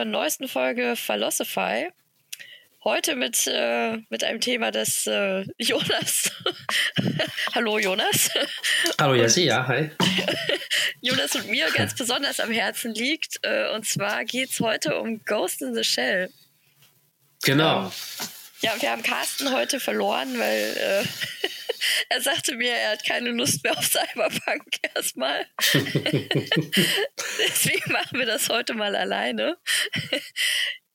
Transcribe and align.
Zur 0.00 0.06
neuesten 0.06 0.48
Folge 0.48 0.94
Philosophy. 0.96 1.90
Heute 2.84 3.16
mit, 3.16 3.46
äh, 3.46 3.98
mit 4.08 4.24
einem 4.24 4.40
Thema, 4.40 4.70
das 4.70 5.06
äh, 5.06 5.44
Jonas. 5.58 6.32
hallo 7.54 7.78
Jonas. 7.78 8.30
Hallo 8.98 9.14
Jessie, 9.14 9.44
ja, 9.44 9.68
hi. 9.68 9.90
Jonas 11.02 11.34
und 11.34 11.50
mir 11.50 11.66
ganz 11.74 11.94
besonders 11.94 12.40
am 12.40 12.50
Herzen 12.50 12.94
liegt. 12.94 13.40
Äh, 13.42 13.74
und 13.74 13.86
zwar 13.86 14.24
geht 14.24 14.48
es 14.48 14.60
heute 14.60 14.98
um 14.98 15.22
Ghost 15.26 15.60
in 15.60 15.74
the 15.74 15.84
Shell. 15.84 16.30
Genau. 17.42 17.84
Ähm, 17.84 17.92
ja, 18.62 18.72
wir 18.80 18.90
haben 18.90 19.02
Carsten 19.02 19.52
heute 19.52 19.80
verloren, 19.80 20.38
weil 20.38 20.76
äh, 20.76 21.04
er 22.08 22.20
sagte 22.20 22.54
mir, 22.56 22.72
er 22.72 22.92
hat 22.92 23.04
keine 23.04 23.30
Lust 23.30 23.64
mehr 23.64 23.76
auf 23.76 23.84
Cyberpunk 23.84 24.64
erstmal. 24.94 25.46
Deswegen 27.48 27.92
machen 27.92 28.18
wir 28.18 28.26
das 28.26 28.48
heute 28.48 28.74
mal 28.74 28.94
alleine. 28.94 29.56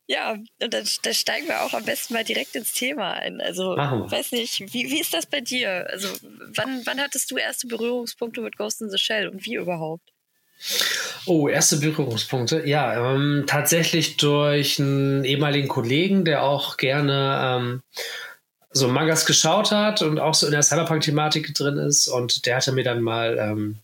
ja, 0.07 0.31
und 0.33 0.73
dann, 0.73 0.87
dann, 1.01 1.13
steigen 1.13 1.47
wir 1.47 1.63
auch 1.63 1.73
am 1.73 1.85
besten 1.85 2.13
mal 2.13 2.23
direkt 2.23 2.55
ins 2.55 2.73
Thema 2.73 3.13
ein. 3.13 3.41
Also, 3.41 3.75
weiß 3.75 4.31
nicht, 4.33 4.59
wie, 4.73 4.91
wie 4.91 4.99
ist 4.99 5.13
das 5.13 5.25
bei 5.25 5.41
dir? 5.41 5.87
Also, 5.89 6.09
wann, 6.21 6.85
wann 6.85 7.01
hattest 7.01 7.31
du 7.31 7.37
erste 7.37 7.67
Berührungspunkte 7.67 8.41
mit 8.41 8.57
Ghost 8.57 8.81
in 8.81 8.89
the 8.89 8.97
Shell 8.97 9.27
und 9.27 9.45
wie 9.45 9.55
überhaupt? 9.55 10.14
Oh, 11.25 11.47
erste 11.47 11.77
Berührungspunkte. 11.77 12.67
Ja, 12.67 13.13
ähm, 13.13 13.45
tatsächlich 13.47 14.17
durch 14.17 14.79
einen 14.79 15.23
ehemaligen 15.25 15.67
Kollegen, 15.67 16.23
der 16.23 16.43
auch 16.43 16.77
gerne 16.77 17.39
ähm, 17.41 17.81
so 18.71 18.87
Mangas 18.87 19.25
geschaut 19.25 19.71
hat 19.71 20.01
und 20.01 20.19
auch 20.19 20.33
so 20.33 20.45
in 20.45 20.51
der 20.51 20.61
Cyberpunk-Thematik 20.61 21.53
drin 21.55 21.77
ist. 21.77 22.07
Und 22.07 22.45
der 22.45 22.57
hatte 22.57 22.73
mir 22.73 22.83
dann 22.83 23.01
mal 23.01 23.37
ähm, 23.39 23.77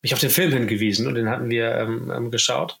mich 0.00 0.14
auf 0.14 0.20
den 0.20 0.30
Film 0.30 0.52
hingewiesen 0.52 1.06
und 1.06 1.14
den 1.14 1.28
hatten 1.28 1.50
wir 1.50 1.74
ähm, 1.74 2.12
ähm, 2.14 2.30
geschaut. 2.30 2.78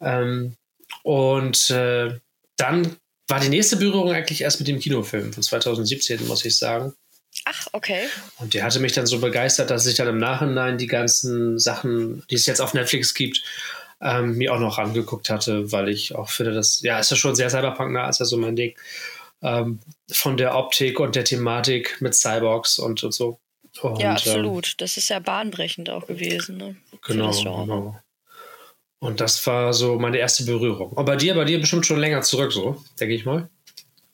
Ähm, 0.00 0.56
und 1.02 1.70
äh, 1.70 2.18
dann 2.56 2.96
war 3.28 3.40
die 3.40 3.48
nächste 3.48 3.76
Berührung 3.76 4.10
eigentlich 4.10 4.42
erst 4.42 4.60
mit 4.60 4.68
dem 4.68 4.80
Kinofilm 4.80 5.32
von 5.32 5.42
2017, 5.42 6.26
muss 6.26 6.44
ich 6.44 6.58
sagen. 6.58 6.94
Ach, 7.50 7.66
okay. 7.72 8.06
Und 8.38 8.54
der 8.54 8.64
hatte 8.64 8.80
mich 8.80 8.92
dann 8.92 9.06
so 9.06 9.18
begeistert, 9.18 9.70
dass 9.70 9.86
ich 9.86 9.96
dann 9.96 10.08
im 10.08 10.18
Nachhinein 10.18 10.78
die 10.78 10.86
ganzen 10.86 11.58
Sachen, 11.58 12.22
die 12.30 12.36
es 12.36 12.46
jetzt 12.46 12.60
auf 12.60 12.74
Netflix 12.74 13.14
gibt, 13.14 13.42
ähm, 14.00 14.36
mir 14.36 14.54
auch 14.54 14.60
noch 14.60 14.78
angeguckt 14.78 15.30
hatte, 15.30 15.72
weil 15.72 15.88
ich 15.88 16.14
auch 16.14 16.30
finde, 16.30 16.52
dass, 16.52 16.80
ja, 16.80 16.98
ist 16.98 17.10
ja 17.10 17.16
schon 17.16 17.34
sehr 17.34 17.50
cyberpunk-nah, 17.50 18.08
ist 18.08 18.20
ja 18.20 18.26
so 18.26 18.36
mein 18.36 18.56
Ding. 18.56 18.74
Ähm, 19.42 19.80
von 20.10 20.36
der 20.36 20.54
Optik 20.54 21.00
und 21.00 21.16
der 21.16 21.24
Thematik 21.24 22.00
mit 22.00 22.14
Cyborgs 22.14 22.78
und, 22.78 23.02
und 23.02 23.12
so. 23.12 23.40
Und, 23.80 24.00
ja, 24.00 24.12
absolut. 24.12 24.68
Ähm, 24.68 24.74
das 24.78 24.96
ist 24.96 25.08
ja 25.08 25.18
bahnbrechend 25.18 25.90
auch 25.90 26.06
gewesen. 26.06 26.56
Ne? 26.56 26.76
Genau, 27.06 27.30
genau. 27.30 27.96
Und 28.98 29.20
das 29.20 29.46
war 29.46 29.72
so 29.72 29.98
meine 29.98 30.18
erste 30.18 30.44
Berührung. 30.44 30.92
Und 30.92 31.06
bei 31.06 31.16
dir, 31.16 31.34
bei 31.34 31.44
dir 31.44 31.58
bestimmt 31.58 31.86
schon 31.86 31.98
länger 31.98 32.20
zurück, 32.20 32.52
so, 32.52 32.84
denke 33.00 33.14
ich 33.14 33.24
mal. 33.24 33.48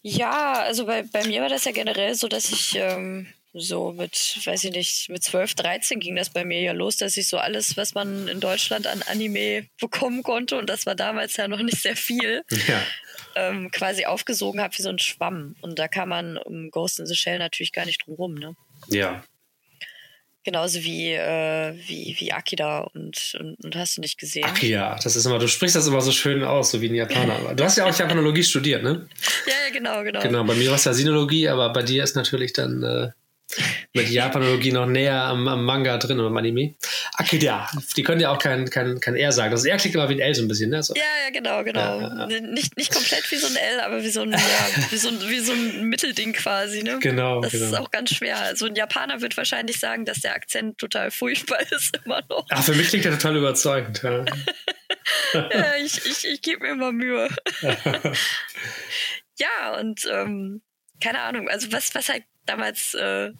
Ja, 0.09 0.63
also 0.63 0.87
bei, 0.87 1.03
bei 1.03 1.27
mir 1.27 1.43
war 1.43 1.49
das 1.49 1.65
ja 1.65 1.73
generell 1.73 2.15
so, 2.15 2.29
dass 2.29 2.53
ich 2.53 2.77
ähm, 2.77 3.27
so 3.53 3.91
mit, 3.91 4.39
weiß 4.45 4.63
ich 4.63 4.71
nicht, 4.71 5.09
mit 5.09 5.25
12, 5.25 5.55
13 5.55 5.99
ging 5.99 6.15
das 6.15 6.31
bei 6.31 6.45
mir 6.45 6.61
ja 6.61 6.71
los, 6.71 6.97
dass 6.97 7.17
ich 7.17 7.27
so 7.27 7.39
alles, 7.39 7.77
was 7.77 7.95
man 7.95 8.29
in 8.29 8.39
Deutschland 8.39 8.87
an 8.87 9.03
Anime 9.03 9.67
bekommen 9.81 10.23
konnte, 10.23 10.59
und 10.59 10.71
das 10.71 10.87
war 10.87 10.95
damals 10.95 11.37
ja 11.37 11.49
noch 11.49 11.61
nicht 11.61 11.83
sehr 11.83 11.97
viel, 11.97 12.45
ja. 12.69 12.81
ähm, 13.35 13.73
quasi 13.73 14.05
aufgesogen 14.05 14.61
habe 14.61 14.79
wie 14.79 14.83
so 14.83 14.91
ein 14.91 15.01
Schwamm. 15.01 15.57
Und 15.61 15.77
da 15.81 15.89
kann 15.89 16.09
man 16.09 16.39
um 16.39 16.71
Ghost 16.71 17.01
in 17.01 17.07
the 17.07 17.17
Shell 17.17 17.41
natürlich 17.41 17.73
gar 17.73 17.85
nicht 17.85 18.07
drum 18.07 18.15
rum, 18.15 18.35
ne? 18.35 18.55
Ja, 18.87 19.25
Genauso 20.47 20.85
wie, 20.85 21.11
äh, 21.11 21.75
wie, 21.89 22.15
wie 22.21 22.33
Akira 22.33 22.89
und, 22.95 23.37
und, 23.41 23.57
und, 23.65 23.75
hast 23.75 23.97
du 23.97 24.01
nicht 24.01 24.17
gesehen. 24.17 24.45
Akira, 24.45 24.97
das 25.03 25.17
ist 25.17 25.27
immer, 25.27 25.41
du 25.41 25.49
sprichst 25.49 25.75
das 25.75 25.89
immer 25.89 26.01
so 26.01 26.13
schön 26.13 26.45
aus, 26.45 26.71
so 26.71 26.81
wie 26.81 26.89
ein 26.89 26.95
Japaner. 26.95 27.53
Du 27.57 27.65
hast 27.65 27.77
ja 27.77 27.85
auch 27.85 27.99
Japanologie 27.99 28.45
studiert, 28.45 28.85
ne? 28.85 29.09
Ja, 29.45 29.53
ja, 29.67 29.73
genau, 29.73 30.05
genau. 30.05 30.23
Genau, 30.23 30.45
bei 30.45 30.55
mir 30.55 30.69
war 30.69 30.77
es 30.77 30.85
ja 30.85 30.93
Sinologie, 30.93 31.49
aber 31.49 31.73
bei 31.73 31.83
dir 31.83 32.05
ist 32.05 32.15
natürlich 32.15 32.53
dann 32.53 32.81
äh, 32.85 33.09
mit 33.95 34.11
Japanologie 34.11 34.73
noch 34.73 34.87
näher 34.87 35.23
am, 35.23 35.49
am 35.49 35.65
Manga 35.65 35.97
drin 35.99 36.19
oder 36.19 36.29
am 36.29 36.37
Anime. 36.37 36.75
Akira, 37.15 37.69
die 37.97 38.03
können 38.03 38.21
ja 38.21 38.31
auch 38.31 38.39
kein, 38.39 38.69
kein, 38.69 39.01
kein 39.01 39.17
R 39.17 39.33
sagen. 39.33 39.53
Das 39.53 39.65
R 39.65 39.77
klingt 39.79 39.95
immer 39.95 40.09
wie 40.09 40.15
ein 40.15 40.21
L 40.21 40.35
so 40.35 40.43
ein 40.43 40.49
bisschen, 40.49 40.71
ne? 40.71 40.83
So. 40.83 40.95
Ja, 40.95 41.03
ja, 41.25 41.31
genau, 41.31 41.65
genau. 41.65 42.01
Ja, 42.01 42.29
ja. 42.29 42.41
Nicht, 42.41 42.77
nicht 42.77 42.93
komplett 42.93 43.31
wie 43.31 43.37
so 43.37 43.47
ein 43.47 43.57
L, 43.57 43.81
aber 43.81 44.03
wie 44.03 44.11
so 44.11 44.23
ein, 44.23 44.33
ja, 44.33 44.39
wie 44.91 44.97
so 44.97 45.09
ein, 45.09 45.21
wie 45.29 45.41
so 45.41 45.53
ein 45.53 45.85
Mittelding 45.85 46.33
quasi, 46.33 46.83
ne? 46.83 46.99
Genau. 47.01 47.41
Das 47.41 47.53
genau. 47.53 47.67
ist 47.67 47.75
auch 47.79 47.91
ganz 47.91 48.11
schwer. 48.15 48.39
Also 48.39 48.67
ein 48.67 48.75
Japaner 48.75 49.21
wird 49.21 49.37
wahrscheinlich 49.37 49.79
sagen, 49.79 50.05
dass 50.05 50.21
der 50.21 50.35
Akzent 50.35 50.79
total 50.79 51.11
furchtbar 51.11 51.61
ist 51.71 51.99
immer 52.05 52.23
noch. 52.29 52.47
Ach, 52.51 52.65
für 52.65 52.75
mich 52.75 52.89
klingt 52.89 53.05
der 53.05 53.13
total 53.13 53.37
überzeugend, 53.37 54.03
ja. 54.03 54.25
ja, 55.35 55.75
ich, 55.83 56.05
ich, 56.05 56.27
ich 56.27 56.43
gebe 56.43 56.65
mir 56.65 56.73
immer 56.73 56.93
Mühe. 56.93 57.29
ja, 59.39 59.79
und 59.79 60.07
ähm, 60.11 60.63
keine 61.03 61.21
Ahnung, 61.21 61.49
also 61.49 61.73
was, 61.73 61.95
was 61.95 62.09
halt 62.09 62.25
damals 62.47 62.95
äh, 62.95 63.33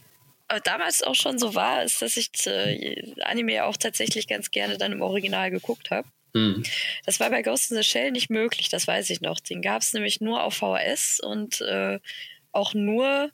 damals 0.65 1.03
auch 1.03 1.15
schon 1.15 1.39
so 1.39 1.55
war, 1.55 1.83
ist, 1.83 2.03
dass 2.03 2.17
ich 2.17 2.31
äh, 2.47 3.15
Anime 3.23 3.65
auch 3.65 3.77
tatsächlich 3.77 4.29
ganz 4.29 4.51
gerne 4.51 4.79
dann 4.79 4.93
im 4.93 5.03
Original 5.03 5.51
geguckt 5.51 5.91
habe. 5.91 6.09
Mhm. 6.35 6.63
Das 7.05 7.19
war 7.19 7.31
bei 7.31 7.43
Ghost 7.43 7.71
in 7.71 7.77
the 7.77 7.83
Shell 7.83 8.13
nicht 8.13 8.31
möglich, 8.31 8.69
das 8.69 8.87
weiß 8.87 9.11
ich 9.11 9.21
noch. 9.21 9.41
Den 9.41 9.63
gab 9.63 9.83
es 9.83 9.93
nämlich 9.93 10.21
nur 10.21 10.45
auf 10.45 10.55
VHS 10.55 11.21
und 11.21 11.61
äh, 11.63 11.99
auch 12.53 12.75
nur 12.75 13.31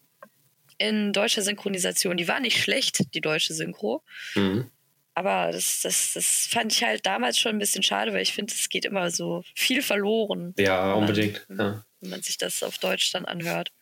in 0.78 1.12
deutscher 1.12 1.42
Synchronisation. 1.42 2.16
Die 2.16 2.28
war 2.28 2.40
nicht 2.40 2.60
schlecht, 2.60 3.14
die 3.14 3.20
deutsche 3.20 3.54
Synchro. 3.54 4.02
Mhm. 4.34 4.70
Aber 5.14 5.52
das, 5.52 5.82
das, 5.82 6.12
das 6.14 6.48
fand 6.50 6.72
ich 6.72 6.82
halt 6.82 7.04
damals 7.04 7.38
schon 7.38 7.52
ein 7.52 7.58
bisschen 7.58 7.82
schade, 7.82 8.14
weil 8.14 8.22
ich 8.22 8.32
finde, 8.32 8.54
es 8.54 8.68
geht 8.70 8.86
immer 8.86 9.10
so 9.10 9.44
viel 9.54 9.82
verloren. 9.82 10.54
Ja, 10.56 10.94
unbedingt. 10.94 11.44
Man, 11.48 11.58
ja. 11.58 11.84
Wenn 12.00 12.10
man 12.10 12.22
sich 12.22 12.38
das 12.38 12.62
auf 12.62 12.78
Deutsch 12.78 13.12
dann 13.12 13.26
anhört. 13.26 13.72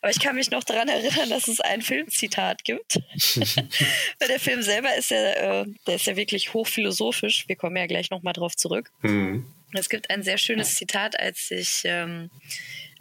Aber 0.00 0.10
ich 0.10 0.20
kann 0.20 0.36
mich 0.36 0.50
noch 0.50 0.64
daran 0.64 0.88
erinnern, 0.88 1.30
dass 1.30 1.48
es 1.48 1.60
ein 1.60 1.82
Filmzitat 1.82 2.64
gibt. 2.64 2.96
Weil 4.18 4.28
der 4.28 4.40
Film 4.40 4.62
selber 4.62 4.94
ist 4.96 5.10
ja, 5.10 5.62
äh, 5.62 5.66
der 5.86 5.96
ist 5.96 6.06
ja 6.06 6.16
wirklich 6.16 6.54
hochphilosophisch. 6.54 7.48
Wir 7.48 7.56
kommen 7.56 7.76
ja 7.76 7.86
gleich 7.86 8.10
nochmal 8.10 8.32
drauf 8.32 8.56
zurück. 8.56 8.90
Mhm. 9.02 9.46
Es 9.74 9.88
gibt 9.88 10.10
ein 10.10 10.22
sehr 10.22 10.38
schönes 10.38 10.74
Zitat, 10.74 11.18
als 11.18 11.48
sich, 11.48 11.82
ähm, 11.84 12.30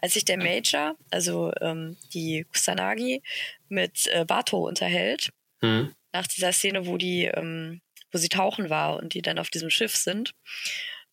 als 0.02 0.14
sich 0.14 0.26
der 0.26 0.38
Major, 0.38 0.96
also 1.10 1.52
ähm, 1.62 1.98
die 2.14 2.46
Kusanagi, 2.52 3.22
mit 3.68 4.08
äh, 4.08 4.26
Bato 4.26 4.68
unterhält. 4.68 5.32
Mhm. 5.62 5.94
Nach 6.14 6.28
dieser 6.28 6.54
Szene, 6.54 6.86
wo 6.86 6.98
die, 6.98 7.26
ähm, 7.26 7.82
wo 8.12 8.18
sie 8.18 8.30
tauchen 8.30 8.70
war 8.70 8.98
und 8.98 9.14
die 9.14 9.22
dann 9.22 9.40
auf 9.40 9.50
diesem 9.50 9.70
Schiff 9.70 9.96
sind. 9.96 10.34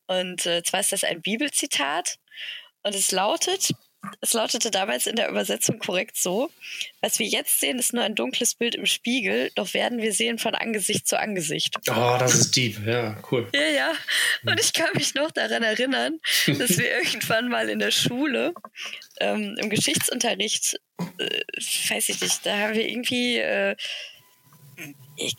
Und 0.07 0.47
äh, 0.47 0.63
zwar 0.63 0.81
ist 0.81 0.93
das 0.93 1.05
ein 1.05 1.23
Bibelzitat. 1.23 2.19
Und 2.83 2.95
es 2.95 3.13
lautet, 3.13 3.73
es 4.21 4.33
lautete 4.33 4.71
damals 4.71 5.07
in 5.07 5.17
der 5.17 5.29
Übersetzung 5.29 5.79
korrekt 5.79 6.17
so: 6.17 6.51
Was 7.01 7.19
wir 7.19 7.27
jetzt 7.27 7.61
sehen, 7.61 7.79
ist 7.79 7.93
nur 7.93 8.05
ein 8.05 8.15
dunkles 8.15 8.55
Bild 8.55 8.75
im 8.75 8.87
Spiegel, 8.87 9.51
doch 9.55 9.75
werden 9.75 10.01
wir 10.01 10.13
sehen 10.13 10.39
von 10.39 10.55
Angesicht 10.55 11.07
zu 11.07 11.19
Angesicht. 11.19 11.77
Oh, 11.91 12.17
das 12.19 12.35
ist 12.35 12.57
deep, 12.57 12.87
ja, 12.87 13.17
cool. 13.31 13.49
Ja, 13.55 13.69
ja. 13.69 13.93
Und 14.47 14.61
ich 14.61 14.73
kann 14.73 14.91
mich 14.95 15.15
noch 15.15 15.31
daran 15.31 15.63
erinnern, 15.63 16.21
dass 16.47 16.79
wir 16.79 16.91
irgendwann 16.99 17.49
mal 17.49 17.69
in 17.69 17.79
der 17.79 17.91
Schule 17.91 18.55
ähm, 19.21 19.57
im 19.59 19.71
Geschichtsunterricht, 19.71 20.81
äh, 21.19 21.41
weiß 21.89 22.09
ich 22.09 22.21
nicht, 22.21 22.47
da 22.47 22.57
haben 22.57 22.75
wir 22.75 22.89
irgendwie. 22.89 23.39
Äh, 23.39 23.77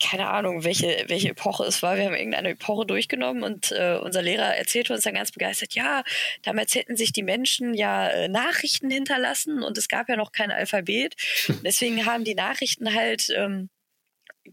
keine 0.02 0.28
Ahnung, 0.28 0.64
welche, 0.64 1.04
welche 1.08 1.30
Epoche 1.30 1.64
es 1.64 1.82
war. 1.82 1.96
Wir 1.96 2.04
haben 2.06 2.14
irgendeine 2.14 2.50
Epoche 2.50 2.86
durchgenommen 2.86 3.42
und 3.42 3.72
äh, 3.72 3.98
unser 4.02 4.22
Lehrer 4.22 4.56
erzählte 4.56 4.92
uns 4.92 5.02
dann 5.02 5.14
ganz 5.14 5.32
begeistert, 5.32 5.74
ja, 5.74 6.02
damals 6.42 6.74
hätten 6.74 6.96
sich 6.96 7.12
die 7.12 7.22
Menschen 7.22 7.74
ja 7.74 8.08
äh, 8.08 8.28
Nachrichten 8.28 8.90
hinterlassen 8.90 9.62
und 9.62 9.78
es 9.78 9.88
gab 9.88 10.08
ja 10.08 10.16
noch 10.16 10.32
kein 10.32 10.50
Alphabet. 10.50 11.16
Deswegen 11.64 12.04
haben 12.06 12.24
die 12.24 12.34
Nachrichten 12.34 12.94
halt 12.94 13.28
ähm, 13.34 13.70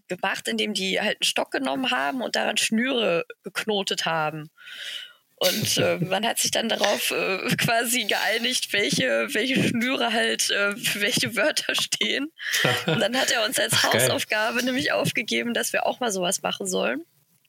gemacht, 0.07 0.48
indem 0.48 0.74
die 0.74 1.00
halt 1.00 1.18
einen 1.18 1.28
Stock 1.28 1.51
genommen 1.51 1.92
haben 1.92 2.22
und 2.22 2.36
daran 2.36 2.57
Schnüre 2.57 3.25
geknotet 3.44 4.06
haben. 4.06 4.50
Und 5.38 5.78
äh, 5.78 5.98
man 6.06 6.25
hat 6.25 6.39
sich 6.39 6.51
dann 6.51 6.68
darauf 6.68 7.12
äh, 7.12 7.56
quasi 7.56 8.06
geeinigt, 8.06 8.74
welche, 8.74 9.28
welche 9.34 9.63
Schnüre 9.63 10.12
halt 10.12 10.50
äh, 10.50 10.75
für 10.75 11.01
welche 11.01 11.36
Wörter 11.36 11.75
stehen. 11.75 12.31
Und 12.86 13.00
dann 13.00 13.16
hat 13.16 13.31
er 13.31 13.45
uns 13.45 13.60
als 13.60 13.84
Hausaufgabe 13.84 14.63
nämlich 14.63 14.92
aufgegeben, 14.92 15.54
dass 15.54 15.74
wir 15.74 15.86
auch 15.86 16.00
mal 16.00 16.12
sowas 16.12 16.42
machen 16.42 16.68
sollen. 16.68 17.06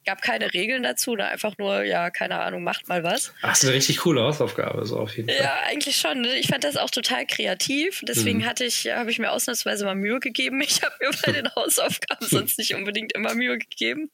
Gab 0.09 0.23
keine 0.23 0.55
Regeln 0.55 0.83
dazu, 0.83 1.17
da 1.17 1.29
einfach 1.29 1.59
nur, 1.59 1.83
ja, 1.83 2.09
keine 2.09 2.41
Ahnung, 2.41 2.63
macht 2.63 2.89
mal 2.89 3.05
was. 3.05 3.35
Ach, 3.43 3.51
das 3.51 3.59
ist 3.59 3.69
eine 3.69 3.77
richtig 3.77 3.99
coole 3.99 4.23
Hausaufgabe, 4.23 4.87
so 4.87 4.99
auf 4.99 5.15
jeden 5.15 5.29
Fall. 5.29 5.39
Ja, 5.39 5.61
eigentlich 5.67 5.97
schon. 5.97 6.23
Ne? 6.23 6.39
Ich 6.39 6.47
fand 6.47 6.65
das 6.65 6.79
auch 6.79 6.89
total 6.89 7.27
kreativ. 7.27 8.01
Deswegen 8.09 8.39
mhm. 8.39 8.47
hatte 8.47 8.65
ich, 8.65 8.91
habe 8.91 9.11
ich 9.11 9.19
mir 9.19 9.31
ausnahmsweise 9.31 9.85
mal 9.85 9.95
Mühe 9.95 10.19
gegeben. 10.19 10.63
Ich 10.63 10.81
habe 10.83 10.95
mir 10.99 11.11
bei 11.27 11.33
den 11.43 11.55
Hausaufgaben 11.55 12.27
sonst 12.27 12.59
nicht 12.59 12.75
unbedingt 12.75 13.13
immer 13.13 13.35
Mühe 13.35 13.59
gegeben. 13.59 14.11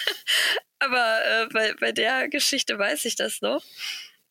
Aber 0.78 1.18
äh, 1.26 1.46
bei, 1.52 1.74
bei 1.78 1.92
der 1.92 2.28
Geschichte 2.28 2.78
weiß 2.78 3.04
ich 3.04 3.14
das 3.14 3.42
noch. 3.42 3.62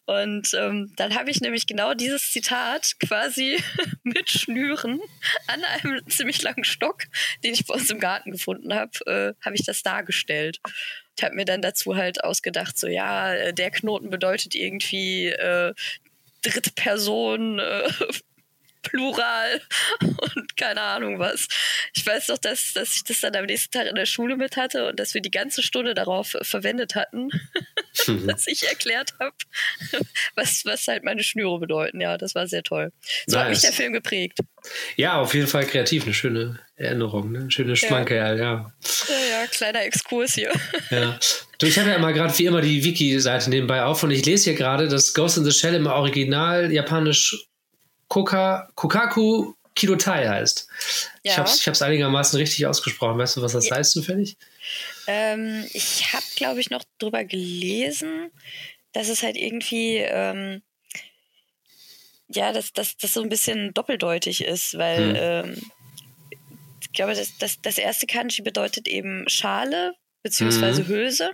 Und 0.08 0.54
ähm, 0.54 0.94
dann 0.96 1.16
habe 1.16 1.30
ich 1.30 1.42
nämlich 1.42 1.68
genau 1.68 1.94
dieses 1.94 2.32
Zitat 2.32 2.96
quasi 3.02 3.62
mit 4.04 4.30
Schnüren 4.30 5.02
an 5.48 5.62
einem 5.66 6.08
ziemlich 6.08 6.42
langen 6.42 6.64
Stock, 6.64 7.04
den 7.44 7.54
ich 7.54 7.66
bei 7.66 7.74
uns 7.74 7.90
im 7.90 8.00
Garten 8.00 8.32
gefunden 8.32 8.74
habe, 8.74 8.92
äh, 9.06 9.34
habe 9.44 9.56
ich 9.56 9.66
das 9.66 9.84
dargestellt. 9.84 10.60
Ich 11.18 11.26
habe 11.26 11.36
mir 11.36 11.44
dann 11.44 11.62
dazu 11.62 11.98
halt 11.98 12.24
ausgedacht, 12.24 12.78
so 12.78 12.88
ja, 12.88 13.34
äh, 13.34 13.54
der 13.54 13.70
Knoten 13.70 14.10
bedeutet 14.10 14.56
irgendwie 14.56 15.28
äh, 15.28 15.74
dritte 16.42 16.72
Person, 16.72 17.60
äh, 17.60 17.90
Plural 18.84 19.62
und 20.00 20.56
keine 20.56 20.80
Ahnung 20.80 21.20
was. 21.20 21.50
Ich 21.94 22.06
weiß 22.06 22.28
doch, 22.28 22.38
dass, 22.38 22.72
dass 22.72 22.96
ich 22.96 23.04
das 23.04 23.20
dann 23.20 23.36
am 23.36 23.46
nächsten 23.46 23.72
Tag 23.72 23.88
in 23.88 23.96
der 23.96 24.06
Schule 24.06 24.38
mit 24.38 24.56
hatte 24.56 24.88
und 24.88 24.98
dass 25.02 25.14
wir 25.14 25.22
die 25.22 25.32
ganze 25.32 25.62
Stunde 25.62 25.94
darauf 25.94 26.38
verwendet 26.44 26.96
hatten. 26.96 27.30
dass 28.26 28.48
ich 28.48 28.68
erklärt 28.68 29.14
habe, 29.20 29.36
was, 30.36 30.64
was 30.66 30.88
halt 30.88 31.04
meine 31.04 31.24
Schnüre 31.24 31.60
bedeuten. 31.60 32.02
Ja, 32.02 32.18
das 32.18 32.36
war 32.36 32.48
sehr 32.48 32.64
toll. 32.64 32.92
So 33.26 33.36
nice. 33.36 33.44
hat 33.44 33.50
mich 33.50 33.62
der 33.62 33.74
Film 33.74 33.94
geprägt. 33.94 34.40
Ja, 34.96 35.20
auf 35.20 35.34
jeden 35.34 35.48
Fall 35.48 35.66
kreativ. 35.66 36.04
Eine 36.04 36.14
schöne 36.14 36.60
Erinnerung, 36.76 37.32
ne? 37.32 37.50
schöne 37.50 37.76
Schmanke, 37.76 38.16
ja. 38.16 38.36
ja. 38.36 38.72
Ja, 39.08 39.42
ja, 39.42 39.48
kleiner 39.48 39.84
Exkurs 39.84 40.36
hier. 40.36 40.52
Ja. 40.90 41.20
Du, 41.58 41.66
ich 41.66 41.78
habe 41.80 41.90
ja 41.90 41.96
immer 41.96 42.14
gerade 42.14 42.38
wie 42.38 42.46
immer 42.46 42.62
die 42.62 42.84
Wiki-Seite 42.84 43.50
nebenbei 43.50 43.84
auf 43.84 44.04
und 44.04 44.12
ich 44.12 44.26
lese 44.26 44.46
hier 44.46 44.54
gerade, 44.54 44.88
dass 44.88 45.14
Ghost 45.14 45.38
in 45.38 45.44
the 45.44 45.52
Shell 45.52 45.74
im 45.74 45.88
Original 45.88 46.72
japanisch 46.72 47.48
Koka, 48.08 48.70
Kokaku 48.76 49.54
Kidotai 49.78 50.28
heißt. 50.28 50.68
Ja. 51.24 51.32
Ich 51.32 51.38
habe 51.38 51.50
es 51.50 51.66
ich 51.66 51.84
einigermaßen 51.84 52.38
richtig 52.38 52.66
ausgesprochen. 52.66 53.18
Weißt 53.18 53.38
du, 53.38 53.42
was 53.42 53.54
das 53.54 53.70
heißt 53.70 53.92
zufällig? 53.92 54.38
Ähm, 55.08 55.66
ich 55.74 56.14
habe, 56.14 56.26
glaube 56.36 56.60
ich, 56.60 56.70
noch 56.70 56.84
drüber 57.00 57.24
gelesen, 57.24 58.32
dass 58.94 59.10
es 59.10 59.24
halt 59.24 59.38
irgendwie, 59.38 59.98
ähm, 59.98 60.62
ja, 62.28 62.52
dass 62.52 62.74
das 62.74 62.96
so 63.00 63.22
ein 63.22 63.30
bisschen 63.30 63.74
doppeldeutig 63.74 64.44
ist, 64.44 64.78
weil 64.78 65.10
hm. 65.10 65.16
ähm, 65.56 65.72
ich 66.82 66.92
glaube, 66.94 67.14
das, 67.14 67.38
das, 67.38 67.62
das 67.62 67.78
erste 67.78 68.08
Kanji 68.08 68.42
bedeutet 68.42 68.88
eben 68.88 69.28
Schale 69.30 69.96
beziehungsweise 70.24 70.82
hm. 70.82 70.88
Hülse. 70.88 71.32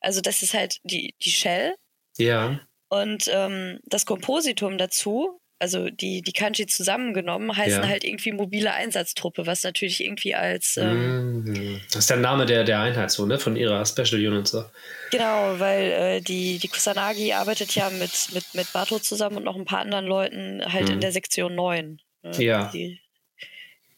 Also 0.00 0.20
das 0.20 0.42
ist 0.42 0.54
halt 0.54 0.80
die, 0.82 1.14
die 1.22 1.30
Shell. 1.30 1.76
Ja. 2.18 2.60
Und 2.88 3.28
ähm, 3.32 3.80
das 3.84 4.06
Kompositum 4.06 4.78
dazu 4.78 5.40
also 5.58 5.88
die, 5.88 6.22
die 6.22 6.32
Kanji 6.32 6.66
zusammengenommen, 6.66 7.56
heißen 7.56 7.82
ja. 7.82 7.88
halt 7.88 8.04
irgendwie 8.04 8.32
mobile 8.32 8.72
Einsatztruppe, 8.72 9.46
was 9.46 9.62
natürlich 9.62 10.02
irgendwie 10.02 10.34
als. 10.34 10.76
Ähm, 10.76 11.44
mm, 11.44 11.80
das 11.86 12.00
ist 12.00 12.10
der 12.10 12.18
Name 12.18 12.46
der, 12.46 12.64
der 12.64 12.80
Einheit 12.80 13.10
so, 13.10 13.26
ne? 13.26 13.38
Von 13.38 13.56
ihrer 13.56 13.84
Special 13.86 14.20
Unit 14.20 14.48
so. 14.48 14.64
Genau, 15.10 15.58
weil 15.58 15.90
äh, 15.90 16.20
die, 16.20 16.58
die 16.58 16.68
Kusanagi 16.68 17.32
arbeitet 17.32 17.74
ja 17.74 17.90
mit, 17.90 18.10
mit, 18.32 18.44
mit 18.54 18.72
Bato 18.72 18.98
zusammen 18.98 19.38
und 19.38 19.44
noch 19.44 19.56
ein 19.56 19.64
paar 19.64 19.80
anderen 19.80 20.06
Leuten 20.06 20.62
halt 20.72 20.86
mhm. 20.86 20.94
in 20.94 21.00
der 21.00 21.12
Sektion 21.12 21.54
9. 21.54 22.00
Ne? 22.22 22.42
Ja. 22.42 22.70
Die, 22.72 23.00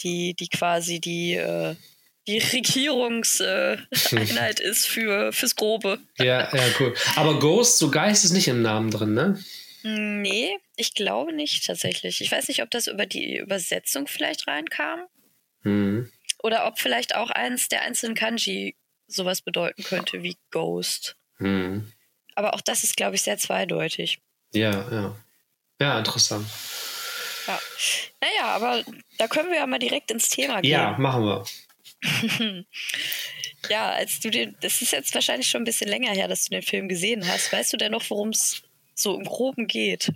die, 0.03 0.35
die 0.35 0.49
quasi 0.49 1.01
die. 1.01 1.35
Äh, 1.35 1.75
die 2.29 2.39
Regierungseinheit 2.39 4.59
äh, 4.59 4.65
ist 4.69 4.89
für, 4.89 5.33
fürs 5.33 5.55
Grobe. 5.55 6.01
Ja, 6.19 6.53
ja, 6.53 6.63
cool. 6.81 6.93
Aber 7.15 7.39
Ghost, 7.39 7.79
so 7.79 7.89
Geist 7.89 8.25
ist 8.25 8.33
nicht 8.33 8.49
im 8.49 8.63
Namen 8.63 8.91
drin, 8.91 9.15
ne? 9.15 9.39
Nee, 9.89 10.59
ich 10.75 10.95
glaube 10.95 11.33
nicht 11.33 11.65
tatsächlich. 11.65 12.21
Ich 12.21 12.33
weiß 12.33 12.49
nicht, 12.49 12.61
ob 12.61 12.71
das 12.73 12.89
über 12.89 13.07
die 13.07 13.37
Übersetzung 13.37 14.09
vielleicht 14.09 14.49
reinkam. 14.49 15.07
Mhm. 15.63 16.11
Oder 16.43 16.67
ob 16.67 16.81
vielleicht 16.81 17.15
auch 17.15 17.31
eins 17.31 17.69
der 17.69 17.83
einzelnen 17.83 18.17
Kanji 18.17 18.75
sowas 19.07 19.43
bedeuten 19.43 19.85
könnte 19.85 20.25
wie 20.25 20.39
Ghost. 20.51 21.17
Mhm. 21.39 21.93
Aber 22.35 22.55
auch 22.55 22.63
das 22.63 22.83
ist, 22.83 22.97
glaube 22.97 23.15
ich, 23.15 23.23
sehr 23.23 23.39
zweideutig. 23.39 24.19
Ja, 24.53 24.91
ja. 24.91 25.17
Ja, 25.81 25.99
interessant. 25.99 26.49
Ja. 27.47 27.61
Naja, 28.21 28.47
aber 28.47 28.83
da 29.19 29.29
können 29.29 29.51
wir 29.51 29.59
ja 29.59 29.67
mal 29.69 29.79
direkt 29.79 30.11
ins 30.11 30.31
Thema 30.31 30.63
gehen. 30.63 30.73
Ja, 30.73 30.97
machen 30.99 31.23
wir. 31.23 31.45
ja, 33.71 33.91
als 33.91 34.19
du 34.19 34.31
den, 34.31 34.57
das 34.63 34.83
ist 34.83 34.91
jetzt 34.91 35.15
wahrscheinlich 35.15 35.49
schon 35.49 35.63
ein 35.63 35.67
bisschen 35.67 35.89
länger 35.89 36.11
her, 36.11 36.27
dass 36.27 36.47
du 36.47 36.51
den 36.51 36.63
Film 36.63 36.89
gesehen 36.89 37.25
hast. 37.29 37.53
Weißt 37.53 37.73
du 37.73 37.77
denn 37.77 37.93
noch, 37.93 38.11
worum 38.11 38.31
es 38.31 38.63
so 38.97 39.15
im 39.17 39.25
Groben 39.25 39.67
geht. 39.67 40.13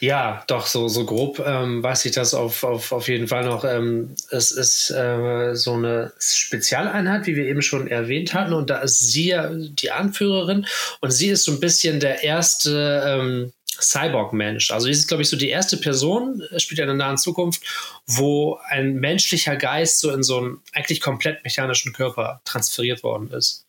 Ja, 0.00 0.44
doch, 0.48 0.66
so, 0.66 0.88
so 0.88 1.06
grob 1.06 1.42
ähm, 1.44 1.82
weiß 1.82 2.04
ich 2.04 2.12
das 2.12 2.34
auf, 2.34 2.62
auf, 2.62 2.92
auf 2.92 3.08
jeden 3.08 3.28
Fall 3.28 3.44
noch. 3.44 3.64
Ähm, 3.64 4.14
es 4.30 4.50
ist 4.50 4.90
äh, 4.90 5.54
so 5.54 5.74
eine 5.74 6.12
Spezialeinheit, 6.18 7.26
wie 7.26 7.36
wir 7.36 7.46
eben 7.46 7.62
schon 7.62 7.88
erwähnt 7.88 8.34
hatten. 8.34 8.52
Und 8.52 8.68
da 8.68 8.78
ist 8.78 8.98
sie 8.98 9.28
ja 9.28 9.48
die 9.50 9.90
Anführerin. 9.90 10.66
Und 11.00 11.10
sie 11.10 11.28
ist 11.28 11.44
so 11.44 11.52
ein 11.52 11.60
bisschen 11.60 12.00
der 12.00 12.22
erste 12.22 13.02
ähm, 13.06 13.52
Cyborg-Mensch. 13.80 14.70
Also 14.70 14.86
sie 14.86 14.92
ist, 14.92 15.08
glaube 15.08 15.22
ich, 15.22 15.28
so 15.30 15.36
die 15.36 15.48
erste 15.48 15.78
Person, 15.78 16.42
spielt 16.58 16.78
ja 16.78 16.84
in 16.84 16.98
der 16.98 17.06
nahen 17.06 17.16
Zukunft, 17.16 17.62
wo 18.06 18.58
ein 18.68 18.94
menschlicher 18.94 19.56
Geist 19.56 20.00
so 20.00 20.10
in 20.10 20.22
so 20.22 20.38
einen 20.38 20.60
eigentlich 20.72 21.00
komplett 21.00 21.42
mechanischen 21.44 21.94
Körper 21.94 22.42
transferiert 22.44 23.02
worden 23.02 23.30
ist. 23.30 23.64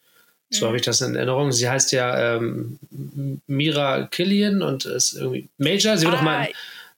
So 0.53 0.67
habe 0.67 0.77
ich 0.77 0.83
das 0.83 1.01
in 1.01 1.15
Erinnerung. 1.15 1.51
Sie 1.51 1.69
heißt 1.69 1.91
ja 1.91 2.35
ähm, 2.35 2.79
Mira 3.47 4.07
Killian 4.07 4.61
und 4.61 4.85
ist 4.85 5.13
irgendwie 5.13 5.49
Major. 5.57 5.97
Sie 5.97 6.05
wird 6.05 6.19
ah, 6.19 6.21
mal. 6.21 6.49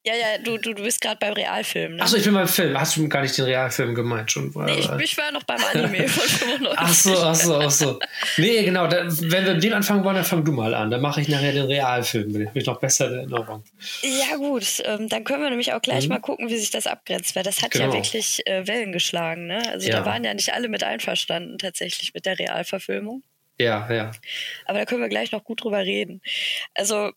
Ja, 0.06 0.14
ja, 0.14 0.38
du, 0.38 0.60
du, 0.60 0.76
du 0.76 0.84
bist 0.84 1.02
gerade 1.02 1.18
beim 1.20 1.34
Realfilm. 1.34 1.96
Ne? 1.96 2.04
Achso, 2.04 2.16
ich 2.16 2.24
bin 2.24 2.36
beim 2.36 2.48
Film. 2.48 2.80
Hast 2.80 2.96
du 2.96 3.10
gar 3.10 3.22
nicht 3.24 3.36
den 3.40 3.46
Realfilm 3.46 3.96
gemeint 3.96 4.32
schon? 4.32 4.52
Nee, 4.54 4.78
ich, 4.78 4.92
ich 5.00 5.18
war 5.18 5.32
noch 5.32 5.42
beim 5.44 5.60
Anime 5.74 6.08
von 6.08 6.30
95. 6.30 6.78
Achso, 6.78 7.24
achso, 7.24 7.60
achso. 7.60 8.00
Nee, 8.38 8.64
genau. 8.64 8.86
Da, 8.86 9.06
wenn 9.08 9.46
wir 9.46 9.56
mit 9.56 9.64
dem 9.64 9.74
anfangen 9.74 10.04
wollen, 10.04 10.18
dann 10.18 10.24
fang 10.24 10.46
du 10.46 10.52
mal 10.52 10.76
an. 10.76 10.92
Dann 10.92 11.02
mache 11.02 11.22
ich 11.22 11.28
nachher 11.28 11.54
den 11.54 11.66
Realfilm. 11.66 12.34
Bin 12.34 12.50
ich 12.54 12.66
noch 12.68 12.80
besser 12.80 13.08
in 13.08 13.14
Erinnerung. 13.16 13.64
Ja, 14.04 14.36
gut. 14.36 14.84
Ähm, 14.84 15.10
dann 15.10 15.24
können 15.24 15.42
wir 15.42 15.50
nämlich 15.50 15.74
auch 15.74 15.82
gleich 15.82 16.04
mhm. 16.04 16.10
mal 16.10 16.20
gucken, 16.20 16.50
wie 16.50 16.58
sich 16.58 16.70
das 16.70 16.86
abgrenzt. 16.86 17.36
Weil 17.36 17.44
das 17.44 17.64
hat 17.64 17.72
genau. 17.72 17.86
ja 17.86 17.94
wirklich 17.94 18.46
äh, 18.46 18.68
Wellen 18.68 18.92
geschlagen. 18.92 19.48
Ne? 19.48 19.64
Also 19.72 19.88
ja. 19.90 20.02
da 20.02 20.06
waren 20.06 20.24
ja 20.24 20.36
nicht 20.36 20.54
alle 20.54 20.70
mit 20.70 20.84
einverstanden, 20.84 21.58
tatsächlich 21.58 22.14
mit 22.14 22.28
der 22.28 22.38
Realverfilmung. 22.38 23.24
Ja, 23.58 23.92
ja. 23.92 24.12
Aber 24.66 24.80
da 24.80 24.86
können 24.86 25.02
wir 25.02 25.10
gleich 25.10 25.32
noch 25.32 25.44
gut 25.44 25.64
drüber 25.64 25.80
reden. 25.80 26.22
Also 26.74 27.12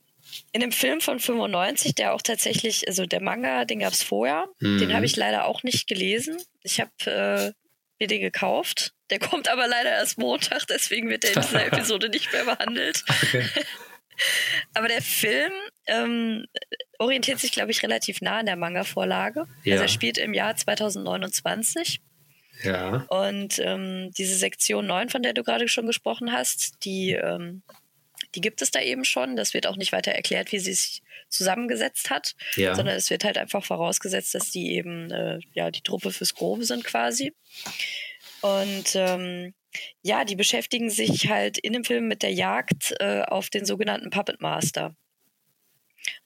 in 0.52 0.60
dem 0.60 0.72
Film 0.72 1.00
von 1.00 1.18
95, 1.18 1.94
der 1.94 2.14
auch 2.14 2.22
tatsächlich, 2.22 2.86
also 2.86 3.06
der 3.06 3.22
Manga, 3.22 3.64
den 3.64 3.80
gab 3.80 3.92
es 3.92 4.02
vorher, 4.02 4.46
mhm. 4.60 4.78
den 4.78 4.94
habe 4.94 5.06
ich 5.06 5.16
leider 5.16 5.46
auch 5.46 5.62
nicht 5.62 5.88
gelesen. 5.88 6.36
Ich 6.62 6.80
habe 6.80 6.90
äh, 7.06 7.52
mir 7.98 8.08
den 8.08 8.20
gekauft. 8.20 8.92
Der 9.10 9.18
kommt 9.18 9.48
aber 9.48 9.66
leider 9.66 9.90
erst 9.90 10.18
Montag, 10.18 10.66
deswegen 10.66 11.08
wird 11.08 11.24
er 11.24 11.34
in 11.34 11.42
dieser 11.42 11.66
Episode 11.72 12.08
nicht 12.08 12.32
mehr 12.32 12.44
behandelt. 12.44 13.04
Okay. 13.08 13.44
aber 14.74 14.88
der 14.88 15.02
Film 15.02 15.52
ähm, 15.86 16.46
orientiert 16.98 17.38
sich, 17.38 17.52
glaube 17.52 17.70
ich, 17.70 17.82
relativ 17.82 18.20
nah 18.20 18.38
an 18.38 18.46
der 18.46 18.56
Manga-Vorlage. 18.56 19.46
Ja. 19.64 19.74
Also 19.74 19.84
er 19.84 19.88
spielt 19.88 20.18
im 20.18 20.34
Jahr 20.34 20.54
2029. 20.56 22.00
Ja. 22.62 23.06
Und 23.08 23.58
ähm, 23.58 24.10
diese 24.16 24.36
Sektion 24.36 24.86
9, 24.86 25.08
von 25.08 25.22
der 25.22 25.32
du 25.32 25.42
gerade 25.42 25.68
schon 25.68 25.86
gesprochen 25.86 26.32
hast, 26.32 26.84
die, 26.84 27.12
ähm, 27.12 27.62
die 28.34 28.40
gibt 28.40 28.62
es 28.62 28.70
da 28.70 28.80
eben 28.80 29.04
schon. 29.04 29.36
Das 29.36 29.54
wird 29.54 29.66
auch 29.66 29.76
nicht 29.76 29.92
weiter 29.92 30.12
erklärt, 30.12 30.52
wie 30.52 30.58
sie 30.58 30.72
sich 30.72 31.02
zusammengesetzt 31.28 32.10
hat, 32.10 32.34
ja. 32.56 32.74
sondern 32.74 32.96
es 32.96 33.10
wird 33.10 33.24
halt 33.24 33.38
einfach 33.38 33.64
vorausgesetzt, 33.64 34.34
dass 34.34 34.50
die 34.50 34.72
eben 34.72 35.10
äh, 35.10 35.40
ja, 35.52 35.70
die 35.70 35.82
Truppe 35.82 36.10
fürs 36.10 36.34
Grobe 36.34 36.64
sind 36.64 36.84
quasi. 36.84 37.34
Und 38.40 38.94
ähm, 38.94 39.54
ja, 40.02 40.24
die 40.24 40.36
beschäftigen 40.36 40.90
sich 40.90 41.28
halt 41.28 41.58
in 41.58 41.72
dem 41.72 41.84
Film 41.84 42.08
mit 42.08 42.22
der 42.22 42.32
Jagd 42.32 42.94
äh, 43.00 43.22
auf 43.22 43.50
den 43.50 43.64
sogenannten 43.64 44.10
Puppet 44.10 44.40
Master. 44.40 44.94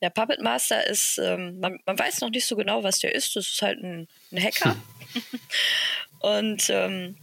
Der 0.00 0.10
Puppet 0.10 0.40
Master 0.40 0.86
ist, 0.86 1.18
ähm, 1.18 1.58
man, 1.58 1.78
man, 1.86 1.98
weiß 1.98 2.20
noch 2.20 2.30
nicht 2.30 2.46
so 2.46 2.56
genau, 2.56 2.84
was 2.84 3.00
der 3.00 3.14
ist. 3.14 3.34
Das 3.34 3.48
ist 3.48 3.62
halt 3.62 3.82
ein, 3.82 4.06
ein 4.30 4.42
Hacker. 4.42 4.76
Und 6.22 6.70
ähm, 6.70 7.16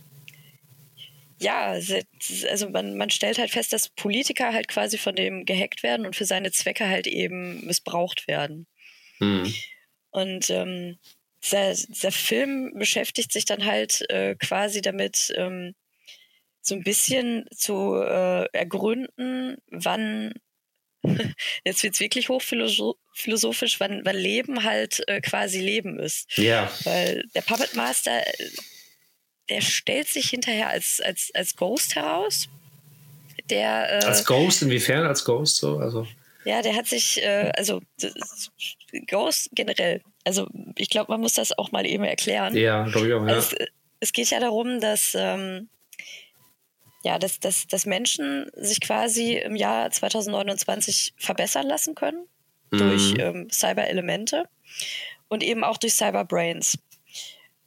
ja, 1.39 1.71
also 2.49 2.69
man, 2.69 2.97
man 2.97 3.09
stellt 3.09 3.37
halt 3.37 3.51
fest, 3.51 3.71
dass 3.71 3.89
Politiker 3.89 4.53
halt 4.53 4.67
quasi 4.67 4.97
von 4.97 5.15
dem 5.15 5.45
gehackt 5.45 5.83
werden 5.83 6.05
und 6.05 6.15
für 6.15 6.25
seine 6.25 6.51
Zwecke 6.51 6.87
halt 6.87 7.07
eben 7.07 7.65
missbraucht 7.65 8.27
werden. 8.27 8.67
Mhm. 9.19 9.53
Und 10.11 10.49
ähm, 10.49 10.99
dieser, 11.43 11.73
dieser, 11.73 12.11
Film 12.11 12.73
beschäftigt 12.75 13.31
sich 13.31 13.45
dann 13.45 13.65
halt 13.65 14.09
äh, 14.09 14.35
quasi 14.35 14.81
damit, 14.81 15.31
ähm, 15.35 15.75
so 16.61 16.75
ein 16.75 16.83
bisschen 16.83 17.45
zu 17.55 17.95
äh, 17.95 18.45
ergründen, 18.51 19.57
wann, 19.67 20.33
jetzt 21.65 21.83
wird 21.83 21.93
es 21.93 21.99
wirklich 22.01 22.27
hochphilosophisch, 22.27 23.79
wann, 23.79 24.01
wann 24.03 24.17
Leben 24.17 24.63
halt 24.65 25.07
äh, 25.07 25.21
quasi 25.21 25.61
Leben 25.61 25.99
ist. 25.99 26.37
Ja. 26.37 26.69
Weil 26.83 27.23
der 27.33 27.41
Puppet 27.41 27.75
Master 27.75 28.21
der 29.49 29.61
stellt 29.61 30.07
sich 30.07 30.29
hinterher 30.29 30.69
als, 30.69 31.01
als, 31.01 31.31
als 31.33 31.55
Ghost 31.55 31.95
heraus. 31.95 32.47
Der, 33.49 34.03
äh, 34.03 34.05
als 34.05 34.25
Ghost, 34.25 34.61
inwiefern 34.61 35.05
als 35.07 35.25
Ghost 35.25 35.57
so? 35.57 35.77
Also. 35.77 36.07
Ja, 36.45 36.61
der 36.61 36.75
hat 36.75 36.87
sich, 36.87 37.21
äh, 37.21 37.51
also 37.55 37.81
Ghost 39.07 39.49
generell, 39.53 40.01
also 40.23 40.47
ich 40.77 40.89
glaube, 40.89 41.11
man 41.11 41.21
muss 41.21 41.33
das 41.33 41.57
auch 41.57 41.71
mal 41.71 41.85
eben 41.85 42.03
erklären. 42.03 42.55
Ja, 42.55 42.83
glaube 42.87 43.07
ich 43.07 43.13
auch, 43.13 43.25
ja. 43.25 43.33
Also, 43.33 43.55
es, 43.57 43.67
es, 43.99 44.13
geht 44.13 44.29
ja 44.29 44.39
darum, 44.39 44.79
dass, 44.79 45.15
ähm, 45.15 45.69
ja, 47.03 47.17
dass, 47.17 47.39
dass, 47.39 47.67
dass 47.67 47.85
Menschen 47.85 48.49
sich 48.53 48.81
quasi 48.81 49.37
im 49.37 49.55
Jahr 49.55 49.89
2029 49.89 51.13
verbessern 51.17 51.67
lassen 51.67 51.95
können 51.95 52.25
mhm. 52.71 52.77
durch 52.77 53.13
ähm, 53.17 53.49
Cyber-Elemente 53.51 54.45
und 55.27 55.43
eben 55.43 55.63
auch 55.63 55.77
durch 55.77 55.93
Cyber-Brains. 55.93 56.77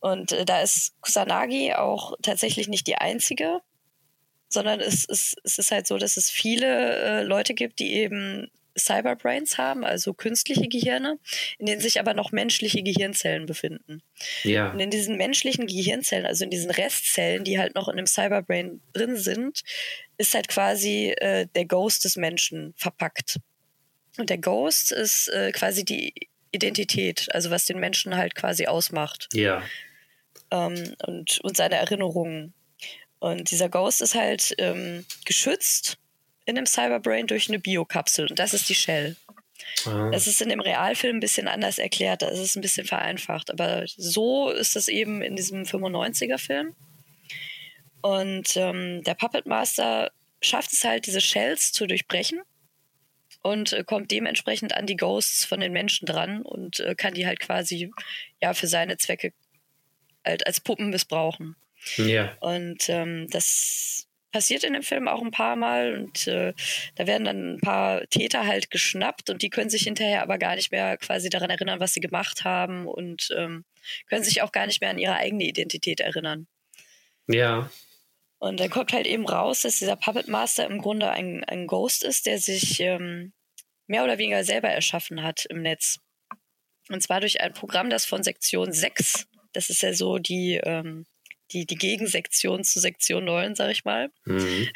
Und 0.02 0.32
äh, 0.32 0.44
da 0.44 0.60
ist 0.60 1.00
Kusanagi 1.00 1.74
auch 1.74 2.14
tatsächlich 2.22 2.66
nicht 2.68 2.88
die 2.88 2.96
einzige, 2.96 3.60
sondern 4.48 4.80
es, 4.80 5.06
es, 5.08 5.36
es 5.44 5.58
ist 5.58 5.70
halt 5.70 5.86
so, 5.86 5.96
dass 5.96 6.16
es 6.16 6.28
viele 6.28 6.96
äh, 6.96 7.22
Leute 7.22 7.54
gibt, 7.54 7.78
die 7.78 7.94
eben 7.94 8.50
Cyberbrains 8.76 9.58
haben, 9.58 9.84
also 9.84 10.12
künstliche 10.12 10.66
Gehirne, 10.66 11.18
in 11.58 11.66
denen 11.66 11.80
sich 11.80 12.00
aber 12.00 12.14
noch 12.14 12.32
menschliche 12.32 12.82
Gehirnzellen 12.82 13.46
befinden. 13.46 14.02
Ja. 14.42 14.72
Und 14.72 14.80
in 14.80 14.90
diesen 14.90 15.16
menschlichen 15.18 15.68
Gehirnzellen, 15.68 16.26
also 16.26 16.44
in 16.44 16.50
diesen 16.50 16.72
Restzellen, 16.72 17.44
die 17.44 17.60
halt 17.60 17.76
noch 17.76 17.88
in 17.88 17.96
dem 17.96 18.06
Cyberbrain 18.06 18.80
drin 18.92 19.16
sind, 19.16 19.60
ist 20.18 20.34
halt 20.34 20.48
quasi 20.48 21.14
äh, 21.18 21.46
der 21.54 21.66
Ghost 21.66 22.04
des 22.04 22.16
Menschen 22.16 22.74
verpackt. 22.76 23.38
Und 24.18 24.30
der 24.30 24.38
Ghost 24.38 24.90
ist 24.90 25.28
äh, 25.28 25.52
quasi 25.52 25.84
die 25.84 26.12
Identität, 26.50 27.28
also 27.30 27.50
was 27.50 27.66
den 27.66 27.78
Menschen 27.78 28.16
halt 28.16 28.34
quasi 28.34 28.66
ausmacht. 28.66 29.28
Ja. 29.32 29.62
Ähm, 30.52 30.94
und, 31.06 31.40
und 31.40 31.56
seine 31.56 31.76
Erinnerungen. 31.76 32.54
Und 33.18 33.50
dieser 33.50 33.68
Ghost 33.68 34.02
ist 34.02 34.14
halt 34.14 34.54
ähm, 34.58 35.04
geschützt 35.24 35.98
in 36.44 36.56
dem 36.56 36.66
Cyberbrain 36.66 37.26
durch 37.26 37.48
eine 37.48 37.58
Biokapsel 37.58 38.26
und 38.28 38.38
das 38.38 38.52
ist 38.52 38.68
die 38.68 38.74
Shell. 38.74 39.16
Ah. 39.86 40.10
Das 40.10 40.26
ist 40.26 40.42
in 40.42 40.48
dem 40.48 40.60
Realfilm 40.60 41.16
ein 41.16 41.20
bisschen 41.20 41.48
anders 41.48 41.78
erklärt, 41.78 42.22
das 42.22 42.38
ist 42.38 42.56
ein 42.56 42.62
bisschen 42.62 42.86
vereinfacht, 42.86 43.50
aber 43.50 43.84
so 43.86 44.50
ist 44.50 44.76
es 44.76 44.88
eben 44.88 45.22
in 45.22 45.36
diesem 45.36 45.62
95er-Film. 45.62 46.74
Und 48.02 48.56
ähm, 48.56 49.02
der 49.04 49.14
Puppet 49.14 49.46
Master 49.46 50.10
schafft 50.40 50.72
es 50.72 50.84
halt, 50.84 51.06
diese 51.06 51.20
Shells 51.20 51.72
zu 51.72 51.86
durchbrechen 51.86 52.40
und 53.42 53.72
äh, 53.72 53.84
kommt 53.84 54.10
dementsprechend 54.10 54.74
an 54.74 54.86
die 54.86 54.96
Ghosts 54.96 55.44
von 55.44 55.60
den 55.60 55.72
Menschen 55.72 56.06
dran 56.06 56.42
und 56.42 56.80
äh, 56.80 56.94
kann 56.96 57.14
die 57.14 57.26
halt 57.26 57.38
quasi 57.40 57.92
ja 58.40 58.54
für 58.54 58.66
seine 58.66 58.96
Zwecke 58.96 59.32
halt 60.24 60.46
als 60.46 60.60
Puppen 60.60 60.90
missbrauchen. 60.90 61.56
Ja. 61.96 62.36
Und 62.40 62.88
ähm, 62.88 63.28
das 63.30 64.06
passiert 64.32 64.64
in 64.64 64.72
dem 64.72 64.82
Film 64.82 65.08
auch 65.08 65.20
ein 65.20 65.30
paar 65.30 65.56
Mal 65.56 65.94
und 65.94 66.26
äh, 66.26 66.54
da 66.94 67.06
werden 67.06 67.24
dann 67.24 67.54
ein 67.54 67.60
paar 67.60 68.06
Täter 68.08 68.46
halt 68.46 68.70
geschnappt 68.70 69.30
und 69.30 69.42
die 69.42 69.50
können 69.50 69.70
sich 69.70 69.82
hinterher 69.82 70.22
aber 70.22 70.38
gar 70.38 70.56
nicht 70.56 70.72
mehr 70.72 70.96
quasi 70.96 71.28
daran 71.28 71.50
erinnern, 71.50 71.80
was 71.80 71.92
sie 71.92 72.00
gemacht 72.00 72.44
haben 72.44 72.86
und 72.86 73.28
ähm, 73.36 73.64
können 74.08 74.24
sich 74.24 74.42
auch 74.42 74.52
gar 74.52 74.66
nicht 74.66 74.80
mehr 74.80 74.90
an 74.90 74.98
ihre 74.98 75.14
eigene 75.14 75.44
Identität 75.44 76.00
erinnern. 76.00 76.46
Ja. 77.28 77.70
Und 78.38 78.58
dann 78.58 78.70
kommt 78.70 78.92
halt 78.92 79.06
eben 79.06 79.28
raus, 79.28 79.62
dass 79.62 79.78
dieser 79.78 79.96
Puppet 79.96 80.28
Master 80.28 80.66
im 80.66 80.80
Grunde 80.80 81.10
ein, 81.10 81.44
ein 81.44 81.66
Ghost 81.66 82.02
ist, 82.02 82.26
der 82.26 82.38
sich 82.38 82.80
ähm, 82.80 83.32
mehr 83.86 84.02
oder 84.02 84.18
weniger 84.18 84.42
selber 84.42 84.68
erschaffen 84.68 85.22
hat 85.22 85.44
im 85.44 85.62
Netz. 85.62 86.00
Und 86.88 87.02
zwar 87.02 87.20
durch 87.20 87.40
ein 87.40 87.52
Programm, 87.52 87.90
das 87.90 88.04
von 88.04 88.22
Sektion 88.24 88.72
6, 88.72 89.28
das 89.52 89.70
ist 89.70 89.82
ja 89.82 89.92
so 89.92 90.18
die, 90.18 90.60
ähm, 90.62 91.06
die, 91.52 91.66
die 91.66 91.76
Gegensektion 91.76 92.64
zu 92.64 92.80
Sektion 92.80 93.24
9, 93.24 93.54
sag 93.54 93.70
ich 93.70 93.84
mal. 93.84 94.10
Mhm. 94.24 94.68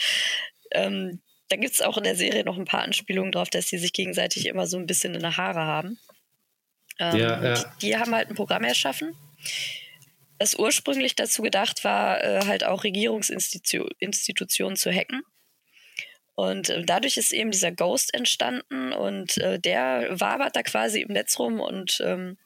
ähm, 0.72 1.20
da 1.48 1.56
gibt 1.56 1.74
es 1.74 1.82
auch 1.82 1.96
in 1.96 2.04
der 2.04 2.16
Serie 2.16 2.44
noch 2.44 2.58
ein 2.58 2.64
paar 2.64 2.82
Anspielungen 2.82 3.32
drauf, 3.32 3.50
dass 3.50 3.68
sie 3.68 3.78
sich 3.78 3.92
gegenseitig 3.92 4.46
immer 4.46 4.66
so 4.66 4.78
ein 4.78 4.86
bisschen 4.86 5.14
in 5.14 5.20
der 5.20 5.36
Haare 5.36 5.60
haben. 5.60 5.98
Ähm, 6.98 7.16
ja, 7.16 7.42
ja. 7.42 7.54
Die, 7.54 7.86
die, 7.86 7.96
haben 7.96 8.14
halt 8.14 8.28
ein 8.28 8.34
Programm 8.34 8.64
erschaffen, 8.64 9.14
das 10.38 10.54
ursprünglich 10.56 11.14
dazu 11.14 11.42
gedacht 11.42 11.84
war, 11.84 12.22
äh, 12.22 12.40
halt 12.46 12.64
auch 12.64 12.84
Regierungsinstitutionen 12.84 14.76
zu 14.76 14.90
hacken. 14.90 15.22
Und 16.34 16.68
äh, 16.68 16.84
dadurch 16.84 17.16
ist 17.16 17.32
eben 17.32 17.50
dieser 17.50 17.72
Ghost 17.72 18.12
entstanden 18.14 18.92
und 18.92 19.38
äh, 19.38 19.58
der 19.58 20.08
wabert 20.20 20.56
da 20.56 20.62
quasi 20.62 21.00
im 21.00 21.12
Netz 21.12 21.38
rum 21.38 21.60
und 21.60 22.00
ähm, 22.04 22.36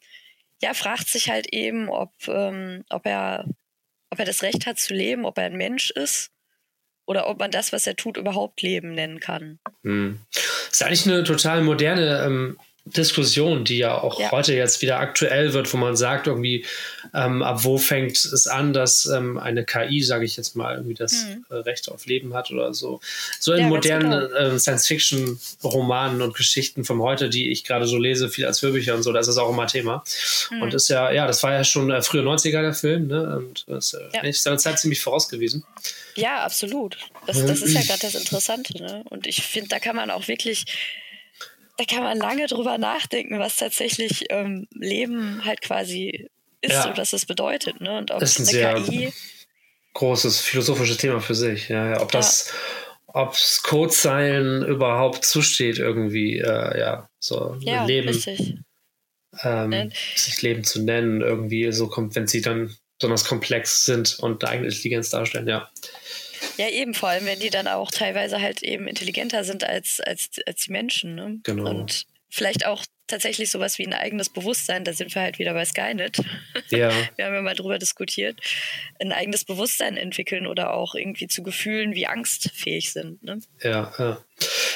ja, 0.63 0.75
fragt 0.75 1.09
sich 1.09 1.31
halt 1.31 1.53
eben, 1.53 1.89
ob, 1.89 2.13
ähm, 2.29 2.85
ob 2.91 3.07
er 3.07 3.47
ob 4.11 4.19
er 4.19 4.25
das 4.25 4.43
Recht 4.43 4.67
hat 4.67 4.79
zu 4.79 4.93
leben, 4.93 5.25
ob 5.25 5.39
er 5.39 5.45
ein 5.45 5.57
Mensch 5.57 5.91
ist 5.91 6.31
oder 7.07 7.29
ob 7.29 7.39
man 7.39 7.51
das, 7.51 7.73
was 7.73 7.87
er 7.87 7.97
tut, 7.97 8.17
überhaupt 8.17 8.61
Leben 8.63 8.93
nennen 8.93 9.21
kann. 9.21 9.59
Hm. 9.83 10.21
Das 10.33 10.73
ist 10.73 10.83
eigentlich 10.83 11.07
eine 11.07 11.25
total 11.25 11.63
moderne 11.63 12.23
ähm, 12.25 12.59
Diskussion, 12.97 13.65
die 13.65 13.79
ja 13.79 13.99
auch 13.99 14.21
ja. 14.21 14.31
heute 14.31 14.55
jetzt 14.55 14.83
wieder 14.83 14.99
aktuell 14.99 15.53
wird, 15.53 15.73
wo 15.73 15.77
man 15.77 15.97
sagt, 15.97 16.27
irgendwie, 16.27 16.65
ähm, 17.15 17.43
ab 17.43 17.65
wo 17.65 17.79
fängt 17.79 18.17
es 18.17 18.47
an, 18.47 18.73
dass 18.73 19.07
ähm, 19.07 19.39
eine 19.39 19.65
KI, 19.65 20.03
sage 20.03 20.25
ich 20.25 20.37
jetzt 20.37 20.57
mal, 20.57 20.77
irgendwie 20.77 20.95
das 20.95 21.27
äh, 21.51 21.55
Recht 21.55 21.89
auf 21.91 22.07
Leben 22.07 22.35
hat 22.35 22.51
oder 22.51 22.75
so. 22.75 23.01
So 23.39 23.53
in 23.53 23.61
ja, 23.61 23.67
modernen 23.69 24.29
genau. 24.29 24.55
äh, 24.55 24.59
Science-Fiction-Romanen 24.59 26.23
und 26.23 26.35
Geschichten 26.35 26.85
von 26.85 27.01
heute, 27.01 27.29
die 27.29 27.51
ich 27.51 27.65
gerade 27.65 27.87
so 27.87 27.99
lese, 27.99 28.29
viel 28.29 28.47
als 28.47 28.63
Hörbücher 28.63 28.95
und 28.95 29.03
so, 29.03 29.13
da 29.13 29.21
ist 29.21 29.27
das 29.27 29.39
auch 29.39 29.51
immer 29.51 29.67
Thema. 29.67 30.03
Mhm. 30.51 30.63
Und 30.63 30.75
ist 30.75 30.89
ja, 30.89 31.11
ja, 31.11 31.27
das 31.27 31.43
war 31.43 31.53
ja 31.53 31.65
schon 31.65 31.91
äh, 31.91 32.03
frühe 32.03 32.23
90er 32.23 32.63
der 32.63 32.75
Film, 32.75 33.07
ne? 33.07 33.37
Und 33.37 33.65
das 33.69 33.95
äh, 33.95 34.01
ja. 34.13 34.23
ist 34.23 34.43
seiner 34.43 34.59
Zeit 34.59 34.79
ziemlich 34.79 35.01
vorausgewiesen. 35.01 35.65
Ja, 36.17 36.45
absolut. 36.45 36.99
Das, 37.27 37.45
das 37.45 37.63
ist 37.63 37.75
ja 37.75 37.83
gerade 37.83 38.01
das 38.01 38.15
Interessante, 38.15 38.77
ne? 38.83 39.03
Und 39.11 39.27
ich 39.27 39.43
finde, 39.43 39.69
da 39.69 39.79
kann 39.79 39.97
man 39.97 40.11
auch 40.11 40.29
wirklich 40.29 40.65
da 41.81 41.87
kann 41.87 42.05
man 42.05 42.19
lange 42.19 42.47
drüber 42.47 42.77
nachdenken, 42.77 43.39
was 43.39 43.57
tatsächlich 43.57 44.27
ähm, 44.29 44.69
Leben 44.75 45.45
halt 45.47 45.63
quasi 45.63 46.29
ist 46.61 46.73
ja. 46.73 46.91
und 46.91 46.99
was 46.99 47.15
es 47.15 47.25
bedeutet. 47.25 47.81
Ne? 47.81 47.97
Und 47.97 48.11
ob 48.11 48.21
das 48.21 48.39
ist 48.39 48.53
ein 48.53 48.73
eine 48.75 48.85
sehr 48.85 49.07
KI 49.09 49.13
großes 49.95 50.41
philosophisches 50.41 50.99
Thema 50.99 51.21
für 51.21 51.35
sich. 51.35 51.69
Ja, 51.69 51.89
ja. 51.91 52.01
Ob 52.03 52.13
das, 52.13 52.53
ob 53.07 53.33
es 53.33 53.63
Codezeilen 53.63 54.63
überhaupt 54.65 55.25
zusteht, 55.25 55.79
irgendwie, 55.79 56.39
äh, 56.39 56.79
ja, 56.79 57.09
so 57.19 57.57
ja, 57.61 57.85
Leben. 57.87 58.09
Richtig. 58.09 58.57
Ähm, 59.43 59.93
sich 60.17 60.43
Leben 60.43 60.65
zu 60.65 60.83
nennen, 60.83 61.23
irgendwie 61.23 61.73
so 61.73 61.89
kommt, 61.89 62.15
wenn 62.17 62.27
sie 62.27 62.43
dann 62.43 62.75
besonders 62.99 63.25
komplex 63.25 63.85
sind 63.85 64.19
und 64.19 64.45
eine 64.45 64.53
eigene 64.53 64.69
Intelligenz 64.69 65.11
darstellen, 65.11 65.49
ja. 65.49 65.71
Ja, 66.57 66.69
eben, 66.69 66.95
vor 66.95 67.09
allem, 67.09 67.27
wenn 67.27 67.41
die 67.41 67.51
dann 67.51 67.69
auch 67.69 67.91
teilweise 67.91 68.41
halt 68.41 68.63
eben 68.63 68.87
intelligenter 68.89 69.45
sind 69.45 69.65
als, 69.65 70.01
als, 70.01 70.31
als 70.47 70.65
die 70.65 70.73
Menschen. 70.73 71.15
Ne? 71.15 71.41
Genau. 71.43 71.69
Und 71.69 72.07
vielleicht 72.29 72.67
auch 72.67 72.85
tatsächlich 73.07 73.51
sowas 73.51 73.79
wie 73.79 73.87
ein 73.87 73.93
eigenes 73.93 74.29
Bewusstsein, 74.29 74.85
da 74.85 74.93
sind 74.93 75.15
wir 75.15 75.23
halt 75.23 75.39
wieder 75.39 75.53
bei 75.53 75.65
Skynet. 75.65 76.19
Ja. 76.71 76.93
wir 77.17 77.25
haben 77.25 77.35
ja 77.35 77.43
mal 77.43 77.57
drüber 77.57 77.81
diskutiert, 77.81 78.41
ein 79.01 79.11
eigenes 79.11 79.45
Bewusstsein 79.45 79.97
entwickeln 79.97 80.47
oder 80.47 80.73
auch 80.73 80.95
irgendwie 80.95 81.27
zu 81.27 81.43
Gefühlen 81.43 81.97
wie 81.97 82.07
Angst 82.07 82.51
fähig 82.55 82.93
sind. 82.93 83.25
Ne? 83.25 83.41
Ja, 83.61 83.93
ja. 83.99 84.25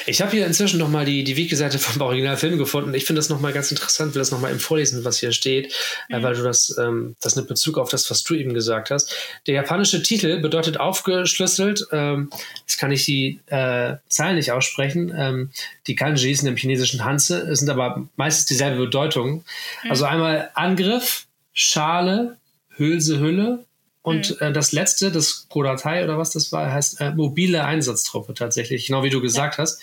Ich 0.05 0.21
habe 0.21 0.31
hier 0.31 0.45
inzwischen 0.45 0.79
nochmal 0.79 1.05
die, 1.05 1.23
die 1.23 1.37
Wiki-Seite 1.37 1.79
vom 1.79 2.01
Originalfilm 2.01 2.57
gefunden. 2.57 2.93
Ich 2.93 3.05
finde 3.05 3.19
das 3.19 3.29
nochmal 3.29 3.53
ganz 3.53 3.71
interessant, 3.71 4.13
will 4.13 4.19
das 4.19 4.31
nochmal 4.31 4.51
im 4.51 4.59
Vorlesen, 4.59 5.03
was 5.03 5.19
hier 5.19 5.31
steht, 5.31 5.73
äh, 6.09 6.19
mhm. 6.19 6.23
weil 6.23 6.35
du 6.35 6.43
das, 6.43 6.75
ähm, 6.77 7.15
das 7.21 7.35
nimmt 7.35 7.47
Bezug 7.47 7.77
auf 7.77 7.89
das, 7.89 8.09
was 8.09 8.23
du 8.23 8.35
eben 8.35 8.53
gesagt 8.53 8.91
hast. 8.91 9.15
Der 9.47 9.55
japanische 9.55 10.03
Titel 10.03 10.39
bedeutet 10.39 10.79
aufgeschlüsselt, 10.79 11.87
ähm, 11.91 12.29
jetzt 12.61 12.77
kann 12.77 12.91
ich 12.91 13.05
die 13.05 13.39
äh, 13.47 13.95
Zahlen 14.07 14.35
nicht 14.35 14.51
aussprechen, 14.51 15.13
ähm, 15.15 15.51
die 15.87 15.95
Kanjis 15.95 16.39
in 16.39 16.45
dem 16.45 16.57
chinesischen 16.57 17.03
Hanse 17.03 17.55
sind 17.55 17.69
aber 17.69 18.07
meistens 18.15 18.45
dieselbe 18.45 18.77
Bedeutung. 18.77 19.43
Mhm. 19.83 19.91
Also 19.91 20.05
einmal 20.05 20.49
Angriff, 20.53 21.25
Schale, 21.53 22.37
Hülse, 22.77 23.19
Hülle, 23.19 23.65
und 24.05 24.39
mhm. 24.39 24.47
äh, 24.47 24.53
das 24.53 24.71
letzte, 24.71 25.11
das 25.11 25.47
Kodatai 25.49 26.03
oder 26.03 26.19
was 26.19 26.29
das 26.29 26.51
war, 26.51 26.71
heißt 26.71 27.01
äh, 27.01 27.11
mobile 27.11 27.65
Einsatztruppe 27.65 28.35
tatsächlich, 28.35 28.85
genau 28.85 29.03
wie 29.03 29.09
du 29.09 29.19
gesagt 29.19 29.57
ja. 29.57 29.63
hast. 29.63 29.81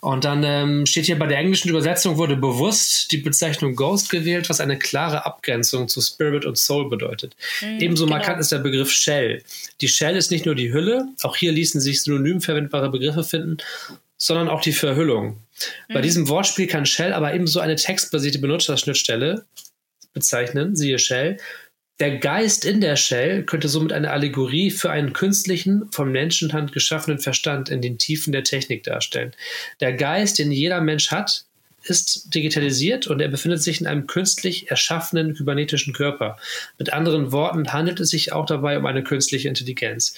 Und 0.00 0.24
dann 0.24 0.44
ähm, 0.44 0.86
steht 0.86 1.06
hier 1.06 1.18
bei 1.18 1.26
der 1.26 1.38
englischen 1.38 1.68
Übersetzung 1.68 2.18
wurde 2.18 2.36
bewusst 2.36 3.10
die 3.10 3.16
Bezeichnung 3.16 3.74
Ghost 3.74 4.10
gewählt, 4.10 4.48
was 4.48 4.60
eine 4.60 4.78
klare 4.78 5.26
Abgrenzung 5.26 5.88
zu 5.88 6.00
Spirit 6.00 6.44
und 6.44 6.56
Soul 6.56 6.88
bedeutet. 6.88 7.34
Mhm, 7.60 7.80
Ebenso 7.80 8.04
genau. 8.04 8.16
markant 8.16 8.38
ist 8.38 8.52
der 8.52 8.58
Begriff 8.58 8.92
Shell. 8.92 9.42
Die 9.80 9.88
Shell 9.88 10.16
ist 10.16 10.30
nicht 10.30 10.46
nur 10.46 10.54
die 10.54 10.72
Hülle, 10.72 11.08
auch 11.22 11.34
hier 11.34 11.50
ließen 11.50 11.80
sich 11.80 12.02
synonym 12.04 12.40
verwendbare 12.40 12.90
Begriffe 12.90 13.24
finden, 13.24 13.56
sondern 14.16 14.48
auch 14.48 14.60
die 14.60 14.72
Verhüllung. 14.72 15.42
Mhm. 15.88 15.94
Bei 15.94 16.00
diesem 16.00 16.28
Wortspiel 16.28 16.68
kann 16.68 16.86
Shell 16.86 17.12
aber 17.12 17.34
ebenso 17.34 17.58
eine 17.58 17.74
textbasierte 17.74 18.38
Benutzerschnittstelle 18.38 19.44
bezeichnen, 20.12 20.76
siehe 20.76 21.00
Shell, 21.00 21.38
der 22.00 22.18
Geist 22.18 22.64
in 22.64 22.80
der 22.80 22.96
Shell 22.96 23.42
könnte 23.44 23.68
somit 23.68 23.92
eine 23.92 24.10
Allegorie 24.10 24.70
für 24.70 24.90
einen 24.90 25.12
künstlichen, 25.12 25.90
von 25.90 26.12
Menschenhand 26.12 26.72
geschaffenen 26.72 27.18
Verstand 27.18 27.68
in 27.70 27.82
den 27.82 27.98
Tiefen 27.98 28.32
der 28.32 28.44
Technik 28.44 28.84
darstellen. 28.84 29.32
Der 29.80 29.92
Geist, 29.92 30.38
den 30.38 30.52
jeder 30.52 30.80
Mensch 30.80 31.10
hat, 31.10 31.44
ist 31.82 32.34
digitalisiert 32.34 33.06
und 33.06 33.20
er 33.20 33.28
befindet 33.28 33.62
sich 33.62 33.80
in 33.80 33.86
einem 33.86 34.06
künstlich 34.06 34.70
erschaffenen 34.70 35.34
kybernetischen 35.34 35.92
Körper. 35.92 36.38
Mit 36.78 36.92
anderen 36.92 37.32
Worten 37.32 37.72
handelt 37.72 38.00
es 38.00 38.10
sich 38.10 38.32
auch 38.32 38.46
dabei 38.46 38.78
um 38.78 38.86
eine 38.86 39.02
künstliche 39.02 39.48
Intelligenz. 39.48 40.14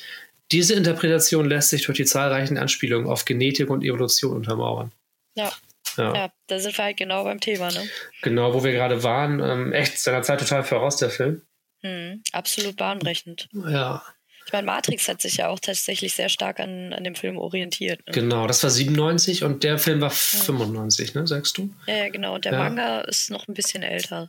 Diese 0.52 0.75
Interpretation 0.75 1.49
lässt 1.49 1.68
sich 1.68 1.87
durch 1.87 1.96
die 1.96 2.04
zahlreichen 2.04 2.58
Anspielungen 2.58 3.08
auf 3.08 3.25
Genetik 3.25 3.70
und 3.70 3.84
Evolution 3.84 4.37
untermauern. 4.37 4.90
Ja. 5.37 5.52
Ja. 5.96 6.14
ja 6.14 6.32
da 6.49 6.58
sind 6.58 6.76
wir 6.76 6.84
halt 6.84 6.96
genau 6.96 7.25
beim 7.25 7.40
Thema, 7.40 7.70
ne? 7.70 7.88
Genau, 8.22 8.52
wo 8.52 8.64
wir 8.64 8.72
gerade 8.72 9.02
waren. 9.02 9.40
Ähm, 9.40 9.72
echt 9.72 9.99
seiner 9.99 10.22
Zeit 10.22 10.40
total 10.40 10.64
voraus, 10.64 10.96
der 10.96 11.10
Film. 11.10 11.42
Hm, 11.82 12.22
absolut 12.32 12.76
bahnbrechend. 12.76 13.49
Ja. 13.52 14.02
Ich 14.46 14.52
meine, 14.52 14.66
Matrix 14.66 15.06
hat 15.08 15.22
sich 15.22 15.37
ja 15.37 15.49
auch 15.49 15.60
tatsächlich 15.60 16.14
sehr 16.14 16.28
stark 16.28 16.58
an, 16.58 16.92
an 16.92 17.04
dem 17.04 17.14
Film 17.14 17.38
orientiert. 17.38 18.04
Ne? 18.06 18.12
Genau, 18.12 18.46
das 18.46 18.62
war 18.62 18.70
97 18.70 19.44
und 19.44 19.62
der 19.62 19.78
Film 19.78 20.00
war 20.00 20.10
95, 20.10 21.14
ne, 21.14 21.26
sagst 21.26 21.56
du? 21.56 21.72
Ja, 21.87 21.96
ja 21.96 22.08
genau. 22.08 22.34
Und 22.34 22.44
der 22.44 22.52
ja. 22.52 22.58
Manga 22.58 23.00
ist 23.02 23.30
noch 23.30 23.46
ein 23.46 23.54
bisschen 23.54 23.82
älter. 23.82 24.28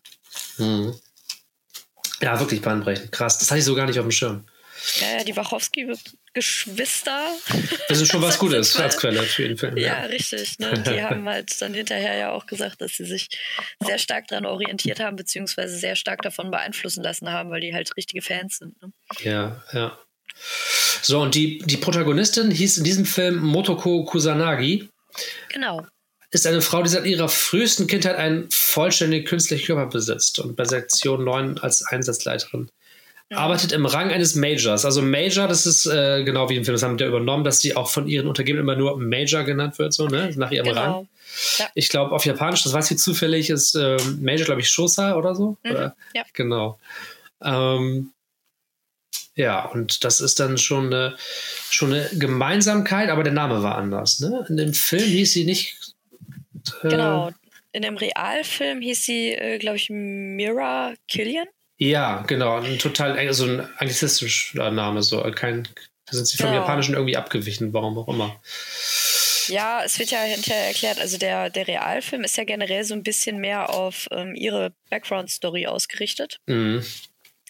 Hm. 0.58 0.93
Ja, 2.22 2.39
wirklich 2.39 2.62
bahnbrechend. 2.62 3.12
Krass. 3.12 3.39
Das 3.39 3.50
hatte 3.50 3.60
ich 3.60 3.65
so 3.65 3.74
gar 3.74 3.88
nicht 3.88 3.98
auf 3.98 4.05
dem 4.05 4.12
Schirm. 4.12 4.46
Ja, 5.00 5.18
ja 5.18 5.24
die 5.24 5.36
Wachowski-Geschwister. 5.36 7.36
Das 7.88 8.02
ist 8.02 8.12
schon 8.12 8.22
was 8.22 8.38
Gutes 8.40 8.76
als 8.78 8.98
Quelle 8.98 9.24
für 9.24 9.44
jeden 9.44 9.58
Film. 9.58 9.78
Ja, 9.78 9.88
ja 9.88 10.02
richtig. 10.06 10.60
Ne? 10.60 10.74
Die 10.86 11.02
haben 11.04 11.28
halt 11.28 11.60
dann 11.62 11.74
hinterher 11.74 12.18
ja 12.18 12.32
auch 12.32 12.46
gesagt, 12.46 12.82
dass 12.82 12.94
sie 12.94 13.06
sich 13.06 13.30
sehr 13.80 13.98
stark 13.98 14.28
daran 14.28 14.46
orientiert 14.46 15.00
haben, 15.00 15.16
beziehungsweise 15.16 15.78
sehr 15.78 15.96
stark 15.96 16.22
davon 16.22 16.52
beeinflussen 16.52 17.04
lassen 17.04 17.32
haben, 17.32 17.52
weil 17.52 17.62
die 17.62 17.74
halt 17.74 17.96
richtige 17.98 18.22
Fans 18.22 18.58
sind. 18.58 18.82
Ne? 18.82 18.92
Ja, 19.22 19.64
ja. 19.74 19.98
So, 21.02 21.22
und 21.22 21.36
die, 21.36 21.60
die 21.60 21.78
Protagonistin 21.78 22.52
hieß 22.52 22.78
in 22.78 22.84
diesem 22.84 23.06
Film 23.06 23.38
Motoko 23.38 24.06
Kusanagi. 24.06 24.90
Genau 25.50 25.86
ist 26.32 26.48
eine 26.48 26.62
Frau, 26.62 26.82
die 26.82 26.90
seit 26.90 27.06
ihrer 27.06 27.30
frühesten 27.30 27.88
Kindheit 27.88 28.16
einen 28.16 28.50
vollständigen 28.52 29.26
künstlichen 29.26 29.66
Körper 29.66 29.88
besitzt 29.88 30.40
und 30.40 30.56
bei 30.56 30.64
Sektion 30.64 31.26
9 31.26 31.58
als 31.58 31.84
Einsatzleiterin. 31.84 32.70
Arbeitet 33.38 33.72
im 33.72 33.86
Rang 33.86 34.12
eines 34.12 34.36
Majors. 34.36 34.86
Also 34.86 35.02
Major, 35.02 35.48
das 35.48 35.66
ist 35.66 35.86
äh, 35.86 36.24
genau 36.24 36.50
wie 36.50 36.58
im 36.58 36.66
Film, 36.66 36.76
das 36.76 36.84
haben 36.84 37.00
wir 37.00 37.08
übernommen, 37.08 37.44
dass 37.44 37.60
sie 37.60 37.76
auch 37.76 37.90
von 37.90 38.08
ihren 38.08 38.28
Untergebenen 38.28 38.66
immer 38.66 38.76
nur 38.76 38.98
Major 39.00 39.44
genannt 39.44 39.80
wird, 39.80 39.94
so, 39.94 40.08
ne? 40.08 40.32
Nach 40.36 40.52
ihrem 40.52 40.68
genau. 40.68 40.82
Rang. 40.82 41.08
Ja. 41.58 41.70
Ich 41.76 41.90
glaube, 41.90 42.14
auf 42.14 42.26
Japanisch, 42.26 42.64
das 42.64 42.74
weiß 42.74 42.92
ich 42.92 42.98
zufällig, 42.98 43.50
ist 43.50 43.76
äh, 43.76 43.98
Major, 44.20 44.46
glaube 44.46 44.62
ich, 44.62 44.70
Shosa 44.70 45.16
oder 45.16 45.34
so. 45.34 45.58
Mhm. 45.64 45.72
Oder? 45.72 45.96
Ja. 46.14 46.24
Genau. 46.34 46.80
Ähm, 47.42 48.12
ja, 49.36 49.66
und 49.66 50.04
das 50.04 50.20
ist 50.20 50.40
dann 50.40 50.58
schon 50.58 50.88
eine, 50.88 51.16
schon 51.70 51.94
eine 51.94 52.10
Gemeinsamkeit, 52.14 53.10
aber 53.10 53.24
der 53.24 53.34
Name 53.34 53.64
war 53.64 53.76
anders. 53.76 54.20
Ne? 54.20 54.46
In 54.50 54.58
dem 54.58 54.74
Film 54.74 55.08
hieß 55.08 55.32
sie 55.32 55.46
nicht 55.46 55.96
äh, 56.84 56.90
genau. 56.90 57.32
In 57.72 57.84
dem 57.84 57.96
Realfilm 57.96 58.82
hieß 58.82 59.06
sie, 59.06 59.30
äh, 59.30 59.58
glaube 59.58 59.78
ich, 59.78 59.90
Mira 59.90 60.94
Killian. 61.08 61.48
Ja, 61.82 62.22
genau. 62.28 62.60
Ein 62.60 62.78
total, 62.78 63.16
so 63.34 63.46
also 63.46 63.46
ein 63.46 63.68
anglizistischer 63.78 64.70
Name, 64.70 65.02
so 65.02 65.20
kein. 65.32 65.68
Da 66.06 66.14
sind 66.14 66.28
sie 66.28 66.38
vom 66.38 66.52
genau. 66.52 66.60
Japanischen 66.60 66.94
irgendwie 66.94 67.18
abgewichen, 67.18 67.74
warum 67.74 67.98
auch 67.98 68.08
immer. 68.08 68.40
Ja, 69.48 69.82
es 69.84 69.98
wird 69.98 70.12
ja 70.12 70.20
hinterher 70.22 70.68
erklärt, 70.68 71.00
also 71.00 71.18
der, 71.18 71.50
der 71.50 71.68
Realfilm 71.68 72.24
ist 72.24 72.38
ja 72.38 72.44
generell 72.44 72.84
so 72.84 72.94
ein 72.94 73.02
bisschen 73.02 73.40
mehr 73.40 73.72
auf 73.72 74.08
ähm, 74.12 74.36
ihre 74.36 74.74
Background-Story 74.92 75.66
ausgerichtet. 75.66 76.40
Mhm. 76.46 76.86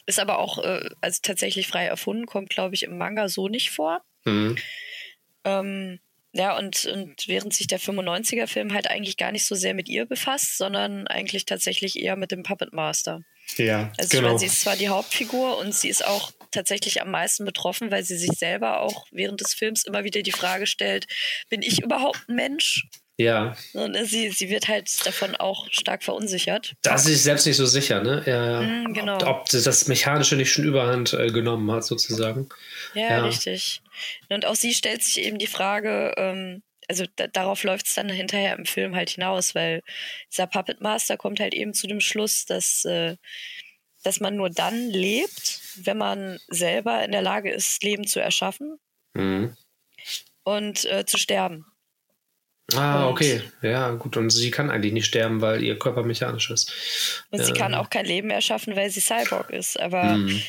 Ist 0.06 0.20
aber 0.20 0.40
auch 0.40 0.64
äh, 0.64 0.90
also 1.02 1.20
tatsächlich 1.22 1.68
frei 1.68 1.86
erfunden, 1.88 2.26
kommt, 2.26 2.52
glaube 2.52 2.74
ich, 2.74 2.84
im 2.84 2.98
Manga 2.98 3.28
so 3.28 3.50
nicht 3.50 3.72
vor. 3.72 4.02
Mhm. 4.24 4.56
Ähm, 5.44 6.00
ja, 6.32 6.58
und, 6.58 6.86
und 6.86 7.28
während 7.28 7.54
sich 7.54 7.68
der 7.68 7.82
95er-Film 7.82 8.74
halt 8.74 8.90
eigentlich 8.90 9.18
gar 9.18 9.34
nicht 9.34 9.46
so 9.46 9.56
sehr 9.56 9.74
mit 9.74 9.90
ihr 9.90 10.06
befasst, 10.06 10.58
sondern 10.58 11.06
eigentlich 11.08 11.44
tatsächlich 11.44 12.00
eher 12.00 12.16
mit 12.16 12.32
dem 12.32 12.44
Puppet 12.44 12.72
Master. 12.72 13.26
Ja, 13.58 13.92
also 13.98 14.10
genau. 14.10 14.22
ich 14.22 14.22
meine, 14.22 14.40
sie 14.40 14.46
ist 14.46 14.62
zwar 14.62 14.76
die 14.76 14.90
Hauptfigur 14.90 15.58
und 15.58 15.74
sie 15.76 15.90
ist 15.90 16.06
auch 16.06 16.32
tatsächlich 16.52 17.02
am 17.02 17.12
meisten 17.12 17.46
betroffen, 17.46 17.92
weil 17.92 18.04
sie 18.04 18.18
sich 18.18 18.32
selber 18.38 18.82
auch 18.82 19.06
während 19.12 19.42
des 19.42 19.54
Films 19.54 19.86
immer 19.86 20.04
wieder 20.04 20.22
die 20.22 20.32
Frage 20.32 20.68
stellt, 20.68 21.08
bin 21.50 21.62
ich 21.62 21.82
überhaupt 21.82 22.28
ein 22.28 22.36
Mensch? 22.36 22.88
Ja. 23.18 23.56
Und 23.74 23.96
sie, 24.06 24.30
sie 24.30 24.50
wird 24.50 24.68
halt 24.68 24.90
davon 25.06 25.36
auch 25.36 25.68
stark 25.70 26.04
verunsichert. 26.04 26.74
Da 26.82 26.96
ist 26.96 27.06
sie 27.06 27.14
sich 27.14 27.22
selbst 27.22 27.46
nicht 27.46 27.58
so 27.58 27.66
sicher, 27.66 28.02
ne? 28.02 28.24
Ja, 28.26 28.62
mm, 28.62 28.94
genau. 28.94 29.18
Ob, 29.18 29.42
ob, 29.42 29.50
das 29.50 29.88
Mechanische 29.88 30.36
nicht 30.36 30.52
schon 30.52 30.66
überhand 30.66 31.14
äh, 31.14 31.28
genommen 31.28 31.72
hat, 31.72 31.86
sozusagen. 31.86 32.50
Ja, 32.96 33.10
ja, 33.10 33.26
richtig. 33.26 33.82
Und 34.30 34.46
auch 34.46 34.56
sie 34.56 34.74
stellt 34.74 35.04
sich 35.04 35.24
eben 35.24 35.38
die 35.38 35.48
Frage, 35.48 36.14
ähm, 36.18 36.64
also 36.92 37.06
da, 37.16 37.28
darauf 37.28 37.64
läuft 37.64 37.88
es 37.88 37.94
dann 37.94 38.10
hinterher 38.10 38.54
im 38.58 38.66
Film 38.66 38.98
halt 38.98 39.12
hinaus, 39.12 39.56
weil 39.56 39.82
dieser 40.30 40.46
Puppet 40.46 40.82
Master 40.82 41.16
kommt 41.16 41.40
halt 41.40 41.54
eben 41.54 41.74
zu 41.74 41.88
dem 41.88 42.02
Schluss, 42.02 42.46
dass, 42.46 42.84
äh, 42.84 43.16
dass 44.04 44.20
man 44.20 44.36
nur 44.36 44.50
dann 44.50 44.90
lebt, 44.90 45.62
wenn 45.78 45.98
man 45.98 46.38
selber 46.50 47.02
in 47.06 47.14
der 47.14 47.22
Lage 47.22 47.50
ist, 47.50 47.82
Leben 47.82 48.06
zu 48.06 48.20
erschaffen 48.20 48.78
mhm. 49.14 49.56
und 50.44 50.84
äh, 50.84 51.06
zu 51.06 51.18
sterben. 51.18 51.66
Ah, 52.76 53.06
und 53.06 53.12
okay. 53.14 53.42
Ja, 53.62 53.92
gut. 53.92 54.18
Und 54.18 54.30
sie 54.30 54.52
kann 54.52 54.70
eigentlich 54.70 54.92
nicht 54.92 55.06
sterben, 55.06 55.40
weil 55.40 55.64
ihr 55.64 55.80
Körper 55.80 56.04
mechanisch 56.04 56.52
ist. 56.52 57.24
Und 57.30 57.40
ja. 57.40 57.46
sie 57.46 57.54
kann 57.54 57.74
auch 57.74 57.90
kein 57.90 58.06
Leben 58.06 58.32
erschaffen, 58.32 58.76
weil 58.76 58.90
sie 58.90 59.00
Cyborg 59.00 59.50
ist. 59.50 59.80
Aber 59.80 60.18
mhm. 60.18 60.42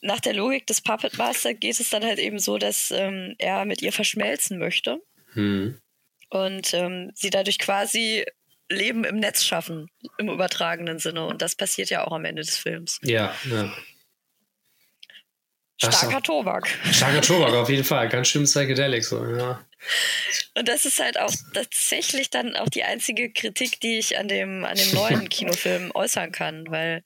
nach 0.00 0.20
der 0.20 0.32
Logik 0.32 0.66
des 0.66 0.80
Puppet 0.80 1.18
Master 1.18 1.52
geht 1.52 1.78
es 1.78 1.90
dann 1.90 2.02
halt 2.04 2.18
eben 2.18 2.38
so, 2.38 2.56
dass 2.56 2.90
ähm, 2.92 3.34
er 3.36 3.66
mit 3.66 3.82
ihr 3.82 3.92
verschmelzen 3.92 4.58
möchte. 4.58 5.02
Mhm. 5.36 5.80
Und 6.30 6.74
ähm, 6.74 7.12
sie 7.14 7.30
dadurch 7.30 7.58
quasi 7.58 8.24
Leben 8.68 9.04
im 9.04 9.16
Netz 9.16 9.44
schaffen, 9.44 9.88
im 10.18 10.28
übertragenen 10.28 10.98
Sinne. 10.98 11.26
Und 11.26 11.40
das 11.40 11.54
passiert 11.54 11.90
ja 11.90 12.04
auch 12.04 12.12
am 12.12 12.24
Ende 12.24 12.42
des 12.42 12.56
Films. 12.56 12.98
Ja, 13.02 13.32
ja. 13.48 13.72
Starker 15.78 16.22
Tobak. 16.22 16.68
Starker 16.90 17.20
Tobak, 17.20 17.52
auf 17.54 17.68
jeden 17.68 17.84
Fall. 17.84 18.08
Ganz 18.08 18.28
schön 18.28 18.44
psychedelic 18.44 19.04
so, 19.04 19.24
ja. 19.26 19.60
Und 20.54 20.68
das 20.68 20.86
ist 20.86 20.98
halt 21.00 21.18
auch 21.18 21.32
tatsächlich 21.52 22.30
dann 22.30 22.56
auch 22.56 22.68
die 22.68 22.82
einzige 22.82 23.30
Kritik, 23.30 23.80
die 23.80 23.98
ich 23.98 24.18
an 24.18 24.26
dem, 24.26 24.64
an 24.64 24.76
dem 24.76 24.94
neuen 24.94 25.28
Kinofilm 25.28 25.92
äußern 25.94 26.32
kann, 26.32 26.64
weil 26.70 27.04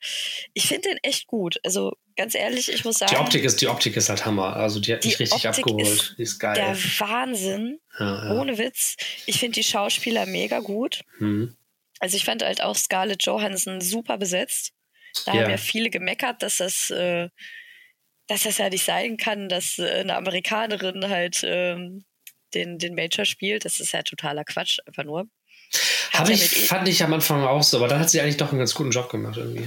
ich 0.55 0.67
finde 0.67 0.91
den 0.91 0.99
echt 1.03 1.27
gut. 1.27 1.59
Also 1.65 1.97
ganz 2.17 2.35
ehrlich, 2.35 2.73
ich 2.73 2.85
muss 2.85 2.99
sagen. 2.99 3.13
Die 3.13 3.21
Optik 3.21 3.45
ist, 3.45 3.61
die 3.61 3.67
Optik 3.67 3.97
ist 3.97 4.09
halt 4.09 4.25
Hammer. 4.25 4.57
Also 4.57 4.81
die 4.81 4.93
hat 4.93 5.05
mich 5.05 5.19
richtig 5.19 5.47
Optik 5.47 5.65
abgeholt. 5.65 5.89
Ist 5.89 6.15
die 6.19 6.23
ist 6.23 6.39
geil. 6.39 6.55
Der 6.55 6.77
Wahnsinn. 7.01 7.81
Ja, 7.99 8.25
ja. 8.27 8.41
Ohne 8.41 8.57
Witz. 8.57 8.97
Ich 9.27 9.41
finde 9.41 9.55
die 9.55 9.65
Schauspieler 9.65 10.27
mega 10.27 10.61
gut. 10.61 11.01
Mhm. 11.19 11.57
Also 11.99 12.17
ich 12.17 12.25
fand 12.25 12.43
halt 12.43 12.63
auch 12.63 12.77
Scarlett 12.77 13.25
Johansson 13.25 13.81
super 13.81 14.17
besetzt. 14.17 14.73
Da 15.27 15.35
ja. 15.35 15.43
haben 15.43 15.51
ja 15.51 15.57
viele 15.57 15.91
gemeckert, 15.91 16.43
dass 16.43 16.59
das 16.59 16.91
äh, 16.91 17.29
dass 18.31 18.45
das 18.45 18.59
ja 18.59 18.71
nicht 18.71 18.85
sein 18.85 19.17
kann, 19.17 19.49
dass 19.49 19.79
äh, 19.79 20.01
eine 20.01 20.17
Amerikanerin 20.17 21.09
halt 21.09 21.41
ähm, 21.43 22.05
den, 22.55 22.79
den 22.79 22.95
Major 22.95 23.25
spielt. 23.25 23.65
Das 23.65 23.81
ist 23.81 23.93
ja 23.93 24.03
totaler 24.03 24.45
Quatsch, 24.45 24.79
einfach 24.87 25.03
nur. 25.03 25.27
Habe 26.13 26.33
ich, 26.33 26.69
fand 26.69 26.89
ich 26.89 27.03
am 27.03 27.13
Anfang 27.13 27.45
auch 27.45 27.63
so, 27.63 27.79
aber 27.79 27.89
dann 27.89 27.99
hat 27.99 28.11
sie 28.11 28.21
eigentlich 28.21 28.37
doch 28.37 28.51
einen 28.51 28.59
ganz 28.59 28.75
guten 28.75 28.91
Job 28.91 29.09
gemacht 29.11 29.37
irgendwie. 29.37 29.67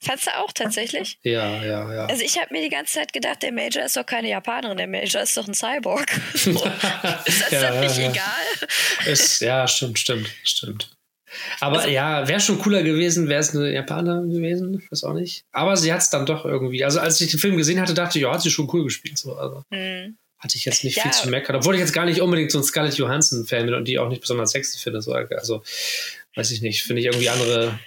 Fandst 0.00 0.26
du 0.26 0.36
auch 0.36 0.52
tatsächlich? 0.52 1.18
Ja, 1.22 1.62
ja, 1.62 1.94
ja. 1.94 2.06
Also 2.06 2.24
ich 2.24 2.36
habe 2.40 2.52
mir 2.52 2.60
die 2.60 2.70
ganze 2.70 2.94
Zeit 2.94 3.12
gedacht, 3.12 3.42
der 3.42 3.52
Major 3.52 3.84
ist 3.84 3.96
doch 3.96 4.04
keine 4.04 4.28
Japanerin, 4.28 4.76
der 4.76 4.88
Major 4.88 5.22
ist 5.22 5.36
doch 5.36 5.46
ein 5.46 5.54
Cyborg. 5.54 6.10
So. 6.34 6.50
ist 7.24 7.42
das 7.42 7.50
ja, 7.50 7.60
dann 7.60 7.80
nicht 7.80 7.98
ja. 7.98 8.10
egal? 8.10 9.06
Ist, 9.06 9.40
ja, 9.40 9.68
stimmt, 9.68 10.00
stimmt, 10.00 10.28
stimmt. 10.42 10.96
Aber 11.60 11.78
also, 11.78 11.90
ja, 11.90 12.28
wäre 12.28 12.40
schon 12.40 12.58
cooler 12.58 12.82
gewesen, 12.82 13.28
wäre 13.28 13.40
es 13.40 13.54
eine 13.54 13.72
Japanerin 13.72 14.30
gewesen, 14.30 14.82
weiß 14.90 15.04
auch 15.04 15.14
nicht. 15.14 15.44
Aber 15.52 15.76
sie 15.76 15.92
hat 15.92 16.00
es 16.00 16.10
dann 16.10 16.26
doch 16.26 16.44
irgendwie. 16.44 16.84
Also 16.84 17.00
als 17.00 17.20
ich 17.20 17.30
den 17.30 17.40
Film 17.40 17.56
gesehen 17.56 17.80
hatte, 17.80 17.94
dachte 17.94 18.18
ich, 18.18 18.22
ja, 18.22 18.32
hat 18.32 18.42
sie 18.42 18.50
schon 18.50 18.68
cool 18.72 18.84
gespielt. 18.84 19.18
So. 19.18 19.34
Also, 19.36 19.64
hm. 19.70 20.16
Hatte 20.38 20.56
ich 20.56 20.64
jetzt 20.64 20.82
nicht 20.82 20.96
ja. 20.96 21.04
viel 21.04 21.12
zu 21.12 21.28
meckern. 21.28 21.54
Obwohl 21.54 21.74
ich 21.74 21.80
jetzt 21.80 21.92
gar 21.92 22.04
nicht 22.04 22.20
unbedingt 22.20 22.50
so 22.50 22.58
ein 22.58 22.64
Scarlett 22.64 22.94
Johansson-Fan 22.94 23.64
bin 23.66 23.74
und 23.74 23.86
die 23.86 24.00
auch 24.00 24.08
nicht 24.08 24.20
besonders 24.20 24.50
sexy 24.50 24.78
finde. 24.78 25.00
So. 25.00 25.12
Also, 25.12 25.62
weiß 26.34 26.50
ich 26.50 26.62
nicht, 26.62 26.82
finde 26.82 27.00
ich 27.00 27.06
irgendwie 27.06 27.28
andere 27.28 27.78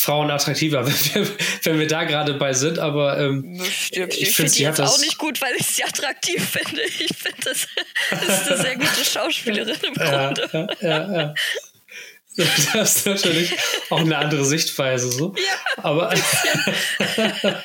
Frauen 0.00 0.30
attraktiver, 0.30 0.86
wenn 1.14 1.26
wir, 1.26 1.36
wenn 1.64 1.78
wir 1.80 1.86
da 1.86 2.04
gerade 2.04 2.34
bei 2.34 2.52
sind, 2.52 2.78
aber 2.78 3.18
ähm, 3.18 3.60
Stimmt. 3.70 4.14
ich, 4.14 4.22
ich 4.22 4.34
finde 4.34 4.50
sie 4.50 4.66
hat 4.66 4.78
das 4.78 4.94
auch 4.94 5.00
nicht 5.00 5.18
gut, 5.18 5.42
weil 5.42 5.54
ich 5.56 5.66
sie 5.66 5.84
attraktiv 5.84 6.42
finde. 6.48 6.82
Ich 6.82 7.16
finde, 7.16 7.40
das, 7.44 7.66
das 8.10 8.22
ist 8.22 8.48
eine 8.50 8.62
sehr 8.62 8.76
gute 8.76 9.04
Schauspielerin 9.04 9.76
im 9.82 9.94
Grunde. 9.94 10.68
Ja, 10.80 10.88
ja, 10.88 11.12
ja. 11.12 11.34
Das 12.72 12.96
ist 12.96 13.06
natürlich 13.06 13.52
auch 13.90 14.00
eine 14.00 14.16
andere 14.16 14.44
Sichtweise 14.44 15.10
so. 15.10 15.34
Ja, 15.36 15.82
aber, 15.82 16.14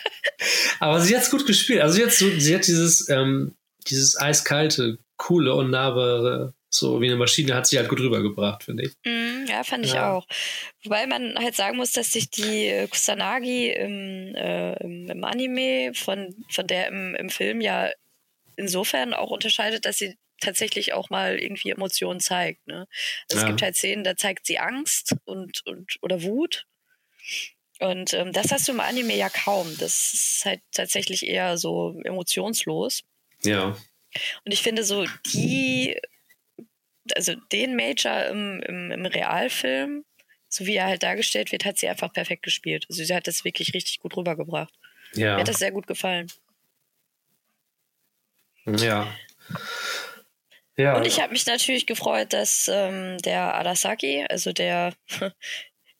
aber 0.79 1.01
sie 1.01 1.15
hat 1.15 1.23
es 1.23 1.31
gut 1.31 1.45
gespielt. 1.45 1.81
Also 1.81 1.95
sie 1.95 2.03
hat, 2.03 2.11
so, 2.11 2.29
sie 2.37 2.55
hat 2.55 2.67
dieses, 2.67 3.07
ähm, 3.09 3.55
dieses 3.87 4.19
eiskalte, 4.19 4.97
coole 5.17 5.53
und 5.53 5.69
nahbare, 5.69 6.53
so 6.69 6.99
wie 6.99 7.07
eine 7.07 7.15
Maschine, 7.15 7.55
hat 7.55 7.67
sie 7.67 7.77
halt 7.77 7.87
gut 7.87 7.99
rübergebracht, 7.99 8.63
finde 8.63 8.83
ich. 8.83 8.93
Mm, 9.05 9.45
ja, 9.47 9.63
fand 9.63 9.85
ich 9.85 9.93
ja. 9.93 10.11
auch. 10.11 10.27
Wobei 10.83 11.07
man 11.07 11.35
halt 11.37 11.55
sagen 11.55 11.77
muss, 11.77 11.93
dass 11.93 12.11
sich 12.11 12.29
die 12.29 12.67
äh, 12.67 12.87
Kusanagi 12.87 13.69
im, 13.71 14.35
äh, 14.35 14.73
im, 14.83 15.23
Anime 15.23 15.93
von, 15.93 16.35
von 16.49 16.67
der 16.67 16.87
im, 16.87 17.15
im 17.15 17.29
Film 17.29 17.61
ja 17.61 17.89
insofern 18.57 19.13
auch 19.13 19.31
unterscheidet, 19.31 19.85
dass 19.85 19.97
sie 19.97 20.17
tatsächlich 20.39 20.93
auch 20.93 21.09
mal 21.09 21.39
irgendwie 21.39 21.71
Emotionen 21.71 22.19
zeigt. 22.19 22.65
Ne? 22.67 22.87
Also 23.29 23.37
ja. 23.37 23.43
Es 23.43 23.47
gibt 23.47 23.61
halt 23.61 23.75
Szenen, 23.75 24.03
da 24.03 24.15
zeigt 24.15 24.45
sie 24.45 24.59
Angst 24.59 25.15
und, 25.25 25.65
und 25.65 25.97
oder 26.01 26.23
Wut. 26.23 26.65
Und 27.79 28.13
ähm, 28.13 28.31
das 28.31 28.51
hast 28.51 28.67
du 28.67 28.71
im 28.71 28.79
Anime 28.79 29.15
ja 29.15 29.29
kaum. 29.29 29.75
Das 29.79 30.13
ist 30.13 30.45
halt 30.45 30.61
tatsächlich 30.71 31.25
eher 31.25 31.57
so 31.57 31.99
emotionslos. 32.03 33.03
Ja. 33.43 33.77
Und 34.45 34.51
ich 34.53 34.61
finde 34.61 34.83
so 34.83 35.05
die, 35.33 35.99
also 37.15 37.35
den 37.51 37.75
Major 37.75 38.25
im, 38.25 38.61
im, 38.61 38.91
im 38.91 39.05
Realfilm, 39.05 40.05
so 40.47 40.65
wie 40.65 40.75
er 40.75 40.85
halt 40.85 41.03
dargestellt 41.03 41.51
wird, 41.51 41.65
hat 41.65 41.77
sie 41.77 41.89
einfach 41.89 42.13
perfekt 42.13 42.43
gespielt. 42.43 42.85
Also 42.89 43.03
sie 43.03 43.13
hat 43.13 43.27
das 43.27 43.43
wirklich 43.43 43.73
richtig 43.73 43.99
gut 43.99 44.15
rübergebracht. 44.15 44.73
Ja. 45.13 45.33
Mir 45.33 45.41
hat 45.41 45.47
das 45.47 45.59
sehr 45.59 45.71
gut 45.71 45.87
gefallen. 45.87 46.27
Ja. 48.65 49.13
Ja. 50.77 50.97
Und 50.97 51.07
ich 51.07 51.21
habe 51.21 51.31
mich 51.31 51.45
natürlich 51.45 51.85
gefreut, 51.85 52.33
dass 52.33 52.69
ähm, 52.71 53.17
der 53.19 53.53
Arasaki, 53.55 54.25
also 54.29 54.51
der, 54.51 54.93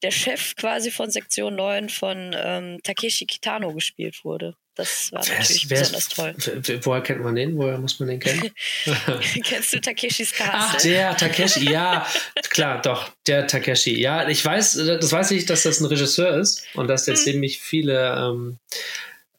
der 0.04 0.12
Chef 0.12 0.56
quasi 0.56 0.92
von 0.92 1.10
Sektion 1.10 1.56
9 1.56 1.90
von 1.90 2.36
ähm, 2.38 2.80
Takeshi 2.84 3.26
Kitano 3.26 3.74
gespielt 3.74 4.24
wurde. 4.24 4.56
Das 4.76 5.10
war 5.14 5.26
wer 5.26 5.40
natürlich 5.40 5.64
ist, 5.64 5.70
besonders 5.70 6.10
toll. 6.10 6.36
Woher 6.84 7.02
kennt 7.02 7.24
man 7.24 7.36
den? 7.36 7.58
Woher 7.58 7.78
muss 7.78 7.98
man 8.02 8.10
den 8.10 8.20
kennen? 8.20 8.52
Kennst 9.44 9.74
du 9.74 9.80
Takeshis 9.80 10.34
Castle? 10.34 10.52
Ach, 10.54 10.82
der 10.82 11.16
Takeshi, 11.16 11.72
ja, 11.72 12.06
klar, 12.50 12.82
doch, 12.82 13.10
der 13.26 13.48
Takeshi. 13.48 13.98
Ja, 13.98 14.28
ich 14.28 14.44
weiß, 14.44 14.74
das 14.74 15.12
weiß 15.12 15.32
ich, 15.32 15.46
dass 15.46 15.64
das 15.64 15.80
ein 15.80 15.86
Regisseur 15.86 16.38
ist 16.38 16.66
und 16.74 16.88
dass 16.88 17.06
der 17.06 17.16
hm. 17.16 17.24
ziemlich 17.24 17.62
viele 17.62 18.16
ähm, 18.18 18.60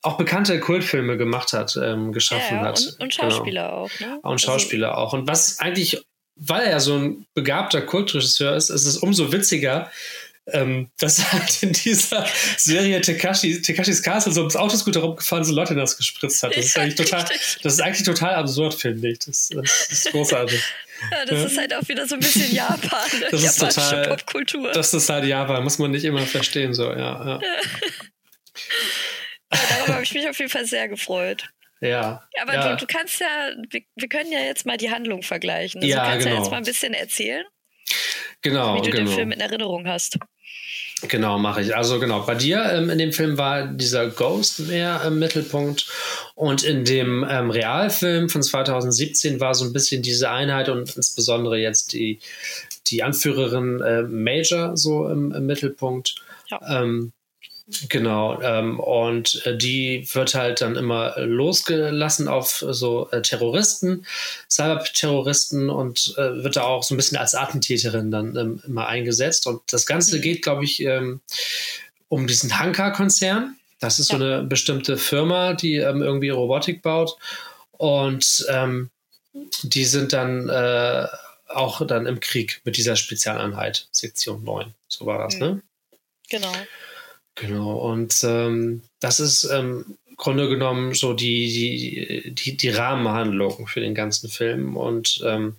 auch 0.06 0.16
bekannte 0.16 0.58
Kultfilme 0.60 1.16
gemacht 1.16 1.52
hat, 1.52 1.76
ähm, 1.82 2.12
geschaffen 2.12 2.56
ja, 2.56 2.62
ja, 2.62 2.68
hat. 2.68 2.78
Und, 2.78 3.00
und 3.00 3.16
genau. 3.16 3.30
Schauspieler 3.30 3.62
genau. 3.62 3.76
auch, 3.76 4.00
ne? 4.00 4.18
Und 4.22 4.32
also 4.32 4.46
Schauspieler 4.46 4.88
also, 4.90 5.00
auch. 5.00 5.12
Und 5.12 5.28
was 5.28 5.58
eigentlich, 5.58 6.00
weil 6.36 6.62
er 6.62 6.70
ja 6.70 6.80
so 6.80 6.96
ein 6.96 7.26
begabter 7.34 7.82
Kultregisseur 7.82 8.54
ist, 8.54 8.70
ist 8.70 8.86
es 8.86 8.98
umso 8.98 9.32
witziger, 9.32 9.90
ähm, 10.52 10.90
dass 10.98 11.32
halt 11.32 11.62
in 11.62 11.72
dieser 11.72 12.24
Serie 12.56 13.00
Tekashi, 13.00 13.60
Tekashis 13.60 14.02
Castle 14.02 14.32
so 14.32 14.40
ums 14.40 14.56
Autoscooter 14.56 15.00
rumgefahren 15.00 15.44
so 15.44 15.52
Leute 15.52 15.74
das 15.74 15.96
gespritzt 15.96 16.42
hat. 16.42 16.56
Das 16.56 16.66
ist 16.66 16.78
eigentlich 16.78 16.94
total, 16.94 17.24
das 17.62 17.72
ist 17.72 17.80
eigentlich 17.80 18.06
total 18.06 18.34
absurd, 18.34 18.74
finde 18.74 19.08
ich. 19.08 19.18
Das, 19.20 19.48
das, 19.48 19.88
ist 19.90 20.12
großartig. 20.12 20.60
Ja, 21.10 21.26
das 21.26 21.38
ja. 21.40 21.44
ist 21.44 21.58
halt 21.58 21.74
auch 21.74 21.88
wieder 21.88 22.08
so 22.08 22.14
ein 22.14 22.20
bisschen 22.20 22.54
Japan, 22.54 23.20
ne? 23.20 23.26
das 23.30 23.42
ist 23.42 23.60
total, 23.60 24.08
Popkultur. 24.08 24.72
Das 24.72 24.94
ist 24.94 25.10
halt 25.10 25.26
Japan, 25.26 25.62
muss 25.62 25.78
man 25.78 25.90
nicht 25.90 26.06
immer 26.06 26.22
verstehen, 26.22 26.72
so, 26.72 26.90
ja. 26.90 27.38
ja. 27.38 27.40
Ja 29.52 29.60
darüber 29.70 29.94
habe 29.94 30.02
ich 30.02 30.14
mich 30.14 30.28
auf 30.28 30.38
jeden 30.38 30.50
Fall 30.50 30.66
sehr 30.66 30.88
gefreut. 30.88 31.48
Ja. 31.80 32.26
Aber 32.40 32.54
ja. 32.54 32.70
Du, 32.70 32.76
du, 32.78 32.86
kannst 32.86 33.20
ja, 33.20 33.50
wir, 33.70 33.82
wir, 33.94 34.08
können 34.08 34.32
ja 34.32 34.40
jetzt 34.40 34.64
mal 34.66 34.76
die 34.76 34.90
Handlung 34.90 35.22
vergleichen. 35.22 35.82
Also 35.82 35.94
ja, 35.94 36.04
du 36.04 36.10
kannst 36.10 36.24
genau. 36.24 36.36
ja 36.36 36.42
jetzt 36.42 36.50
mal 36.50 36.56
ein 36.56 36.64
bisschen 36.64 36.94
erzählen. 36.94 37.44
Genau, 38.42 38.76
wie 38.76 38.82
du 38.82 38.90
genau. 38.90 39.10
den 39.10 39.14
Film 39.14 39.32
in 39.32 39.40
Erinnerung 39.40 39.86
hast. 39.86 40.18
Genau, 41.08 41.38
mache 41.38 41.60
ich. 41.60 41.76
Also 41.76 42.00
genau, 42.00 42.24
bei 42.24 42.34
dir 42.34 42.64
ähm, 42.72 42.88
in 42.88 42.98
dem 42.98 43.12
Film 43.12 43.36
war 43.36 43.66
dieser 43.66 44.08
Ghost 44.08 44.60
mehr 44.60 45.02
im 45.04 45.18
Mittelpunkt 45.18 45.86
und 46.34 46.62
in 46.62 46.84
dem 46.84 47.26
ähm, 47.28 47.50
Realfilm 47.50 48.30
von 48.30 48.42
2017 48.42 49.38
war 49.38 49.54
so 49.54 49.66
ein 49.66 49.74
bisschen 49.74 50.02
diese 50.02 50.30
Einheit 50.30 50.70
und 50.70 50.96
insbesondere 50.96 51.58
jetzt 51.58 51.92
die, 51.92 52.20
die 52.86 53.02
Anführerin 53.02 53.80
äh, 53.82 54.02
Major 54.02 54.76
so 54.76 55.08
im, 55.08 55.32
im 55.32 55.44
Mittelpunkt. 55.44 56.14
Ja. 56.50 56.82
Ähm, 56.82 57.12
Genau, 57.88 58.40
ähm, 58.42 58.78
und 58.78 59.44
äh, 59.44 59.56
die 59.56 60.08
wird 60.12 60.34
halt 60.34 60.60
dann 60.60 60.76
immer 60.76 61.18
losgelassen 61.18 62.28
auf 62.28 62.64
so 62.68 63.10
äh, 63.10 63.22
Terroristen, 63.22 64.06
Cyberterroristen 64.48 65.68
und 65.68 66.14
äh, 66.16 66.44
wird 66.44 66.54
da 66.54 66.62
auch 66.62 66.84
so 66.84 66.94
ein 66.94 66.96
bisschen 66.96 67.18
als 67.18 67.34
Attentäterin 67.34 68.12
dann 68.12 68.36
ähm, 68.36 68.62
immer 68.64 68.86
eingesetzt. 68.86 69.48
Und 69.48 69.62
das 69.72 69.84
Ganze 69.84 70.18
mhm. 70.18 70.22
geht, 70.22 70.42
glaube 70.42 70.64
ich, 70.64 70.80
ähm, 70.80 71.20
um 72.08 72.28
diesen 72.28 72.56
Hanka-Konzern. 72.56 73.56
Das 73.80 73.98
ist 73.98 74.12
ja. 74.12 74.18
so 74.18 74.24
eine 74.24 74.42
bestimmte 74.44 74.96
Firma, 74.96 75.54
die 75.54 75.74
ähm, 75.74 76.02
irgendwie 76.02 76.28
Robotik 76.30 76.82
baut. 76.82 77.16
Und 77.72 78.46
ähm, 78.48 78.90
die 79.64 79.84
sind 79.84 80.12
dann 80.12 80.48
äh, 80.48 81.06
auch 81.48 81.84
dann 81.84 82.06
im 82.06 82.20
Krieg 82.20 82.60
mit 82.62 82.76
dieser 82.76 82.94
Spezialeinheit, 82.94 83.88
Sektion 83.90 84.44
9. 84.44 84.72
So 84.86 85.04
war 85.04 85.24
das, 85.24 85.34
mhm. 85.34 85.40
ne? 85.40 85.62
Genau. 86.28 86.52
Genau, 87.36 87.76
und 87.76 88.18
ähm, 88.24 88.82
das 88.98 89.20
ist 89.20 89.44
ähm, 89.44 89.84
im 90.08 90.16
Grunde 90.16 90.48
genommen 90.48 90.94
so 90.94 91.12
die, 91.12 91.52
die, 91.52 92.34
die, 92.34 92.56
die 92.56 92.68
Rahmenhandlung 92.70 93.66
für 93.66 93.80
den 93.80 93.94
ganzen 93.94 94.30
Film. 94.30 94.76
Und 94.76 95.22
ähm, 95.22 95.56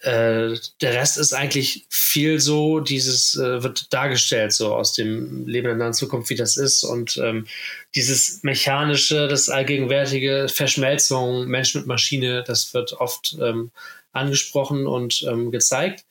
äh, 0.00 0.56
der 0.80 0.94
Rest 0.94 1.16
ist 1.16 1.32
eigentlich 1.32 1.86
viel 1.88 2.40
so, 2.40 2.80
dieses 2.80 3.36
äh, 3.36 3.62
wird 3.62 3.92
dargestellt, 3.92 4.52
so 4.52 4.74
aus 4.74 4.94
dem 4.94 5.46
Leben 5.46 5.70
in 5.70 5.78
der 5.78 5.92
Zukunft, 5.92 6.28
wie 6.30 6.34
das 6.34 6.56
ist. 6.56 6.82
Und 6.82 7.18
ähm, 7.18 7.46
dieses 7.94 8.42
mechanische, 8.42 9.28
das 9.28 9.48
allgegenwärtige 9.48 10.48
Verschmelzung 10.52 11.46
Mensch 11.46 11.76
mit 11.76 11.86
Maschine, 11.86 12.42
das 12.44 12.74
wird 12.74 12.94
oft 12.94 13.36
ähm, 13.40 13.70
angesprochen 14.12 14.88
und 14.88 15.24
ähm, 15.28 15.52
gezeigt. 15.52 16.04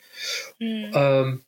Mhm. 0.60 1.44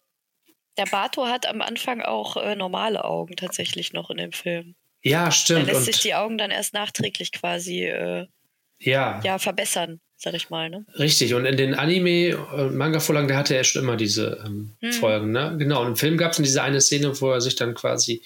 Der 0.77 0.85
Bato 0.85 1.25
hat 1.25 1.45
am 1.47 1.61
Anfang 1.61 2.01
auch 2.01 2.37
äh, 2.37 2.55
normale 2.55 3.05
Augen 3.05 3.35
tatsächlich 3.35 3.93
noch 3.93 4.09
in 4.09 4.17
dem 4.17 4.31
Film. 4.31 4.75
Ja, 5.01 5.31
stimmt. 5.31 5.67
Er 5.67 5.73
lässt 5.73 5.85
sich 5.85 5.99
die 5.99 6.15
Augen 6.15 6.37
dann 6.37 6.51
erst 6.51 6.73
nachträglich 6.73 7.31
quasi 7.31 7.85
äh, 7.85 8.27
ja. 8.79 9.19
ja, 9.23 9.37
verbessern 9.37 10.01
sag 10.25 10.33
ich 10.33 10.49
mal. 10.49 10.71
Ne? 10.71 10.85
Richtig, 10.97 11.35
und 11.35 11.45
in 11.45 11.55
den 11.55 11.75
Anime- 11.75 12.35
und 12.35 12.73
äh, 12.73 12.75
Manga-Vorlagen, 12.75 13.27
da 13.27 13.37
hatte 13.37 13.55
er 13.55 13.63
schon 13.63 13.83
immer 13.83 13.95
diese 13.95 14.43
ähm, 14.43 14.71
hm. 14.81 14.93
Folgen. 14.93 15.31
Ne? 15.31 15.55
Genau, 15.59 15.81
und 15.81 15.89
im 15.89 15.95
Film 15.95 16.17
gab 16.17 16.31
es 16.31 16.37
diese 16.37 16.63
eine 16.63 16.81
Szene, 16.81 17.21
wo 17.21 17.31
er 17.31 17.41
sich 17.41 17.55
dann 17.55 17.75
quasi 17.75 18.23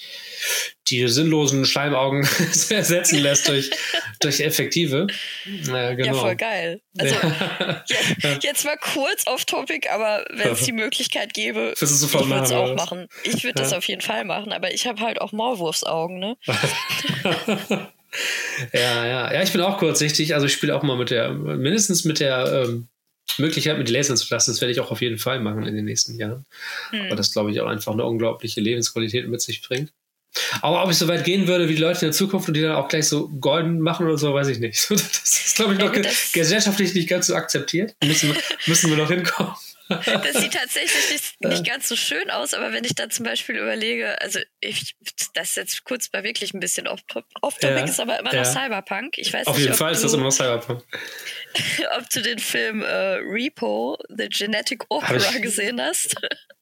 die 0.87 1.05
sinnlosen 1.09 1.65
Schleimaugen 1.65 2.21
ersetzen 2.69 3.19
lässt 3.19 3.49
durch, 3.49 3.69
durch 4.21 4.39
effektive. 4.39 5.07
Äh, 5.45 5.95
genau. 5.97 6.05
Ja, 6.05 6.13
voll 6.13 6.35
geil. 6.37 6.81
Also, 6.97 7.15
ja, 7.15 8.39
jetzt 8.41 8.63
mal 8.63 8.77
kurz 8.77 9.27
off 9.27 9.43
Topic, 9.43 9.89
aber 9.89 10.25
wenn 10.31 10.53
es 10.53 10.63
die 10.63 10.71
Möglichkeit 10.71 11.33
gäbe, 11.33 11.73
ich 11.81 11.81
würde 11.81 12.43
es 12.43 12.51
auch 12.53 12.75
machen. 12.75 13.07
Ich 13.23 13.43
würde 13.43 13.59
ja. 13.59 13.63
das 13.63 13.73
auf 13.73 13.85
jeden 13.89 14.01
Fall 14.01 14.23
machen, 14.23 14.53
aber 14.53 14.73
ich 14.73 14.87
habe 14.87 15.01
halt 15.01 15.19
auch 15.19 15.33
Maulwurfsaugen, 15.33 16.17
ne? 16.17 16.37
Ja, 18.73 19.05
ja. 19.05 19.33
Ja, 19.33 19.43
ich 19.43 19.51
bin 19.51 19.61
auch 19.61 19.77
kurzsichtig. 19.77 20.33
Also 20.33 20.47
ich 20.47 20.53
spiele 20.53 20.75
auch 20.75 20.83
mal 20.83 20.97
mit 20.97 21.11
der, 21.11 21.31
mindestens 21.31 22.05
mit 22.05 22.19
der 22.19 22.65
ähm, 22.65 22.87
Möglichkeit, 23.37 23.77
mit 23.77 23.89
Lasern 23.89 24.17
zu 24.17 24.27
lassen. 24.33 24.51
Das 24.51 24.61
werde 24.61 24.71
ich 24.71 24.79
auch 24.79 24.91
auf 24.91 25.01
jeden 25.01 25.17
Fall 25.17 25.39
machen 25.39 25.65
in 25.65 25.75
den 25.75 25.85
nächsten 25.85 26.17
Jahren. 26.17 26.45
Hm. 26.91 27.09
Weil 27.09 27.15
das, 27.15 27.31
glaube 27.31 27.51
ich, 27.51 27.61
auch 27.61 27.67
einfach 27.67 27.93
eine 27.93 28.05
unglaubliche 28.05 28.61
Lebensqualität 28.61 29.27
mit 29.27 29.41
sich 29.41 29.61
bringt. 29.61 29.91
Aber 30.61 30.83
ob 30.83 30.91
ich 30.91 30.97
so 30.97 31.07
weit 31.07 31.23
gehen 31.23 31.47
würde 31.47 31.67
wie 31.69 31.75
die 31.75 31.81
Leute 31.81 32.01
in 32.01 32.11
der 32.11 32.17
Zukunft 32.17 32.47
und 32.47 32.53
die 32.53 32.61
dann 32.61 32.75
auch 32.75 32.87
gleich 32.87 33.07
so 33.07 33.29
golden 33.29 33.79
machen 33.79 34.05
oder 34.05 34.17
so, 34.17 34.33
weiß 34.33 34.47
ich 34.47 34.59
nicht. 34.59 34.79
Das 34.89 35.45
ist, 35.45 35.55
glaube 35.55 35.73
ich, 35.73 35.79
noch 35.79 35.91
gesellschaftlich 36.31 36.93
nicht 36.93 37.09
ganz 37.09 37.27
so 37.27 37.35
akzeptiert. 37.35 37.95
Müssen, 38.03 38.33
müssen 38.67 38.89
wir 38.89 38.97
noch 38.97 39.09
hinkommen. 39.09 39.53
Das 40.23 40.41
sieht 40.41 40.53
tatsächlich 40.53 41.11
nicht, 41.11 41.41
nicht, 41.41 41.65
ganz 41.65 41.87
so 41.87 41.95
schön 41.95 42.29
aus, 42.29 42.53
aber 42.53 42.71
wenn 42.71 42.83
ich 42.83 42.93
da 42.95 43.09
zum 43.09 43.25
Beispiel 43.25 43.57
überlege, 43.57 44.21
also 44.21 44.39
ich, 44.59 44.95
das 45.33 45.49
ist 45.49 45.55
jetzt 45.57 45.83
kurz 45.83 46.09
bei 46.09 46.23
wirklich 46.23 46.53
ein 46.53 46.59
bisschen 46.59 46.87
off-topic, 46.87 47.27
off 47.41 47.57
ja, 47.61 47.69
ist 47.83 47.99
aber 47.99 48.19
immer 48.19 48.33
ja. 48.33 48.43
noch 48.43 48.51
Cyberpunk. 48.51 49.17
Ich 49.17 49.33
weiß 49.33 49.47
Auf 49.47 49.55
nicht, 49.55 49.65
jeden 49.65 49.77
Fall 49.77 49.91
ist 49.91 50.03
das 50.03 50.13
immer 50.13 50.23
noch 50.23 50.31
Cyberpunk. 50.31 50.83
ob 51.97 52.09
du 52.09 52.21
den 52.21 52.39
Film 52.39 52.83
äh, 52.83 53.15
Repo, 53.15 53.97
The 54.09 54.29
Genetic 54.29 54.83
Opera 54.89 55.37
gesehen 55.39 55.81
hast. 55.81 56.15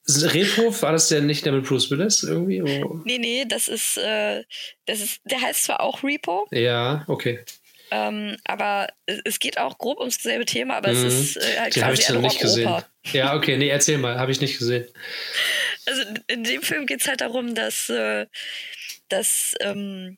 Repo, 0.07 0.81
war 0.81 0.93
das 0.93 1.09
denn 1.09 1.25
nicht 1.25 1.45
der 1.45 1.51
mit 1.51 1.65
Bruce 1.65 1.91
Willis 1.91 2.23
irgendwie? 2.23 2.61
Oh. 2.61 3.01
Nee, 3.03 3.17
nee, 3.17 3.45
das 3.45 3.67
ist, 3.67 3.97
äh, 3.97 4.43
das 4.85 5.01
ist, 5.01 5.19
der 5.25 5.41
heißt 5.41 5.63
zwar 5.65 5.81
auch 5.81 6.01
Repo. 6.03 6.47
Ja, 6.51 7.03
okay. 7.07 7.43
Ähm, 7.89 8.37
aber 8.43 8.87
es 9.23 9.39
geht 9.39 9.57
auch 9.57 9.77
grob 9.77 9.99
ums 9.99 10.21
selbe 10.21 10.45
Thema, 10.45 10.75
aber 10.75 10.91
mhm. 10.91 11.05
es 11.05 11.13
ist 11.13 11.37
äh, 11.37 11.59
halt 11.59 11.75
Die 11.75 11.79
quasi 11.79 12.01
ich 12.01 12.09
ein 12.09 12.21
nicht 12.21 12.39
gesehen. 12.39 12.83
Ja, 13.13 13.35
okay, 13.35 13.57
nee, 13.57 13.69
erzähl 13.69 13.97
mal, 13.97 14.19
habe 14.19 14.31
ich 14.31 14.41
nicht 14.41 14.57
gesehen. 14.57 14.87
Also 15.85 16.03
in 16.27 16.43
dem 16.43 16.61
Film 16.61 16.85
geht 16.85 17.01
es 17.01 17.07
halt 17.07 17.21
darum, 17.21 17.55
dass, 17.55 17.89
äh, 17.89 18.25
dass 19.07 19.55
ähm, 19.61 20.17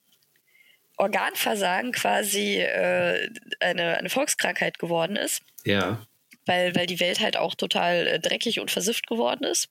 Organversagen 0.97 1.91
quasi 1.91 2.57
äh, 2.57 3.29
eine, 3.59 3.97
eine 3.97 4.09
Volkskrankheit 4.09 4.79
geworden 4.79 5.15
ist. 5.15 5.41
Ja. 5.63 6.05
Weil, 6.45 6.75
weil 6.75 6.87
die 6.87 6.99
Welt 6.99 7.19
halt 7.19 7.37
auch 7.37 7.53
total 7.53 8.07
äh, 8.07 8.19
dreckig 8.19 8.59
und 8.59 8.71
versifft 8.71 9.05
geworden 9.07 9.43
ist. 9.43 9.69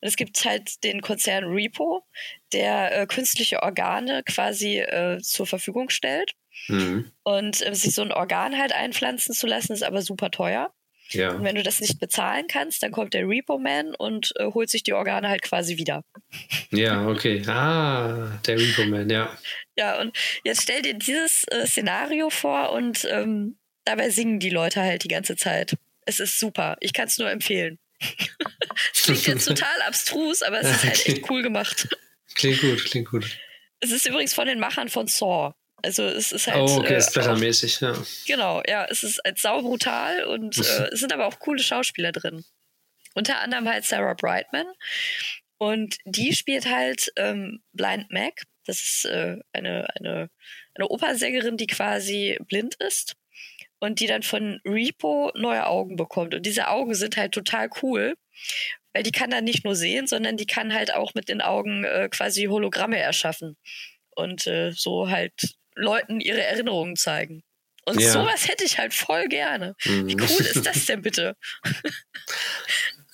Und 0.00 0.08
es 0.08 0.16
gibt 0.16 0.42
halt 0.44 0.82
den 0.82 1.02
Konzern 1.02 1.44
Repo, 1.44 2.04
der 2.52 3.02
äh, 3.02 3.06
künstliche 3.06 3.62
Organe 3.62 4.22
quasi 4.24 4.78
äh, 4.78 5.20
zur 5.20 5.46
Verfügung 5.46 5.90
stellt. 5.90 6.34
Mhm. 6.68 7.10
Und 7.22 7.66
äh, 7.66 7.74
sich 7.74 7.94
so 7.94 8.02
ein 8.02 8.12
Organ 8.12 8.58
halt 8.58 8.72
einpflanzen 8.72 9.34
zu 9.34 9.46
lassen, 9.46 9.72
ist 9.72 9.82
aber 9.82 10.02
super 10.02 10.30
teuer. 10.30 10.72
Ja. 11.10 11.32
Und 11.32 11.44
wenn 11.44 11.54
du 11.54 11.62
das 11.62 11.80
nicht 11.80 12.00
bezahlen 12.00 12.46
kannst, 12.48 12.82
dann 12.82 12.90
kommt 12.90 13.14
der 13.14 13.28
Repo-Man 13.28 13.94
und 13.94 14.32
äh, 14.36 14.46
holt 14.46 14.70
sich 14.70 14.82
die 14.82 14.94
Organe 14.94 15.28
halt 15.28 15.42
quasi 15.42 15.76
wieder. 15.76 16.02
Ja, 16.70 17.06
okay. 17.06 17.42
Ah, 17.46 18.40
der 18.46 18.58
Repo-Man, 18.58 19.10
ja. 19.10 19.36
Ja, 19.76 20.00
und 20.00 20.16
jetzt 20.44 20.62
stell 20.62 20.82
dir 20.82 20.94
dieses 20.94 21.44
äh, 21.48 21.66
Szenario 21.66 22.30
vor 22.30 22.72
und 22.72 23.06
ähm, 23.10 23.58
dabei 23.84 24.10
singen 24.10 24.40
die 24.40 24.50
Leute 24.50 24.80
halt 24.80 25.04
die 25.04 25.08
ganze 25.08 25.36
Zeit. 25.36 25.76
Es 26.06 26.20
ist 26.20 26.40
super. 26.40 26.76
Ich 26.80 26.92
kann 26.92 27.06
es 27.06 27.18
nur 27.18 27.30
empfehlen. 27.30 27.78
Es 28.92 29.02
klingt 29.04 29.26
jetzt 29.26 29.44
total 29.46 29.82
abstrus, 29.86 30.42
aber 30.42 30.60
es 30.60 30.68
ist 30.68 30.84
halt 30.84 31.06
echt 31.06 31.30
cool 31.30 31.42
gemacht. 31.42 31.86
Klingt 32.34 32.60
gut, 32.60 32.84
klingt 32.84 33.08
gut. 33.10 33.38
Es 33.78 33.92
ist 33.92 34.06
übrigens 34.06 34.34
von 34.34 34.46
den 34.46 34.58
Machern 34.58 34.88
von 34.88 35.06
Saw. 35.06 35.52
Also 35.84 36.04
es 36.04 36.32
ist 36.32 36.46
halt. 36.46 36.56
Oh, 36.56 36.78
okay, 36.78 36.94
äh, 36.94 36.98
ist 36.98 37.14
wettermäßig, 37.14 37.80
ja. 37.80 37.94
Genau, 38.26 38.62
ja, 38.66 38.86
es 38.88 39.02
ist 39.02 39.20
halt 39.22 39.38
saubrutal 39.38 40.24
und 40.24 40.56
äh, 40.56 40.88
es 40.92 41.00
sind 41.00 41.12
aber 41.12 41.26
auch 41.26 41.38
coole 41.38 41.62
Schauspieler 41.62 42.10
drin. 42.10 42.42
Unter 43.14 43.40
anderem 43.40 43.68
halt 43.68 43.84
Sarah 43.84 44.14
Brightman. 44.14 44.66
Und 45.58 45.98
die 46.06 46.34
spielt 46.34 46.70
halt 46.70 47.12
ähm, 47.16 47.62
Blind 47.74 48.10
Mac. 48.10 48.42
Das 48.66 48.82
ist 48.82 49.04
äh, 49.04 49.36
eine, 49.52 49.86
eine, 49.94 50.30
eine 50.74 50.88
Opernsängerin, 50.88 51.58
die 51.58 51.66
quasi 51.66 52.38
blind 52.48 52.76
ist 52.76 53.14
und 53.78 54.00
die 54.00 54.06
dann 54.06 54.22
von 54.22 54.60
Repo 54.64 55.32
neue 55.34 55.66
Augen 55.66 55.96
bekommt. 55.96 56.34
Und 56.34 56.46
diese 56.46 56.68
Augen 56.68 56.94
sind 56.94 57.18
halt 57.18 57.32
total 57.32 57.68
cool, 57.82 58.14
weil 58.94 59.02
die 59.02 59.12
kann 59.12 59.30
dann 59.30 59.44
nicht 59.44 59.64
nur 59.64 59.76
sehen, 59.76 60.06
sondern 60.06 60.38
die 60.38 60.46
kann 60.46 60.72
halt 60.72 60.94
auch 60.94 61.12
mit 61.14 61.28
den 61.28 61.42
Augen 61.42 61.84
äh, 61.84 62.08
quasi 62.10 62.44
Hologramme 62.44 62.98
erschaffen 62.98 63.58
und 64.16 64.46
äh, 64.46 64.72
so 64.72 65.10
halt 65.10 65.56
Leuten 65.74 66.20
ihre 66.20 66.42
Erinnerungen 66.42 66.96
zeigen. 66.96 67.42
Und 67.86 68.00
Ja. 68.00 68.10
sowas 68.12 68.48
hätte 68.48 68.64
ich 68.64 68.78
halt 68.78 68.94
voll 68.94 69.26
gerne. 69.28 69.74
Wie 69.82 70.14
Mhm. 70.14 70.20
cool 70.22 70.40
ist 70.46 70.64
das 70.66 70.86
denn 70.86 71.02
bitte? 71.02 71.36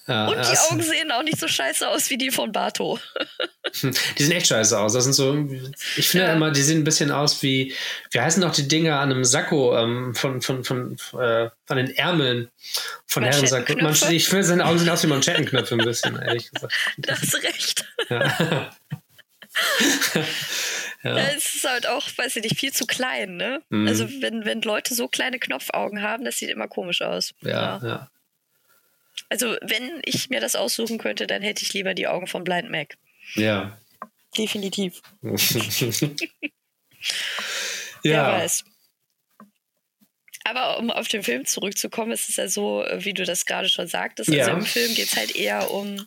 Ja, 0.06 0.26
Und 0.26 0.38
die 0.38 0.40
das- 0.40 0.70
Augen 0.70 0.82
sehen 0.82 1.12
auch 1.12 1.22
nicht 1.22 1.38
so 1.38 1.46
scheiße 1.46 1.86
aus 1.88 2.10
wie 2.10 2.18
die 2.18 2.32
von 2.32 2.50
Bato. 2.50 2.98
Die 4.18 4.22
sehen 4.24 4.32
echt 4.32 4.48
scheiße 4.48 4.76
aus. 4.76 4.94
Das 4.94 5.04
sind 5.04 5.12
so, 5.12 5.46
ich 5.96 6.08
finde 6.08 6.26
Ja. 6.26 6.32
immer, 6.32 6.50
die 6.50 6.62
sehen 6.62 6.78
ein 6.78 6.84
bisschen 6.84 7.12
aus 7.12 7.40
wie, 7.44 7.72
wie 8.10 8.18
heißen 8.20 8.42
noch 8.42 8.52
die 8.52 8.66
Dinger 8.66 8.98
an 8.98 9.12
einem 9.12 9.24
Sakko 9.24 9.76
ähm, 9.78 10.12
von, 10.16 10.40
von, 10.42 10.64
von, 10.64 10.96
äh, 11.12 11.50
von 11.66 11.76
den 11.76 11.94
Ärmeln 11.94 12.50
von 13.06 13.22
Herrensakko. 13.22 13.74
Ich 14.10 14.26
finde, 14.26 14.42
seine 14.44 14.64
Augen 14.64 14.80
sehen 14.80 14.88
aus 14.88 15.04
wie 15.04 15.08
Manschettenknöpfe 15.08 15.76
ein 15.76 15.84
bisschen, 15.84 16.20
ehrlich 16.20 16.50
gesagt. 16.50 16.74
Da 16.96 17.12
hast 17.16 17.32
du 17.32 17.36
recht. 17.38 17.84
Ja. 18.08 18.70
Ja. 21.02 21.16
ja. 21.16 21.24
es 21.36 21.54
ist 21.54 21.68
halt 21.68 21.86
auch, 21.86 22.06
weiß 22.16 22.36
ich 22.36 22.42
nicht, 22.42 22.58
viel 22.58 22.72
zu 22.72 22.86
klein, 22.86 23.36
ne? 23.36 23.62
Mhm. 23.70 23.88
Also 23.88 24.08
wenn, 24.20 24.44
wenn 24.44 24.62
Leute 24.62 24.94
so 24.94 25.08
kleine 25.08 25.38
Knopfaugen 25.38 26.02
haben, 26.02 26.24
das 26.24 26.38
sieht 26.38 26.50
immer 26.50 26.68
komisch 26.68 27.02
aus. 27.02 27.34
Ja, 27.40 27.80
ja. 27.82 28.10
Also 29.28 29.56
wenn 29.62 30.00
ich 30.04 30.30
mir 30.30 30.40
das 30.40 30.56
aussuchen 30.56 30.98
könnte, 30.98 31.26
dann 31.26 31.42
hätte 31.42 31.62
ich 31.62 31.72
lieber 31.72 31.94
die 31.94 32.08
Augen 32.08 32.26
von 32.26 32.44
Blind 32.44 32.70
Mac. 32.70 32.96
Ja. 33.34 33.78
Definitiv. 34.36 35.00
Wer 38.02 38.12
ja. 38.12 38.32
weiß. 38.32 38.64
Aber 40.44 40.78
um 40.78 40.90
auf 40.90 41.08
den 41.08 41.22
Film 41.22 41.44
zurückzukommen, 41.44 42.12
ist 42.12 42.28
es 42.28 42.36
ja 42.36 42.48
so, 42.48 42.84
wie 42.98 43.12
du 43.12 43.24
das 43.24 43.44
gerade 43.44 43.68
schon 43.68 43.86
sagtest. 43.86 44.30
Ja. 44.30 44.46
Also 44.46 44.58
im 44.58 44.64
Film 44.64 44.94
geht 44.94 45.08
es 45.08 45.16
halt 45.16 45.36
eher 45.36 45.70
um, 45.70 46.06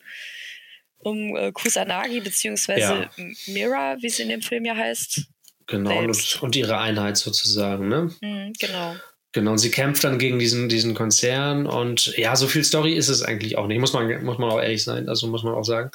um 1.03 1.35
äh, 1.35 1.51
Kusanagi 1.51 2.19
beziehungsweise 2.21 2.81
Ja. 3.17 3.25
Mira, 3.47 3.97
wie 4.01 4.09
sie 4.09 4.23
in 4.23 4.29
dem 4.29 4.41
Film 4.41 4.65
ja 4.65 4.75
heißt. 4.75 5.21
Genau, 5.67 5.97
und, 5.99 6.39
und 6.41 6.55
ihre 6.55 6.77
Einheit 6.77 7.17
sozusagen, 7.17 7.87
ne? 7.87 8.13
Hm, 8.21 8.53
genau. 8.59 8.95
Genau, 9.31 9.51
und 9.51 9.57
sie 9.57 9.71
kämpft 9.71 10.03
dann 10.03 10.19
gegen 10.19 10.37
diesen, 10.37 10.69
diesen 10.69 10.93
Konzern 10.93 11.65
und 11.65 12.15
ja, 12.17 12.35
so 12.35 12.47
viel 12.47 12.63
Story 12.63 12.93
ist 12.93 13.07
es 13.09 13.23
eigentlich 13.23 13.57
auch 13.57 13.65
nicht, 13.65 13.79
muss 13.79 13.93
man, 13.93 14.23
muss 14.23 14.37
man 14.37 14.51
auch 14.51 14.61
ehrlich 14.61 14.83
sein, 14.83 15.09
also 15.09 15.25
muss 15.27 15.41
man 15.43 15.55
auch 15.55 15.63
sagen. 15.63 15.89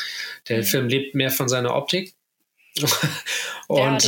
Der 0.49 0.59
Mhm. 0.59 0.63
Film 0.65 0.89
lebt 0.89 1.15
mehr 1.15 1.31
von 1.31 1.49
seiner 1.49 1.75
Optik. 1.77 2.15
und 3.69 4.05
das 4.05 4.07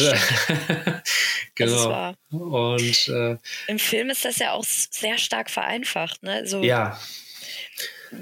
äh, 0.48 1.00
genau. 1.54 2.14
Und 2.30 3.08
äh, 3.08 3.36
Im 3.68 3.78
Film 3.78 4.10
ist 4.10 4.24
das 4.24 4.38
ja 4.38 4.52
auch 4.52 4.64
sehr 4.64 5.18
stark 5.18 5.50
vereinfacht. 5.50 6.22
Ne? 6.22 6.32
Also 6.32 6.62
ja, 6.62 6.98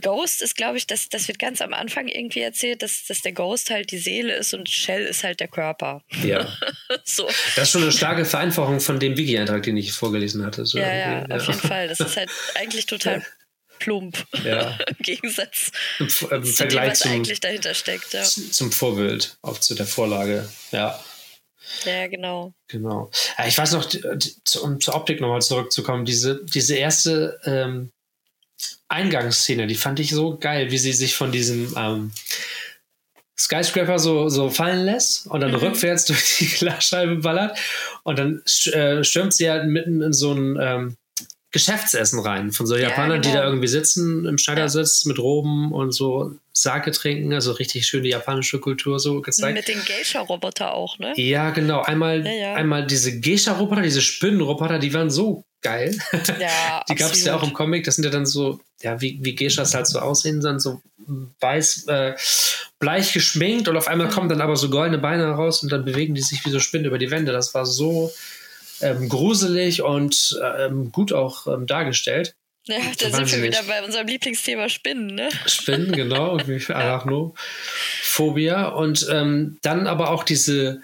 Ghost 0.00 0.42
ist, 0.42 0.56
glaube 0.56 0.76
ich, 0.76 0.86
das, 0.86 1.08
das 1.08 1.28
wird 1.28 1.38
ganz 1.38 1.60
am 1.60 1.72
Anfang 1.72 2.08
irgendwie 2.08 2.40
erzählt, 2.40 2.82
dass, 2.82 3.04
dass 3.06 3.22
der 3.22 3.32
Ghost 3.32 3.70
halt 3.70 3.90
die 3.90 3.98
Seele 3.98 4.34
ist 4.34 4.52
und 4.54 4.68
Shell 4.68 5.04
ist 5.04 5.24
halt 5.24 5.40
der 5.40 5.48
Körper. 5.48 6.02
ja. 6.22 6.46
so. 7.04 7.26
Das 7.56 7.64
ist 7.64 7.70
schon 7.70 7.82
eine 7.82 7.92
starke 7.92 8.24
Vereinfachung 8.24 8.80
von 8.80 9.00
dem 9.00 9.16
Wiki-Eintrag, 9.16 9.62
den 9.62 9.76
ich 9.76 9.92
vorgelesen 9.92 10.44
hatte. 10.44 10.66
So 10.66 10.78
Ja, 10.78 10.94
ja, 10.94 11.18
irgendwie, 11.18 11.34
auf 11.34 11.46
jeden 11.46 11.60
Fall. 11.60 11.88
Das 11.88 12.00
ist 12.00 12.16
halt 12.16 12.30
eigentlich 12.54 12.86
total 12.86 13.24
plump 13.78 14.26
Ja. 14.44 14.76
im 14.86 14.96
Gegensatz 15.00 15.70
Im, 15.98 16.06
im 16.06 16.10
zu 16.10 16.28
dem, 16.28 16.44
Vergleich 16.44 16.90
was 16.90 16.98
zum, 17.00 17.12
eigentlich 17.12 17.40
dahinter 17.40 17.74
steckt. 17.74 18.12
Ja, 18.12 18.24
zum 18.24 18.72
Vorbild, 18.72 19.38
auch 19.42 19.58
zu 19.58 19.74
der 19.74 19.86
Vorlage. 19.86 20.48
Ja. 20.72 21.02
ja 21.84 22.06
genau. 22.08 22.52
Genau. 22.68 23.10
Ja, 23.38 23.46
ich 23.46 23.56
weiß 23.56 23.72
noch, 23.72 23.88
um 24.62 24.80
zur 24.80 24.94
Optik 24.94 25.20
nochmal 25.20 25.42
zurückzukommen, 25.42 26.04
diese, 26.04 26.44
diese 26.44 26.74
erste 26.74 27.38
ähm, 27.44 27.90
Eingangsszene, 28.88 29.66
die 29.66 29.74
fand 29.74 30.00
ich 30.00 30.10
so 30.10 30.36
geil, 30.38 30.70
wie 30.70 30.78
sie 30.78 30.92
sich 30.92 31.14
von 31.14 31.30
diesem 31.32 31.74
ähm, 31.76 32.10
Skyscraper 33.38 33.98
so, 33.98 34.28
so 34.28 34.50
fallen 34.50 34.84
lässt 34.84 35.26
und 35.28 35.40
dann 35.40 35.50
Mhm. 35.52 35.56
rückwärts 35.58 36.04
durch 36.06 36.36
die 36.38 36.46
Glasscheibe 36.46 37.16
ballert 37.16 37.58
und 38.02 38.18
dann 38.18 38.42
äh, 38.72 39.04
stürmt 39.04 39.32
sie 39.34 39.48
halt 39.50 39.66
mitten 39.66 40.02
in 40.02 40.12
so 40.12 40.32
ein 40.32 40.58
ähm, 40.60 40.96
Geschäftsessen 41.50 42.20
rein 42.20 42.52
von 42.52 42.66
so 42.66 42.76
Ja, 42.76 42.88
Japanern, 42.90 43.22
die 43.22 43.28
genau. 43.30 43.40
da 43.40 43.46
irgendwie 43.46 43.68
sitzen 43.68 44.26
im 44.26 44.36
Schneidersitz 44.36 45.04
mit 45.06 45.18
Roben 45.18 45.72
und 45.72 45.92
so 45.92 46.34
Sake 46.52 46.90
trinken, 46.90 47.32
also 47.32 47.52
richtig 47.52 47.86
schöne 47.86 48.08
japanische 48.08 48.58
Kultur 48.58 48.98
so 48.98 49.20
gezeigt. 49.22 49.54
Mit 49.54 49.68
den 49.68 49.82
Geisha-Roboter 49.84 50.74
auch, 50.74 50.98
ne? 50.98 51.12
Ja, 51.16 51.50
genau. 51.50 51.80
Einmal, 51.82 52.26
Ja, 52.26 52.32
ja. 52.32 52.54
einmal 52.54 52.86
diese 52.86 53.18
Geisha-Roboter, 53.20 53.80
diese 53.82 54.02
Spinnenroboter, 54.02 54.78
die 54.78 54.92
waren 54.92 55.08
so 55.10 55.44
geil. 55.62 55.98
Ja, 56.40 56.84
die 56.88 56.94
gab 56.94 57.12
es 57.12 57.24
ja 57.24 57.36
auch 57.36 57.42
im. 57.42 57.52
Comic. 57.52 57.84
Das 57.84 57.96
sind 57.96 58.04
ja 58.04 58.10
dann 58.10 58.26
so, 58.26 58.60
ja, 58.80 59.00
wie, 59.00 59.18
wie 59.22 59.34
Geishas 59.34 59.74
halt 59.74 59.86
so 59.86 59.98
aussehen, 59.98 60.40
dann 60.40 60.60
so 60.60 60.80
weiß, 61.40 61.86
äh, 61.88 62.14
bleich 62.78 63.12
geschminkt 63.12 63.66
und 63.68 63.76
auf 63.76 63.88
einmal 63.88 64.08
Mhm. 64.08 64.12
kommen 64.12 64.28
dann 64.28 64.40
aber 64.40 64.56
so 64.56 64.68
goldene 64.70 64.98
Beine 64.98 65.26
raus 65.30 65.62
und 65.62 65.72
dann 65.72 65.84
bewegen 65.84 66.14
die 66.14 66.20
sich 66.20 66.44
wie 66.44 66.50
so 66.50 66.60
Spinnen 66.60 66.86
über 66.86 66.98
die 66.98 67.10
Wände. 67.10 67.32
Das 67.32 67.54
war 67.54 67.66
so 67.66 68.12
ähm, 68.80 69.08
gruselig 69.08 69.82
und 69.82 70.38
ähm, 70.58 70.92
gut 70.92 71.12
auch 71.12 71.46
ähm, 71.46 71.66
dargestellt. 71.66 72.34
Ja, 72.66 72.76
da 72.98 73.10
sind 73.10 73.32
wir 73.32 73.42
wieder 73.42 73.62
bei 73.62 73.82
unserem 73.82 74.06
Lieblingsthema 74.06 74.68
Spinnen, 74.68 75.06
ne? 75.14 75.30
Spinnen, 75.46 75.90
genau, 75.92 76.38
Arachnophobia. 76.68 78.66
Und 78.68 79.06
ähm, 79.10 79.58
dann 79.62 79.86
aber 79.86 80.10
auch 80.10 80.22
diese 80.22 80.82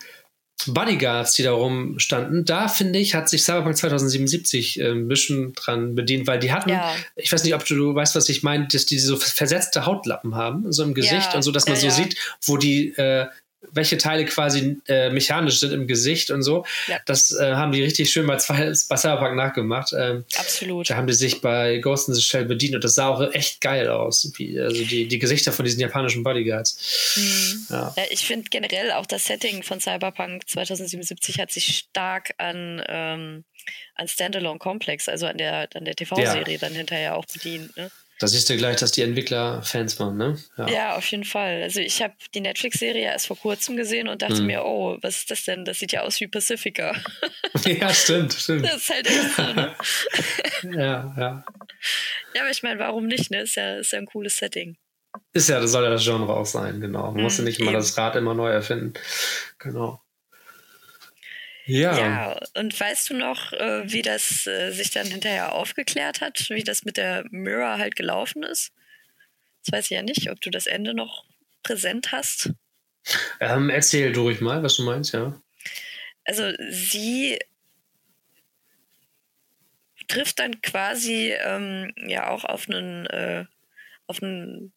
Bodyguards, 0.67 1.35
die 1.35 1.43
da 1.43 1.53
rumstanden, 1.53 2.45
da 2.45 2.69
finde 2.69 2.99
ich, 2.99 3.15
hat 3.15 3.29
sich 3.29 3.43
Cyberpunk 3.43 3.77
2077 3.77 4.81
äh, 4.81 4.91
ein 4.91 5.09
bisschen 5.09 5.53
dran 5.55 5.95
bedient, 5.95 6.27
weil 6.27 6.39
die 6.39 6.53
hatten, 6.53 6.71
Ja. 6.71 6.95
ich 7.17 7.33
weiß 7.33 7.45
nicht, 7.45 7.55
ob 7.55 7.65
du 7.65 7.95
weißt, 7.95 8.15
was 8.15 8.29
ich 8.29 8.43
meine, 8.43 8.67
dass 8.69 8.87
die 8.87 8.99
so 8.99 9.17
versetzte 9.17 9.87
Hautlappen 9.87 10.35
haben, 10.35 10.73
so 10.73 10.83
im 10.83 10.95
Gesicht 10.95 11.31
Ja, 11.31 11.35
und 11.35 11.43
so, 11.43 11.51
dass 11.53 11.67
man 11.67 11.75
ja, 11.77 11.91
so 11.91 11.91
sieht, 11.91 12.17
wo 12.43 12.57
die, 12.57 12.91
äh, 12.97 13.27
welche 13.73 13.99
Teile 13.99 14.25
quasi 14.25 14.77
äh, 14.89 15.11
mechanisch 15.11 15.61
sind 15.61 15.73
im 15.73 15.87
Gesicht 15.87 16.31
und 16.31 16.43
so. 16.43 16.65
Ja. 16.89 16.99
Das 17.07 17.33
äh, 17.33 17.55
haben 17.55 17.73
die 17.73 17.83
richtig 17.83 18.11
schön 18.11 18.27
bei, 18.27 18.37
zwei, 18.37 18.73
bei 18.89 18.97
Cyberpunk 18.97 19.37
nachgemacht. 19.37 19.93
Ähm, 19.97 20.25
Absolut. 20.37 20.91
da 20.91 20.97
haben 20.97 21.07
die 21.07 21.13
sich 21.13 21.41
bei 21.41 21.79
Ghost 21.79 22.09
in 22.09 22.15
the 22.15 22.23
Shell 22.23 22.45
bedient 22.45 22.75
und 22.75 22.85
das 22.85 22.95
sah 22.95 23.09
auch 23.09 23.33
echt 23.33 23.61
geil 23.61 23.89
aus. 23.89 24.31
Wie, 24.37 24.59
also 24.61 24.83
die, 24.85 25.09
die 25.09 25.19
Gesichter 25.19 25.53
von 25.53 25.65
diesen 25.65 25.81
japanischen 25.81 26.23
Bodyguards. 26.23 27.15
Mhm. 27.17 27.67
Ja. 27.71 27.95
Ja, 27.97 28.05
ich 28.11 28.27
finde 28.27 28.49
generell 28.51 28.93
auch 28.93 29.07
das 29.07 29.27
Setting 29.27 29.63
von 29.63 29.81
Cyberpunk 29.81 30.49
2077 30.49 31.39
hat 31.39 31.51
sich 31.51 31.79
stark 31.79 32.35
an, 32.39 32.83
ähm, 32.89 33.45
an 33.95 34.09
Standalone 34.09 34.59
Complex, 34.59 35.09
also 35.09 35.27
an 35.27 35.39
der, 35.39 35.69
an 35.75 35.85
der 35.85 35.95
TV-Serie 35.95 36.59
dann 36.59 36.73
hinterher 36.73 37.17
auch 37.17 37.27
bedient. 37.27 37.77
Ne? 37.77 37.91
Da 38.25 38.29
siehst 38.29 38.49
du 38.49 38.57
gleich, 38.57 38.77
dass 38.77 38.91
die 38.91 39.03
Entwickler 39.03 39.63
Fans 39.63 40.01
waren, 40.01 40.17
ne? 40.17 40.39
Ja. 40.57 40.97
auf 40.97 41.05
jeden 41.11 41.25
Fall. 41.25 41.63
Also 41.63 41.81
ich 41.81 42.01
habe 42.03 42.15
die 42.35 42.41
Netflix-Serie 42.41 43.03
erst 43.05 43.27
vor 43.27 43.37
kurzem 43.37 43.77
gesehen 43.77 44.09
und 44.09 44.23
dachte 44.23 44.41
Mhm. 44.41 44.47
mir, 44.47 44.65
oh, 44.65 44.97
was 45.03 45.17
ist 45.19 45.31
das 45.31 45.45
denn? 45.45 45.67
Das 45.67 45.79
sieht 45.81 45.93
ja 45.93 46.01
aus 46.03 46.19
wie 46.21 46.27
Pacifica. 46.27 46.95
ja, 47.67 47.93
stimmt, 47.93 48.33
stimmt. 48.33 48.65
Das 48.65 48.77
ist 48.77 48.89
halt 48.91 49.07
echt 49.07 49.37
so, 49.37 49.43
ne? 49.43 49.75
Ja, 50.75 51.15
ja. 51.19 51.45
Ja, 52.35 52.41
aber 52.41 52.51
ich 52.51 52.63
meine, 52.63 52.79
warum 52.81 53.07
nicht? 53.07 53.31
Ne? 53.31 53.43
Ist 53.43 53.57
ja, 53.57 53.77
ist 53.77 53.93
ja 53.93 53.99
ein 53.99 54.07
cooles 54.07 54.39
Setting. 54.39 54.79
Ist 55.35 55.49
ja, 55.51 55.61
das 55.61 55.71
soll 55.71 55.85
ja 55.85 55.91
das 55.91 56.03
Genre 56.03 56.33
auch 56.35 56.47
sein, 56.47 56.81
genau. 56.81 57.13
Man 57.13 57.23
muss 57.25 57.37
ja 57.37 57.43
Mhm, 57.43 57.49
nicht 57.49 57.61
immer 57.61 57.71
eben. 57.73 57.79
das 57.81 57.97
Rad 57.99 58.17
immer 58.17 58.33
neu 58.35 58.49
erfinden. 58.51 58.95
Genau. 59.59 60.01
Ja. 61.67 61.99
Ja, 61.99 62.41
und 62.55 62.79
weißt 62.79 63.11
du 63.11 63.15
noch, 63.15 63.53
äh, 63.53 63.91
wie 63.91 64.03
das 64.03 64.47
äh, 64.47 64.71
sich 64.71 64.91
dann 64.91 65.07
hinterher 65.07 65.55
aufgeklärt 65.55 66.21
hat, 66.21 66.51
wie 66.51 66.63
das 66.63 66.85
mit 66.85 66.97
der 66.97 67.25
Mirror 67.31 67.79
halt 67.79 67.97
gelaufen 67.97 68.43
ist? 68.43 68.73
Das 69.65 69.73
weiß 69.73 69.85
ich 69.87 69.91
ja 69.91 70.03
nicht, 70.03 70.31
ob 70.31 70.41
du 70.41 70.51
das 70.51 70.67
Ende 70.67 70.95
noch 70.95 71.25
präsent 71.63 72.13
hast. 72.13 72.51
Ähm, 73.41 73.71
erzähl 73.71 74.13
du 74.13 74.23
ruhig 74.23 74.41
mal, 74.41 74.63
was 74.63 74.77
du 74.77 74.83
meinst, 74.83 75.15
ja. 75.15 75.41
Also 76.25 76.53
sie 76.71 77.39
trifft 80.09 80.39
dann 80.39 80.61
quasi 80.61 81.33
ähm, 81.33 81.93
ja 81.97 82.29
auch 82.31 82.45
auf 82.45 82.69
einen, 82.69 83.07
äh, 83.07 83.45
auf 84.07 84.23
einen, 84.23 84.73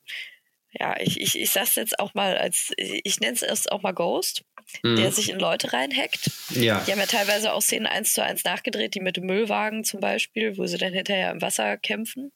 ja, 0.80 0.96
ich, 1.00 1.20
ich, 1.20 1.40
ich 1.40 1.50
sag's 1.50 1.76
jetzt 1.76 2.00
auch 2.00 2.14
mal 2.14 2.38
als, 2.38 2.72
ich 2.78 3.20
nenne 3.20 3.34
es 3.34 3.42
erst 3.42 3.72
auch 3.72 3.82
mal 3.82 3.94
Ghost, 3.94 4.44
der 4.84 4.92
Mhm. 4.92 5.12
sich 5.12 5.30
in 5.30 5.40
Leute 5.40 5.74
reinhackt. 5.74 6.30
Ja. 6.50 6.84
Die 6.86 6.92
haben 6.92 7.00
ja 7.00 7.06
teilweise 7.06 7.54
auch 7.54 7.62
Szenen 7.62 7.88
eins 7.88 8.14
zu 8.14 8.22
eins 8.24 8.44
nachgedreht, 8.44 8.94
die 8.96 9.00
mit 9.00 9.18
dem 9.18 9.26
Müllwagen 9.26 9.84
zum 9.84 10.00
Beispiel, 10.02 10.58
wo 10.58 10.66
sie 10.68 10.78
dann 10.78 10.94
hinterher 10.94 11.32
im 11.32 11.42
Wasser 11.42 11.78
kämpfen. 11.78 12.32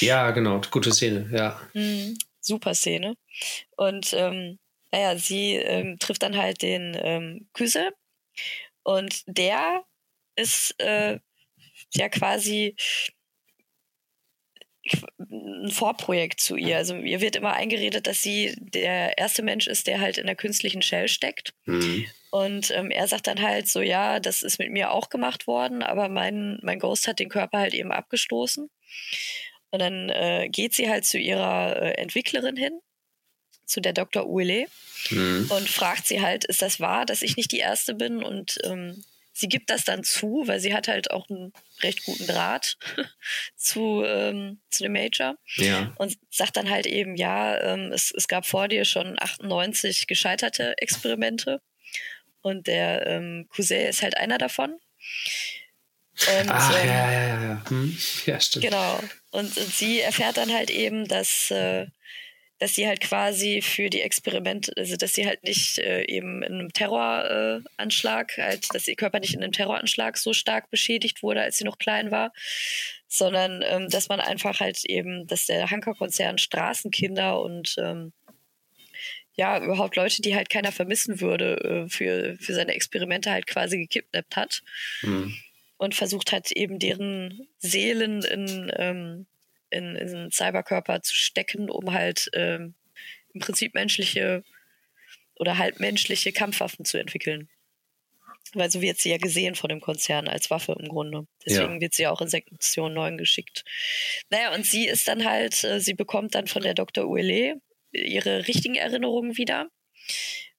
ja, 0.00 0.30
genau. 0.30 0.60
Gute 0.70 0.92
Szene, 0.92 1.28
ja. 1.32 1.60
Mhm. 1.74 2.16
Super 2.40 2.74
Szene. 2.74 3.14
Und 3.76 4.12
ähm, 4.14 4.58
naja, 4.92 5.16
sie 5.16 5.54
ähm, 5.56 5.98
trifft 5.98 6.22
dann 6.22 6.36
halt 6.36 6.62
den 6.62 6.96
ähm, 7.00 7.48
Küse 7.52 7.90
und 8.82 9.22
der 9.26 9.84
ist 10.36 10.74
äh, 10.78 11.18
ja 11.94 12.08
quasi 12.08 12.76
ein 15.18 15.70
Vorprojekt 15.70 16.40
zu 16.40 16.56
ihr. 16.56 16.76
Also 16.76 16.96
ihr 16.96 17.20
wird 17.20 17.36
immer 17.36 17.54
eingeredet, 17.54 18.06
dass 18.06 18.22
sie 18.22 18.54
der 18.58 19.16
erste 19.18 19.42
Mensch 19.42 19.66
ist, 19.66 19.86
der 19.86 20.00
halt 20.00 20.18
in 20.18 20.26
der 20.26 20.36
künstlichen 20.36 20.82
Shell 20.82 21.08
steckt. 21.08 21.54
Mhm. 21.64 22.06
Und 22.30 22.70
ähm, 22.72 22.90
er 22.90 23.08
sagt 23.08 23.26
dann 23.26 23.40
halt 23.40 23.68
so, 23.68 23.80
ja, 23.80 24.20
das 24.20 24.42
ist 24.42 24.58
mit 24.58 24.70
mir 24.70 24.90
auch 24.90 25.08
gemacht 25.08 25.46
worden, 25.46 25.82
aber 25.82 26.08
mein, 26.08 26.58
mein 26.62 26.80
Ghost 26.80 27.06
hat 27.06 27.18
den 27.18 27.28
Körper 27.28 27.58
halt 27.58 27.74
eben 27.74 27.92
abgestoßen. 27.92 28.68
Und 29.70 29.78
dann 29.78 30.08
äh, 30.10 30.48
geht 30.50 30.74
sie 30.74 30.88
halt 30.88 31.04
zu 31.04 31.18
ihrer 31.18 31.80
äh, 31.80 31.90
Entwicklerin 31.92 32.56
hin, 32.56 32.78
zu 33.64 33.80
der 33.80 33.92
Dr. 33.92 34.26
Uele, 34.26 34.66
Mhm. 35.10 35.50
und 35.50 35.68
fragt 35.68 36.06
sie 36.06 36.22
halt, 36.22 36.44
ist 36.46 36.62
das 36.62 36.80
wahr, 36.80 37.04
dass 37.04 37.20
ich 37.22 37.36
nicht 37.36 37.52
die 37.52 37.58
Erste 37.58 37.94
bin? 37.94 38.22
Und 38.22 38.58
ähm, 38.64 39.04
sie 39.34 39.48
gibt 39.48 39.68
das 39.68 39.84
dann 39.84 40.04
zu, 40.04 40.44
weil 40.46 40.60
sie 40.60 40.72
hat 40.72 40.88
halt 40.88 41.10
auch 41.10 41.28
einen 41.28 41.52
recht 41.82 42.04
guten 42.04 42.26
Draht 42.26 42.78
zu, 43.56 44.02
ähm, 44.06 44.60
zu 44.70 44.84
dem 44.84 44.92
Major. 44.92 45.36
Ja. 45.56 45.92
Und 45.98 46.16
sagt 46.30 46.56
dann 46.56 46.70
halt 46.70 46.86
eben, 46.86 47.16
ja, 47.16 47.60
ähm, 47.60 47.92
es, 47.92 48.12
es 48.12 48.28
gab 48.28 48.46
vor 48.46 48.68
dir 48.68 48.84
schon 48.84 49.16
98 49.18 50.06
gescheiterte 50.06 50.78
Experimente. 50.78 51.60
Und 52.40 52.66
der 52.68 53.06
ähm, 53.06 53.46
Cousin 53.48 53.86
ist 53.86 54.02
halt 54.02 54.16
einer 54.16 54.38
davon. 54.38 54.72
Und, 54.72 56.48
Ach, 56.48 56.80
ähm, 56.80 56.88
ja, 56.88 57.10
ja, 57.10 57.42
ja. 57.42 57.62
Hm. 57.68 57.98
Ja, 58.26 58.40
stimmt. 58.40 58.64
Genau. 58.64 59.00
Und, 59.32 59.56
und, 59.56 59.74
sie 59.74 60.00
erfährt 60.00 60.36
dann 60.36 60.52
halt 60.52 60.70
eben, 60.70 61.08
dass, 61.08 61.50
äh, 61.50 61.86
dass 62.58 62.74
sie 62.74 62.86
halt 62.86 63.00
quasi 63.00 63.60
für 63.62 63.90
die 63.90 64.00
Experimente, 64.00 64.72
also 64.76 64.96
dass 64.96 65.14
sie 65.14 65.26
halt 65.26 65.42
nicht 65.42 65.78
äh, 65.78 66.04
eben 66.04 66.42
in 66.42 66.54
einem 66.54 66.72
Terroranschlag, 66.72 68.38
äh, 68.38 68.42
halt, 68.42 68.66
dass 68.72 68.86
ihr 68.86 68.96
Körper 68.96 69.20
nicht 69.20 69.34
in 69.34 69.42
einem 69.42 69.52
Terroranschlag 69.52 70.16
so 70.16 70.32
stark 70.32 70.70
beschädigt 70.70 71.22
wurde, 71.22 71.42
als 71.42 71.56
sie 71.56 71.64
noch 71.64 71.78
klein 71.78 72.10
war, 72.10 72.32
sondern 73.08 73.62
ähm, 73.66 73.88
dass 73.88 74.08
man 74.08 74.20
einfach 74.20 74.60
halt 74.60 74.84
eben, 74.84 75.26
dass 75.26 75.46
der 75.46 75.70
Hanker-Konzern 75.70 76.38
Straßenkinder 76.38 77.40
und 77.40 77.74
ähm, 77.78 78.12
ja, 79.36 79.62
überhaupt 79.62 79.96
Leute, 79.96 80.22
die 80.22 80.36
halt 80.36 80.48
keiner 80.48 80.70
vermissen 80.70 81.20
würde, 81.20 81.56
äh, 81.56 81.88
für, 81.88 82.36
für 82.38 82.54
seine 82.54 82.74
Experimente 82.74 83.30
halt 83.30 83.46
quasi 83.46 83.78
gekidnappt 83.78 84.36
hat. 84.36 84.62
Mhm. 85.02 85.34
Und 85.76 85.96
versucht 85.96 86.30
hat, 86.30 86.52
eben 86.52 86.78
deren 86.78 87.48
Seelen 87.58 88.22
in, 88.22 88.72
ähm, 88.76 89.26
in, 89.74 89.96
in 89.96 90.08
einen 90.08 90.30
Cyberkörper 90.30 91.02
zu 91.02 91.14
stecken, 91.14 91.68
um 91.68 91.92
halt 91.92 92.30
ähm, 92.32 92.74
im 93.32 93.40
Prinzip 93.40 93.74
menschliche 93.74 94.44
oder 95.36 95.58
halt 95.58 95.80
menschliche 95.80 96.32
Kampfwaffen 96.32 96.84
zu 96.84 96.98
entwickeln. 96.98 97.48
Weil 98.52 98.70
so 98.70 98.80
wird 98.80 98.98
sie 98.98 99.10
ja 99.10 99.16
gesehen 99.16 99.56
von 99.56 99.68
dem 99.68 99.80
Konzern 99.80 100.28
als 100.28 100.50
Waffe 100.50 100.76
im 100.78 100.88
Grunde. 100.88 101.26
Deswegen 101.44 101.74
ja. 101.74 101.80
wird 101.80 101.94
sie 101.94 102.06
auch 102.06 102.20
in 102.20 102.28
Sektion 102.28 102.94
9 102.94 103.18
geschickt. 103.18 103.64
Naja, 104.30 104.54
und 104.54 104.64
sie 104.64 104.86
ist 104.86 105.08
dann 105.08 105.24
halt, 105.24 105.64
äh, 105.64 105.80
sie 105.80 105.94
bekommt 105.94 106.34
dann 106.34 106.46
von 106.46 106.62
der 106.62 106.74
Dr. 106.74 107.06
Uele 107.06 107.60
ihre 107.90 108.46
richtigen 108.46 108.74
Erinnerungen 108.76 109.36
wieder 109.36 109.68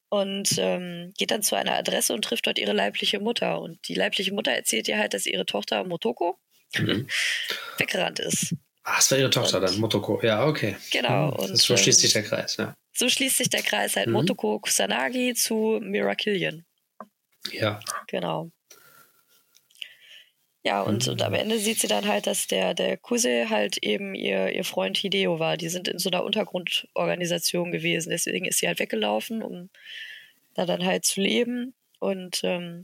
und 0.09 0.55
ähm, 0.57 1.13
geht 1.17 1.31
dann 1.31 1.43
zu 1.43 1.55
einer 1.55 1.75
Adresse 1.75 2.13
und 2.13 2.23
trifft 2.23 2.47
dort 2.47 2.59
ihre 2.59 2.73
leibliche 2.73 3.19
Mutter. 3.19 3.59
Und 3.61 3.87
die 3.87 3.95
leibliche 3.95 4.33
Mutter 4.33 4.51
erzählt 4.51 4.87
ihr 4.87 4.97
halt, 4.97 5.13
dass 5.13 5.25
ihre 5.25 5.45
Tochter 5.45 5.83
Motoko 5.83 6.37
mhm. 6.77 7.07
weggerannt 7.77 8.19
ist. 8.19 8.55
Ach, 8.87 8.99
es 8.99 9.09
war 9.09 9.17
ihre 9.17 9.31
Tochter 9.31 9.57
und, 9.57 9.63
dann, 9.63 9.79
Motoko. 9.79 10.19
Ja, 10.21 10.45
okay. 10.45 10.75
Genau. 10.91 11.31
Mhm. 11.31 11.33
Und, 11.33 11.57
so 11.57 11.75
schließt 11.75 11.99
sich 11.99 12.13
der 12.13 12.21
Kreis, 12.21 12.57
ja. 12.57 12.75
So 12.93 13.09
schließt 13.09 13.37
sich 13.37 13.49
der 13.49 13.63
Kreis 13.63 13.95
halt 13.95 14.07
mhm. 14.07 14.13
Motoko 14.13 14.59
Kusanagi 14.59 15.33
zu 15.33 15.79
Mirakillion. 15.81 16.63
Ja. 17.51 17.79
Genau. 18.07 18.51
Ja, 20.63 20.81
und, 20.83 21.07
mhm. 21.07 21.13
und 21.13 21.21
am 21.23 21.33
mhm. 21.33 21.39
Ende 21.39 21.57
sieht 21.57 21.79
sie 21.79 21.87
dann 21.87 22.07
halt, 22.07 22.27
dass 22.27 22.45
der, 22.45 22.75
der 22.75 22.97
Kuse 22.97 23.49
halt 23.49 23.77
eben 23.83 24.13
ihr, 24.13 24.51
ihr 24.51 24.63
Freund 24.63 24.97
Hideo 24.97 25.39
war. 25.39 25.57
Die 25.57 25.69
sind 25.69 25.87
in 25.87 25.97
so 25.97 26.11
einer 26.11 26.23
Untergrundorganisation 26.23 27.71
gewesen. 27.71 28.11
Deswegen 28.11 28.45
ist 28.45 28.59
sie 28.59 28.67
halt 28.67 28.79
weggelaufen, 28.79 29.41
um 29.41 29.69
da 30.53 30.67
dann 30.67 30.85
halt 30.85 31.05
zu 31.05 31.21
leben. 31.21 31.73
Und 31.99 32.41
ähm, 32.43 32.83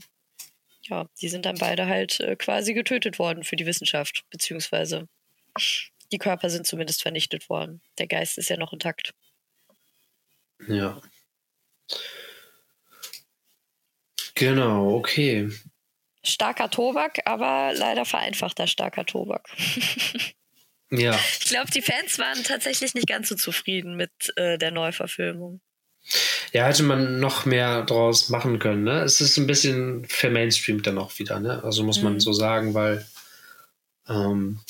ja, 0.88 1.06
die 1.20 1.28
sind 1.28 1.46
dann 1.46 1.58
beide 1.58 1.86
halt 1.86 2.18
äh, 2.18 2.34
quasi 2.34 2.74
getötet 2.74 3.20
worden 3.20 3.44
für 3.44 3.56
die 3.56 3.66
Wissenschaft, 3.66 4.24
beziehungsweise 4.30 5.06
die 6.10 6.18
Körper 6.18 6.50
sind 6.50 6.66
zumindest 6.66 7.02
vernichtet 7.02 7.48
worden. 7.48 7.82
Der 7.98 8.06
Geist 8.06 8.38
ist 8.38 8.48
ja 8.48 8.56
noch 8.56 8.72
intakt. 8.72 9.14
Ja. 10.68 11.00
Genau, 14.34 14.94
okay 14.96 15.50
starker 16.22 16.70
Tobak, 16.70 17.20
aber 17.24 17.72
leider 17.74 18.04
vereinfachter 18.04 18.66
starker 18.66 19.04
Tobak. 19.04 19.48
ja. 20.90 21.18
Ich 21.40 21.48
glaube, 21.48 21.70
die 21.70 21.82
Fans 21.82 22.18
waren 22.18 22.42
tatsächlich 22.44 22.94
nicht 22.94 23.08
ganz 23.08 23.28
so 23.28 23.34
zufrieden 23.34 23.96
mit 23.96 24.10
äh, 24.36 24.58
der 24.58 24.70
Neuverfilmung. 24.70 25.60
Ja, 26.52 26.66
hätte 26.66 26.82
man 26.82 27.20
noch 27.20 27.44
mehr 27.44 27.84
draus 27.84 28.28
machen 28.28 28.58
können. 28.58 28.84
Ne? 28.84 29.02
Es 29.02 29.20
ist 29.20 29.36
ein 29.36 29.46
bisschen 29.46 30.04
vermainstreamt 30.06 30.86
dann 30.86 30.98
auch 30.98 31.18
wieder. 31.18 31.38
Ne? 31.40 31.62
Also 31.62 31.84
muss 31.84 32.02
man 32.02 32.14
mhm. 32.14 32.20
so 32.20 32.32
sagen, 32.32 32.74
weil 32.74 33.06
ähm, 34.08 34.60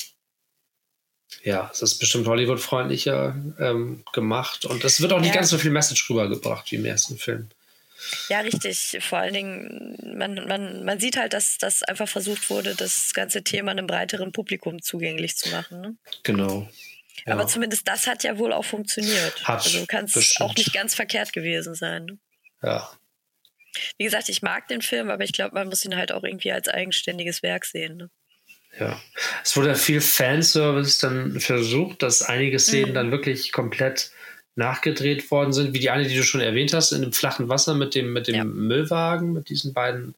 ja, 1.43 1.69
es 1.71 1.81
ist 1.81 1.99
bestimmt 1.99 2.27
Hollywood-freundlicher 2.27 3.35
ähm, 3.59 4.03
gemacht 4.13 4.65
und 4.65 4.83
es 4.83 5.01
wird 5.01 5.13
auch 5.13 5.19
nicht 5.19 5.29
ja. 5.29 5.35
ganz 5.35 5.49
so 5.49 5.57
viel 5.57 5.71
Message 5.71 6.09
rübergebracht 6.09 6.71
wie 6.71 6.75
im 6.75 6.85
ersten 6.85 7.17
Film. 7.17 7.49
Ja, 8.29 8.39
richtig. 8.39 8.97
Vor 9.01 9.19
allen 9.19 9.33
Dingen, 9.33 10.17
man, 10.17 10.35
man, 10.47 10.83
man 10.83 10.99
sieht 10.99 11.17
halt, 11.17 11.33
dass 11.33 11.57
das 11.57 11.83
einfach 11.83 12.07
versucht 12.07 12.49
wurde, 12.49 12.75
das 12.75 13.13
ganze 13.13 13.43
Thema 13.43 13.71
einem 13.71 13.87
breiteren 13.87 14.31
Publikum 14.31 14.81
zugänglich 14.81 15.37
zu 15.37 15.49
machen. 15.49 15.81
Ne? 15.81 15.95
Genau. 16.23 16.69
Ja. 17.25 17.33
Aber 17.33 17.47
zumindest 17.47 17.87
das 17.87 18.07
hat 18.07 18.23
ja 18.23 18.37
wohl 18.37 18.51
auch 18.51 18.65
funktioniert. 18.65 19.47
Hat 19.47 19.63
also 19.63 19.85
kann 19.85 20.05
es 20.05 20.35
auch 20.41 20.55
nicht 20.55 20.73
ganz 20.73 20.95
verkehrt 20.95 21.31
gewesen 21.31 21.75
sein. 21.75 22.05
Ne? 22.05 22.17
Ja. 22.61 22.89
Wie 23.97 24.03
gesagt, 24.03 24.29
ich 24.29 24.41
mag 24.41 24.67
den 24.67 24.81
Film, 24.81 25.09
aber 25.09 25.23
ich 25.23 25.33
glaube, 25.33 25.55
man 25.55 25.67
muss 25.67 25.85
ihn 25.85 25.95
halt 25.95 26.11
auch 26.11 26.23
irgendwie 26.23 26.51
als 26.51 26.67
eigenständiges 26.67 27.41
Werk 27.41 27.65
sehen. 27.65 27.97
Ne? 27.97 28.09
Ja. 28.79 28.99
Es 29.43 29.55
wurde 29.55 29.75
viel 29.75 30.01
Fanservice 30.01 30.99
dann 30.99 31.39
versucht, 31.39 32.01
dass 32.01 32.23
einige 32.23 32.59
Szenen 32.59 32.89
mhm. 32.89 32.93
dann 32.95 33.11
wirklich 33.11 33.51
komplett 33.51 34.11
nachgedreht 34.55 35.29
worden 35.31 35.53
sind, 35.53 35.73
wie 35.73 35.79
die 35.79 35.89
eine, 35.89 36.07
die 36.07 36.15
du 36.15 36.23
schon 36.23 36.41
erwähnt 36.41 36.73
hast, 36.73 36.91
in 36.91 37.01
dem 37.01 37.13
flachen 37.13 37.49
Wasser 37.49 37.73
mit 37.75 37.95
dem, 37.95 38.13
mit 38.13 38.27
dem 38.27 38.35
ja. 38.35 38.43
Müllwagen, 38.43 39.33
mit 39.33 39.49
diesen 39.49 39.73
beiden 39.73 40.15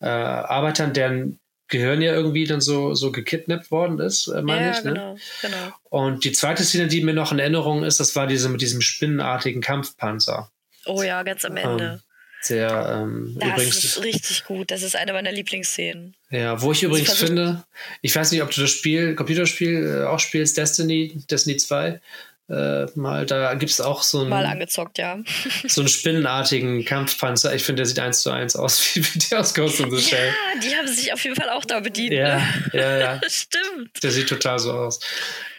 äh, 0.00 0.06
Arbeitern, 0.06 0.92
deren 0.92 1.38
Gehirn 1.68 2.00
ja 2.00 2.12
irgendwie 2.12 2.44
dann 2.44 2.60
so, 2.60 2.94
so 2.94 3.10
gekidnappt 3.12 3.70
worden 3.70 3.98
ist, 3.98 4.28
äh, 4.28 4.40
meine 4.40 4.66
ja, 4.66 4.72
ich. 4.72 4.84
Ne? 4.84 4.92
Genau, 4.92 5.16
genau. 5.42 5.74
Und 5.90 6.24
die 6.24 6.32
zweite 6.32 6.64
Szene, 6.64 6.86
die 6.86 7.02
mir 7.02 7.12
noch 7.12 7.32
in 7.32 7.38
Erinnerung 7.38 7.84
ist, 7.84 8.00
das 8.00 8.14
war 8.14 8.26
diese 8.26 8.48
mit 8.48 8.60
diesem 8.60 8.80
spinnenartigen 8.80 9.60
Kampfpanzer. 9.60 10.50
Oh 10.86 11.02
ja, 11.02 11.22
ganz 11.22 11.44
am 11.44 11.56
Ende. 11.56 11.84
Ähm, 11.84 12.00
der 12.48 13.00
ähm, 13.02 13.36
das 13.40 13.48
übrigens, 13.48 13.84
ist 13.84 14.04
richtig 14.04 14.44
gut. 14.44 14.70
Das 14.70 14.82
ist 14.82 14.94
eine 14.94 15.12
meiner 15.12 15.32
Lieblingsszenen. 15.32 16.14
Ja, 16.30 16.60
wo 16.60 16.72
ich 16.72 16.82
übrigens 16.82 17.12
finde, 17.12 17.64
ich 18.02 18.14
weiß 18.14 18.32
nicht, 18.32 18.42
ob 18.42 18.50
du 18.50 18.60
das 18.60 18.70
Spiel, 18.70 19.14
Computerspiel 19.14 20.02
äh, 20.02 20.06
auch 20.06 20.18
spielst, 20.18 20.56
Destiny, 20.56 21.22
Destiny 21.30 21.56
2 21.56 22.00
äh, 22.48 22.86
mal. 22.94 23.26
Da 23.26 23.54
gibt 23.54 23.72
es 23.72 23.80
auch 23.80 24.02
so 24.02 24.20
einen. 24.20 24.30
Mal 24.30 24.46
angezockt, 24.46 24.98
ja. 24.98 25.18
so 25.66 25.80
einen 25.80 25.88
spinnenartigen 25.88 26.84
Kampfpanzer. 26.84 27.54
Ich 27.54 27.64
finde, 27.64 27.80
der 27.80 27.86
sieht 27.86 27.98
eins 27.98 28.22
zu 28.22 28.30
eins 28.30 28.56
aus 28.56 28.80
wie, 28.94 29.04
wie 29.04 29.18
der 29.18 29.40
aus 29.40 29.54
Ghost 29.54 29.80
in 29.80 29.90
the 29.90 30.00
Shell. 30.00 30.28
Ja, 30.28 30.60
die 30.60 30.76
haben 30.76 30.88
sich 30.88 31.12
auf 31.12 31.22
jeden 31.24 31.36
Fall 31.36 31.50
auch 31.50 31.64
da 31.64 31.80
bedient. 31.80 32.12
Ja, 32.12 32.38
ne? 32.38 32.44
ja, 32.72 32.98
ja. 32.98 33.20
Stimmt. 33.28 34.02
Der 34.02 34.10
sieht 34.10 34.28
total 34.28 34.58
so 34.58 34.72
aus. 34.72 35.00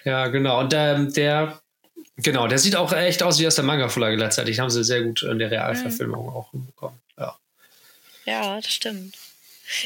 Ja, 0.04 0.28
genau. 0.28 0.60
Und 0.60 0.74
ähm, 0.76 1.14
der. 1.14 1.62
Genau, 2.20 2.48
der 2.48 2.58
sieht 2.58 2.76
auch 2.76 2.92
echt 2.94 3.22
aus 3.22 3.38
wie 3.40 3.46
aus 3.46 3.54
der 3.54 3.64
Manga-Vorlage 3.64 4.16
letztendlich. 4.16 4.60
Haben 4.60 4.72
sie 4.72 4.84
sehr 4.84 5.04
gut 5.04 5.22
in 5.22 5.38
der 5.38 5.52
Realverfilmung 5.52 6.26
mhm. 6.26 6.34
auch 6.34 6.50
hinbekommen. 6.50 7.00
Ja. 7.16 7.38
ja, 8.26 8.56
das 8.60 8.74
stimmt. 8.74 9.16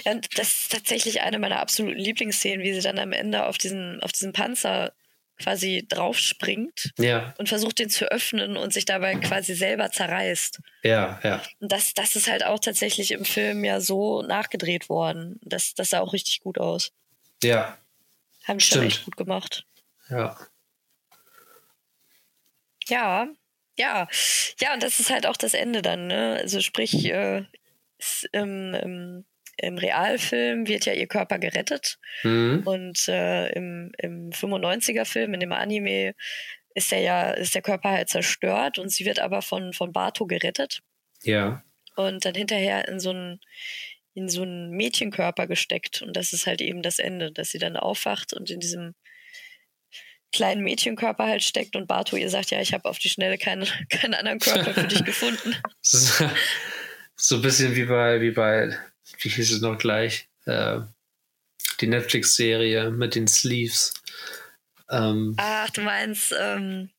Ja, 0.06 0.16
das 0.36 0.62
ist 0.62 0.72
tatsächlich 0.72 1.22
eine 1.22 1.40
meiner 1.40 1.60
absoluten 1.60 1.98
Lieblingsszenen, 2.00 2.64
wie 2.64 2.74
sie 2.74 2.82
dann 2.82 3.00
am 3.00 3.12
Ende 3.12 3.46
auf 3.46 3.58
diesen, 3.58 4.02
auf 4.02 4.12
diesen 4.12 4.34
Panzer 4.34 4.94
quasi 5.42 5.86
draufspringt 5.88 6.92
ja. 6.98 7.34
und 7.38 7.50
versucht 7.50 7.80
den 7.80 7.90
zu 7.90 8.06
öffnen 8.12 8.58
und 8.58 8.74
sich 8.74 8.86
dabei 8.86 9.16
quasi 9.16 9.56
selber 9.56 9.92
zerreißt. 9.92 10.60
Ja, 10.84 11.20
ja. 11.24 11.42
Und 11.60 11.72
das, 11.72 11.94
das 11.94 12.16
ist 12.16 12.30
halt 12.30 12.46
auch 12.46 12.60
tatsächlich 12.60 13.12
im 13.12 13.26
Film 13.26 13.64
ja 13.64 13.82
so 13.82 14.22
nachgedreht 14.22 14.88
worden. 14.88 15.40
Das, 15.44 15.74
das 15.74 15.90
sah 15.90 16.00
auch 16.00 16.14
richtig 16.14 16.42
gut 16.42 16.60
aus. 16.60 16.92
Ja. 17.44 17.78
Haben 18.44 18.60
die 18.60 18.66
schon 18.66 18.84
echt 18.84 19.06
gut 19.06 19.18
gemacht. 19.18 19.66
Ja. 20.10 20.38
Ja, 22.88 23.28
ja. 23.78 24.08
Ja, 24.60 24.74
und 24.74 24.84
das 24.84 25.00
ist 25.00 25.10
halt 25.10 25.26
auch 25.26 25.38
das 25.38 25.54
Ende 25.54 25.82
dann, 25.82 26.08
ne? 26.08 26.38
Also 26.42 26.60
sprich, 26.62 27.06
äh, 27.06 27.46
ist, 27.98 28.30
ähm, 28.34 28.76
ähm, 28.76 29.26
im 29.62 29.78
Realfilm 29.78 30.68
wird 30.68 30.86
ja 30.86 30.94
ihr 30.94 31.08
Körper 31.08 31.38
gerettet. 31.38 31.98
Mhm. 32.24 32.64
Und 32.66 33.08
äh, 33.08 33.50
im, 33.52 33.92
im 34.00 34.32
95er-Film, 34.32 35.36
in 35.36 35.40
dem 35.40 35.52
Anime, 35.52 36.16
ist 36.74 36.92
der 36.92 37.00
ja, 37.00 37.32
ist 37.32 37.54
der 37.54 37.62
Körper 37.62 37.92
halt 37.92 38.10
zerstört 38.10 38.80
und 38.80 38.90
sie 38.90 39.06
wird 39.06 39.20
aber 39.20 39.42
von, 39.42 39.74
von 39.74 39.92
Bato 39.92 40.26
gerettet. 40.26 40.82
Ja. 41.22 41.64
Und 41.96 42.26
dann 42.26 42.34
hinterher 42.34 42.88
in 42.88 43.00
so 43.00 43.12
einen 43.12 43.40
in 44.14 44.28
so 44.28 44.42
einen 44.42 44.72
Mädchenkörper 44.72 45.48
gesteckt. 45.48 46.02
Und 46.02 46.18
das 46.18 46.34
ist 46.34 46.46
halt 46.46 46.60
eben 46.60 46.82
das 46.82 47.00
Ende, 47.00 47.32
dass 47.32 47.50
sie 47.50 47.60
dann 47.60 47.78
aufwacht 47.78 48.34
und 48.34 48.50
in 48.50 48.60
diesem 48.60 48.94
kleinen 50.34 50.64
Mädchenkörper 50.64 51.28
halt 51.28 51.44
steckt 51.44 51.78
und 51.78 51.88
Bato 51.88 52.18
ihr 52.18 52.30
sagt, 52.30 52.52
ja, 52.52 52.60
ich 52.60 52.74
habe 52.74 52.90
auf 52.90 53.00
die 53.00 53.10
Schnelle 53.10 53.38
keinen, 53.38 53.68
keinen 53.90 54.14
anderen 54.16 54.40
Körper 54.40 54.74
für 54.74 54.88
dich 54.88 55.04
gefunden. 55.06 55.56
so 57.16 57.36
ein 57.36 57.42
bisschen 57.42 57.76
wie 57.76 57.86
bei, 57.86 58.20
wie 58.20 58.32
bei 58.32 58.78
wie 59.20 59.30
hieß 59.30 59.52
es 59.52 59.62
noch 59.62 59.78
gleich? 59.78 60.28
Äh, 60.46 60.80
die 61.80 61.88
Netflix-Serie 61.88 62.92
mit 62.92 63.16
den 63.16 63.28
Sleeves. 63.28 63.94
Ähm, 64.90 65.36
Ach, 65.38 65.70
du 65.72 65.82
meinst, 65.82 66.34
ähm, 66.40 66.90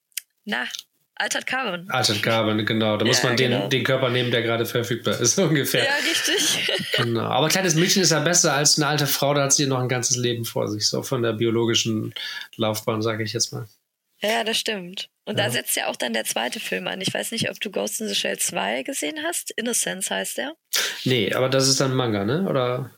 na, 0.45 0.67
Altered 1.15 1.47
Carbon. 1.47 1.89
Altered 1.91 2.23
Carbon, 2.23 2.65
genau. 2.67 2.97
Da 2.97 3.05
muss 3.05 3.23
Ja, 3.23 3.29
man 3.29 3.37
den, 3.37 3.51
genau. 3.53 3.69
den 3.69 3.85
Körper 3.85 4.09
nehmen, 4.11 4.31
der 4.33 4.43
gerade 4.43 4.67
verfügbar 4.67 5.21
ist, 5.21 5.39
ungefähr. 5.39 5.85
Ja, 5.85 5.95
richtig. 5.97 6.69
Genau. 6.97 7.23
Aber 7.23 7.49
kleines 7.49 7.75
Mädchen 7.75 8.03
ist 8.03 8.11
ja 8.11 8.21
besser 8.21 8.53
als 8.55 8.77
eine 8.77 8.87
alte 8.87 9.07
Frau, 9.07 9.33
da 9.33 9.45
hat 9.45 9.53
sie 9.55 9.67
noch 9.67 9.79
ein 9.79 9.89
ganzes 9.89 10.17
Leben 10.17 10.45
vor 10.45 10.69
sich, 10.69 10.87
so 10.89 11.03
von 11.03 11.23
der 11.23 11.33
biologischen 11.33 12.13
Laufbahn, 12.57 13.01
sage 13.01 13.25
ich 13.25 13.33
jetzt 13.33 13.53
mal. 13.53 13.67
Ja, 14.21 14.45
das 14.45 14.59
stimmt. 14.59 15.09
Und 15.25 15.39
Ja. 15.39 15.45
da 15.45 15.51
setzt 15.51 15.77
ja 15.77 15.87
auch 15.87 15.97
dann 15.97 16.13
der 16.13 16.25
zweite 16.25 16.59
Film 16.59 16.89
an. 16.89 17.01
Ich 17.01 17.15
weiß 17.15 17.31
nicht, 17.31 17.49
ob 17.49 17.61
du 17.61 17.71
Ghost 17.71 18.01
in 18.01 18.09
the 18.09 18.15
Shell 18.15 18.39
2 18.39 18.83
gesehen 18.83 19.23
hast. 19.23 19.53
Innocence 19.53 20.11
heißt 20.11 20.39
der. 20.39 20.55
Nee, 21.05 21.33
aber 21.33 21.49
das 21.49 21.69
ist 21.69 21.81
dann 21.81 21.95
Manga, 21.95 22.25
ne? 22.25 22.49
Oder? 22.49 22.91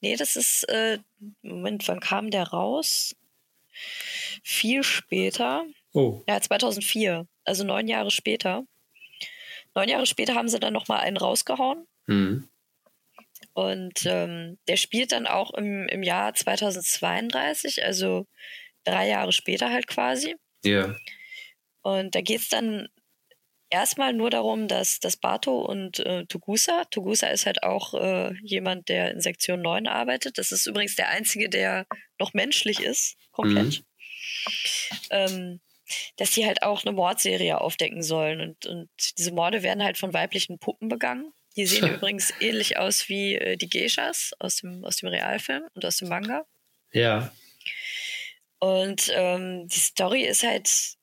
Nee, 0.00 0.14
das 0.16 0.36
ist, 0.36 0.68
äh, 0.68 0.98
Moment, 1.42 1.88
wann 1.88 2.00
kam 2.00 2.30
der 2.30 2.44
raus? 2.44 3.16
Viel 4.42 4.82
später. 4.84 5.64
Oh. 5.92 6.22
Ja, 6.28 6.40
2004. 6.40 7.26
Also 7.44 7.64
neun 7.64 7.88
Jahre 7.88 8.10
später. 8.10 8.64
Neun 9.74 9.88
Jahre 9.88 10.06
später 10.06 10.34
haben 10.34 10.48
sie 10.48 10.60
dann 10.60 10.72
nochmal 10.72 11.00
einen 11.00 11.16
rausgehauen. 11.16 11.86
Hm. 12.06 12.48
Und 13.52 14.04
ähm, 14.06 14.58
der 14.68 14.76
spielt 14.76 15.12
dann 15.12 15.26
auch 15.26 15.52
im, 15.54 15.88
im 15.88 16.02
Jahr 16.02 16.34
2032, 16.34 17.84
also 17.84 18.26
drei 18.84 19.08
Jahre 19.08 19.32
später 19.32 19.70
halt 19.70 19.86
quasi. 19.86 20.36
Ja. 20.64 20.94
Und 21.84 22.14
da 22.14 22.22
geht 22.22 22.40
es 22.40 22.48
dann 22.48 22.88
erstmal 23.68 24.14
nur 24.14 24.30
darum, 24.30 24.68
dass, 24.68 25.00
dass 25.00 25.18
Bato 25.18 25.60
und 25.60 25.98
äh, 26.00 26.24
Tugusa, 26.24 26.84
Tugusa 26.86 27.26
ist 27.26 27.44
halt 27.44 27.62
auch 27.62 27.92
äh, 27.92 28.32
jemand, 28.42 28.88
der 28.88 29.10
in 29.10 29.20
Sektion 29.20 29.60
9 29.60 29.86
arbeitet. 29.86 30.38
Das 30.38 30.50
ist 30.50 30.66
übrigens 30.66 30.96
der 30.96 31.08
einzige, 31.10 31.50
der 31.50 31.86
noch 32.18 32.32
menschlich 32.32 32.80
ist, 32.80 33.16
komplett. 33.32 33.84
Ähm, 35.10 35.60
dass 36.16 36.30
die 36.30 36.46
halt 36.46 36.62
auch 36.62 36.84
eine 36.84 36.92
Mordserie 36.92 37.60
aufdecken 37.60 38.02
sollen. 38.02 38.40
Und, 38.40 38.64
und 38.64 38.88
diese 39.18 39.32
Morde 39.32 39.62
werden 39.62 39.84
halt 39.84 39.98
von 39.98 40.14
weiblichen 40.14 40.58
Puppen 40.58 40.88
begangen. 40.88 41.34
Die 41.56 41.66
sehen 41.66 41.86
übrigens 41.94 42.32
ähnlich 42.40 42.78
aus 42.78 43.10
wie 43.10 43.34
äh, 43.34 43.58
die 43.58 43.68
Geishas 43.68 44.32
aus 44.38 44.56
dem, 44.56 44.86
aus 44.86 44.96
dem 44.96 45.10
Realfilm 45.10 45.64
und 45.74 45.84
aus 45.84 45.98
dem 45.98 46.08
Manga. 46.08 46.46
Ja. 46.92 47.30
Und 48.58 49.12
ähm, 49.14 49.68
die 49.68 49.80
Story 49.80 50.22
ist 50.22 50.42
halt 50.42 50.96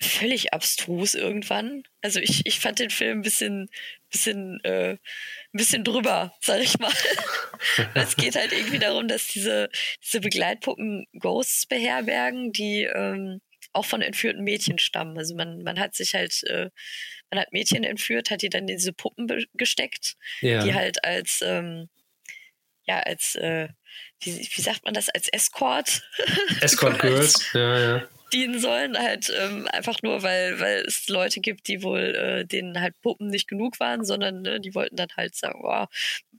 völlig 0.00 0.52
abstrus 0.52 1.14
irgendwann. 1.14 1.82
Also 2.02 2.20
ich, 2.20 2.46
ich 2.46 2.60
fand 2.60 2.78
den 2.78 2.90
Film 2.90 3.18
ein 3.18 3.22
bisschen, 3.22 3.68
bisschen, 4.10 4.60
äh, 4.64 4.92
ein 4.92 4.98
bisschen 5.52 5.84
drüber, 5.84 6.34
sag 6.40 6.60
ich 6.60 6.78
mal. 6.78 6.92
Es 7.94 8.16
geht 8.16 8.36
halt 8.36 8.52
irgendwie 8.52 8.78
darum, 8.78 9.08
dass 9.08 9.26
diese, 9.26 9.68
diese 10.04 10.20
Begleitpuppen 10.20 11.06
Ghosts 11.18 11.66
beherbergen, 11.66 12.52
die 12.52 12.84
ähm, 12.84 13.40
auch 13.72 13.84
von 13.84 14.00
entführten 14.00 14.44
Mädchen 14.44 14.78
stammen. 14.78 15.18
Also 15.18 15.34
man, 15.34 15.62
man 15.62 15.78
hat 15.80 15.94
sich 15.94 16.14
halt, 16.14 16.44
äh, 16.44 16.70
man 17.30 17.40
hat 17.40 17.52
Mädchen 17.52 17.82
entführt, 17.84 18.30
hat 18.30 18.42
die 18.42 18.48
dann 18.48 18.68
in 18.68 18.76
diese 18.76 18.92
Puppen 18.92 19.26
gesteckt, 19.54 20.14
Ja. 20.40 20.62
die 20.62 20.72
halt 20.74 21.04
als, 21.04 21.40
ähm, 21.42 21.88
ja, 22.84 23.00
als, 23.00 23.34
äh, 23.34 23.68
wie, 24.22 24.48
wie 24.54 24.60
sagt 24.62 24.84
man 24.84 24.94
das, 24.94 25.08
als 25.08 25.28
Escort 25.28 26.02
Escort 26.60 27.00
Girls. 27.00 27.52
Ja, 27.52 27.78
ja. 27.78 28.08
Dienen 28.32 28.58
sollen, 28.60 28.98
halt 28.98 29.32
ähm, 29.36 29.66
einfach 29.72 30.02
nur, 30.02 30.22
weil, 30.22 30.60
weil 30.60 30.84
es 30.86 31.08
Leute 31.08 31.40
gibt, 31.40 31.68
die 31.68 31.82
wohl 31.82 32.14
äh, 32.14 32.44
denen 32.44 32.80
halt 32.80 33.00
Puppen 33.00 33.28
nicht 33.28 33.48
genug 33.48 33.80
waren, 33.80 34.04
sondern 34.04 34.42
ne, 34.42 34.60
die 34.60 34.74
wollten 34.74 34.96
dann 34.96 35.08
halt 35.16 35.34
sagen, 35.34 35.60
oh, 35.62 35.86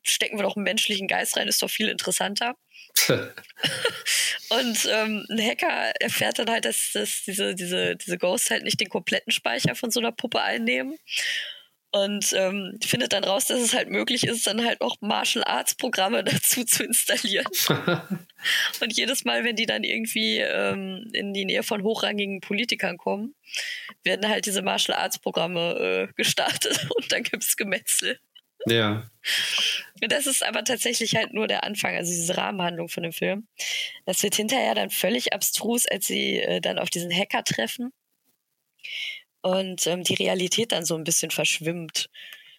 stecken 0.04 0.38
wir 0.38 0.44
doch 0.44 0.56
einen 0.56 0.64
menschlichen 0.64 1.08
Geist 1.08 1.38
rein, 1.38 1.48
ist 1.48 1.62
doch 1.62 1.70
viel 1.70 1.90
interessanter. 1.90 2.56
Und 4.50 4.90
ähm, 4.92 5.26
ein 5.30 5.42
Hacker 5.42 5.92
erfährt 6.00 6.40
dann 6.40 6.50
halt, 6.50 6.66
dass, 6.66 6.92
dass 6.94 7.24
diese, 7.26 7.56
diese, 7.56 7.96
diese 7.96 8.18
Ghosts 8.18 8.50
halt 8.50 8.64
nicht 8.64 8.80
den 8.80 8.90
kompletten 8.90 9.32
Speicher 9.32 9.76
von 9.76 9.92
so 9.92 10.00
einer 10.00 10.12
Puppe 10.12 10.42
einnehmen. 10.42 10.98
Und 11.92 12.34
ähm, 12.34 12.78
findet 12.86 13.14
dann 13.14 13.24
raus, 13.24 13.46
dass 13.46 13.60
es 13.60 13.74
halt 13.74 13.90
möglich 13.90 14.24
ist, 14.24 14.46
dann 14.46 14.64
halt 14.64 14.80
noch 14.80 14.98
Martial 15.02 15.44
Arts 15.44 15.74
Programme 15.74 16.24
dazu 16.24 16.64
zu 16.64 16.84
installieren. 16.84 17.48
Und 18.80 18.96
jedes 18.96 19.26
Mal, 19.26 19.44
wenn 19.44 19.56
die 19.56 19.66
dann 19.66 19.84
irgendwie 19.84 20.38
ähm, 20.38 21.10
in 21.14 21.34
die 21.34 21.46
Nähe 21.46 21.64
von 21.64 21.84
hochrangigen 21.84 22.42
Politikern 22.42 22.98
kommen, 22.98 23.34
werden 24.04 24.30
halt 24.30 24.46
diese 24.46 24.62
Martial 24.62 25.00
Arts 25.00 25.18
Programme 25.18 26.10
äh, 26.10 26.14
gestartet 26.14 26.88
und 26.96 27.12
dann 27.12 27.24
gibt's 27.24 27.58
Gemetzel. 27.58 28.20
ja. 28.68 29.10
Und 30.02 30.12
das 30.12 30.28
ist 30.28 30.46
aber 30.46 30.64
tatsächlich 30.64 31.16
halt 31.16 31.34
nur 31.34 31.48
der 31.48 31.64
Anfang, 31.64 31.96
also 31.96 32.12
diese 32.12 32.38
Rahmenhandlung 32.38 32.88
von 32.88 33.04
dem 33.04 33.12
Film. 33.12 33.48
Das 34.06 34.22
wird 34.24 34.36
hinterher 34.36 34.76
dann 34.76 34.92
völlig 34.92 35.34
abstrus, 35.34 35.86
als 35.88 36.06
sie 36.06 36.40
äh, 36.40 36.62
dann 36.62 36.78
auf 36.78 36.90
diesen 36.90 37.12
Hacker 37.12 37.44
treffen 37.44 37.92
und 39.42 39.88
ähm, 39.88 40.04
die 40.04 40.16
Realität 40.16 40.72
dann 40.72 40.86
so 40.86 40.96
ein 40.96 41.04
bisschen 41.04 41.32
verschwimmt. 41.32 42.10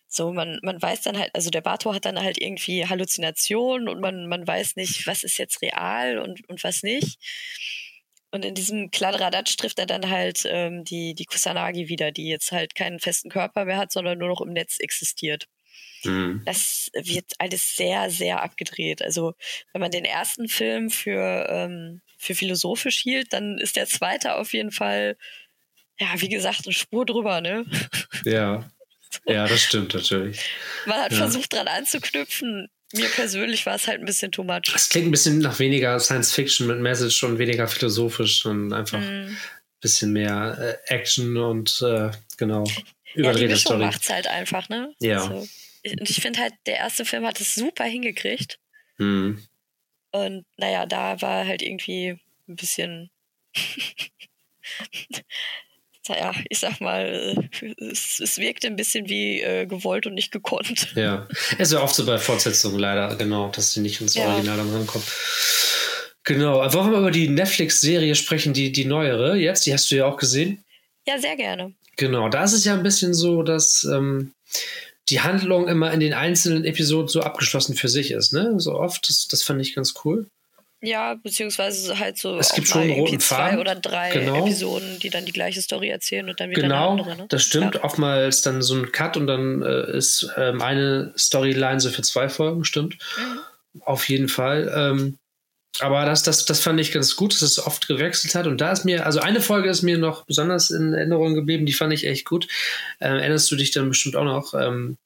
So, 0.09 0.33
man, 0.33 0.59
man 0.63 0.81
weiß 0.83 1.03
dann 1.03 1.19
halt, 1.19 1.31
also 1.35 1.51
der 1.51 1.61
Bato 1.61 1.95
hat 1.95 2.05
dann 2.05 2.21
halt 2.21 2.39
irgendwie 2.41 2.87
Halluzinationen 2.87 3.89
und 3.89 4.01
man, 4.01 4.27
man 4.27 4.47
weiß 4.47 4.77
nicht, 4.77 5.07
was 5.07 5.23
ist 5.23 5.39
jetzt 5.39 5.63
real 5.63 6.19
und, 6.19 6.49
und 6.49 6.65
was 6.65 6.83
nicht. 6.83 7.19
Und 8.33 8.45
in 8.45 8.55
diesem 8.55 8.91
Kladderadatsch 8.91 9.57
trifft 9.57 9.79
er 9.79 9.87
dann 9.87 10.09
halt 10.09 10.43
ähm, 10.47 10.85
die, 10.85 11.15
die 11.15 11.25
Kusanagi 11.25 11.89
wieder, 11.89 12.13
die 12.13 12.29
jetzt 12.29 12.53
halt 12.53 12.75
keinen 12.75 13.01
festen 13.01 13.29
Körper 13.31 13.65
mehr 13.65 13.77
hat, 13.79 13.93
sondern 13.93 14.19
nur 14.19 14.29
noch 14.29 14.41
im 14.41 14.53
Netz 14.53 14.79
existiert 14.79 15.47
Hm. 16.03 16.43
das 16.45 16.91
wird 16.95 17.33
alles 17.39 17.77
sehr, 17.77 18.11
sehr 18.11 18.43
abgedreht. 18.43 19.03
Also 19.03 19.35
wenn 19.73 19.81
man 19.81 19.91
den 19.91 20.05
ersten 20.05 20.49
Film 20.49 20.91
für, 20.91 21.47
ähm, 21.51 22.01
für 22.19 22.35
philosophisch 22.35 22.99
hielt, 23.03 23.33
dann 23.33 23.59
ist 23.59 23.77
der 23.77 23.87
zweite 23.87 24.37
auf 24.37 24.53
jeden 24.53 24.73
Fall, 24.73 25.17
ja, 26.01 26.09
wie 26.21 26.29
gesagt, 26.29 26.63
eine 26.65 26.73
Spur 26.75 27.07
drüber, 27.07 27.41
ne? 27.41 27.65
Ja. 28.25 28.69
Ja, 29.27 29.49
das 29.49 29.61
stimmt 29.65 29.93
natürlich. 29.93 30.41
Man 30.87 31.01
hat 31.01 31.11
Ja. 31.11 31.19
versucht 31.19 31.53
dran 31.53 31.67
anzuknüpfen. 31.67 32.69
Mir 32.93 33.09
persönlich 33.09 33.67
war 33.67 33.75
es 33.75 33.89
halt 33.89 33.99
ein 33.99 34.05
bisschen 34.07 34.31
too 34.31 34.45
much. 34.45 34.73
Es 34.73 34.89
klingt 34.89 35.09
ein 35.09 35.11
bisschen 35.11 35.41
nach 35.41 35.59
weniger 35.59 35.99
Science 35.99 36.33
Fiction 36.33 36.69
mit 36.69 36.79
Message 36.79 37.25
und 37.25 37.37
weniger 37.41 37.67
philosophisch 37.67 38.47
und 38.47 38.73
einfach 38.73 38.99
ein 38.99 39.31
Mhm. 39.31 39.37
bisschen 39.81 40.13
mehr 40.13 40.79
äh, 40.87 40.95
Action 40.95 41.37
und 41.37 41.83
äh, 41.83 42.13
genau 42.37 42.63
Ja, 43.17 43.33
die 43.33 43.47
Mischung 43.49 43.59
Story. 43.73 43.85
macht's 43.87 44.09
halt 44.11 44.29
einfach, 44.29 44.69
ne? 44.69 44.95
Ja. 45.01 45.23
Also, 45.25 45.49
ich- 45.83 45.93
und 46.01 46.09
ich 46.09 46.21
finde 46.23 46.39
halt, 46.39 46.55
der 46.67 46.77
erste 46.77 47.05
Film 47.05 47.27
hat 47.27 47.41
es 47.41 47.57
super 47.57 47.85
hingekriegt. 47.85 48.61
Hm. 48.99 49.45
Und 50.13 50.47
naja, 50.57 50.87
da 50.87 51.21
war 51.21 51.47
halt 51.49 51.63
irgendwie 51.63 52.17
ein 52.49 52.55
bisschen. 52.55 53.11
ja, 56.15 56.33
ich 56.49 56.59
sag 56.59 56.81
mal, 56.81 57.37
es, 57.79 58.21
es 58.21 58.39
wirkte 58.39 58.67
ein 58.67 58.77
bisschen 58.77 59.09
wie 59.09 59.41
äh, 59.41 59.67
gewollt 59.67 60.07
und 60.07 60.15
nicht 60.15 60.33
gekonnt. 60.33 60.93
Ja, 60.95 61.29
ist 61.59 61.73
ja 61.73 61.83
oft 61.83 61.95
so 61.95 62.07
bei 62.07 62.19
Fortsetzungen 62.19 62.79
leider, 62.79 63.15
genau, 63.17 63.49
dass 63.49 63.73
sie 63.73 63.81
nicht 63.81 64.01
ins 64.01 64.15
Ja. 64.15 64.29
Original 64.29 64.57
dann 64.57 64.71
rankommen. 64.71 65.07
Genau, 66.25 66.61
wollen 66.73 66.93
wir 66.93 66.99
über 66.99 67.11
die 67.11 67.29
Netflix-Serie 67.29 68.15
sprechen, 68.15 68.53
die, 68.53 68.73
die 68.73 68.85
neuere 68.85 69.37
jetzt, 69.37 69.67
die 69.67 69.73
hast 69.73 69.91
du 69.91 69.97
ja 69.97 70.07
auch 70.07 70.17
gesehen. 70.17 70.65
Ja, 71.07 71.19
sehr 71.19 71.37
gerne. 71.37 71.73
Genau, 71.97 72.29
da 72.29 72.45
ist 72.45 72.53
es 72.53 72.65
ja 72.65 72.75
ein 72.75 72.83
bisschen 72.83 73.15
so, 73.15 73.43
dass 73.43 73.85
ähm, 73.85 74.33
die 75.09 75.21
Handlung 75.21 75.67
immer 75.67 75.93
in 75.93 76.01
den 76.01 76.15
einzelnen 76.15 76.65
Episoden 76.65 77.09
so 77.09 77.23
abgeschlossen 77.23 77.75
für 77.75 77.89
sich 77.89 78.11
ist, 78.13 78.33
ne? 78.33 78.55
So 78.59 78.75
oft, 78.75 79.09
das, 79.09 79.27
das 79.29 79.43
fand 79.43 79.61
ich 79.61 79.75
ganz 79.75 79.95
cool. 80.05 80.27
Ja, 80.83 81.15
beziehungsweise 81.15 81.99
halt 81.99 82.17
so 82.17 82.39
Es 82.39 82.55
gibt 82.55 82.69
schon 82.69 82.81
einen 82.83 82.91
irgendwie 82.93 83.19
zwei 83.19 83.37
Faden. 83.37 83.59
oder 83.59 83.75
drei 83.75 84.11
Genau. 84.13 84.41
Episoden, 84.47 84.99
die 85.01 85.11
dann 85.11 85.27
die 85.27 85.33
gleiche 85.33 85.61
Story 85.61 85.89
erzählen 85.89 86.29
und 86.29 86.41
dann 86.41 86.49
wieder 86.51 86.63
Genau, 86.63 86.93
eine 86.93 87.01
andere. 87.03 87.17
Ne? 87.17 87.27
das 87.29 87.43
stimmt. 87.43 87.75
Ja. 87.75 87.85
Oftmals 87.85 88.41
dann 88.43 88.63
so 88.63 88.75
ein 88.77 88.91
Cut 88.91 89.17
und 89.19 89.27
dann 89.27 89.61
äh, 89.63 89.97
ist 89.97 90.31
ähm, 90.39 90.63
eine 90.63 91.13
Storyline 91.19 91.81
so 91.81 91.91
für 91.91 92.01
zwei 92.03 92.29
Folgen, 92.31 92.65
stimmt. 92.65 92.97
Mhm. 93.19 93.81
Auf 93.83 94.09
jeden 94.09 94.29
Fall. 94.29 94.73
Ähm, 94.75 95.19
aber 95.81 96.05
das, 96.07 96.23
das, 96.23 96.47
das 96.47 96.61
fand 96.61 96.81
ich 96.81 96.93
ganz 96.93 97.15
gut, 97.15 97.33
dass 97.35 97.43
es 97.43 97.65
oft 97.65 97.87
gewechselt 97.87 98.35
hat. 98.35 98.47
Und 98.47 98.61
da 98.61 98.73
ist 98.73 98.85
mir, 98.85 99.07
also 99.07 99.21
eine 99.21 99.41
Folge 99.41 99.69
ist 99.69 99.83
mir 99.83 99.99
noch 99.99 100.25
besonders 100.25 100.71
in 100.71 100.95
Erinnerung 100.95 101.35
geblieben, 101.35 101.67
die 101.67 101.73
fand 101.75 101.93
ich 101.93 102.07
echt 102.07 102.25
gut. 102.25 102.49
Ähm, 103.01 103.17
erinnerst 103.17 103.51
du 103.51 103.57
dich 103.57 103.71
dann 103.71 103.89
bestimmt 103.89 104.17
auch 104.17 104.25
noch, 104.25 104.55
ähm, 104.55 104.97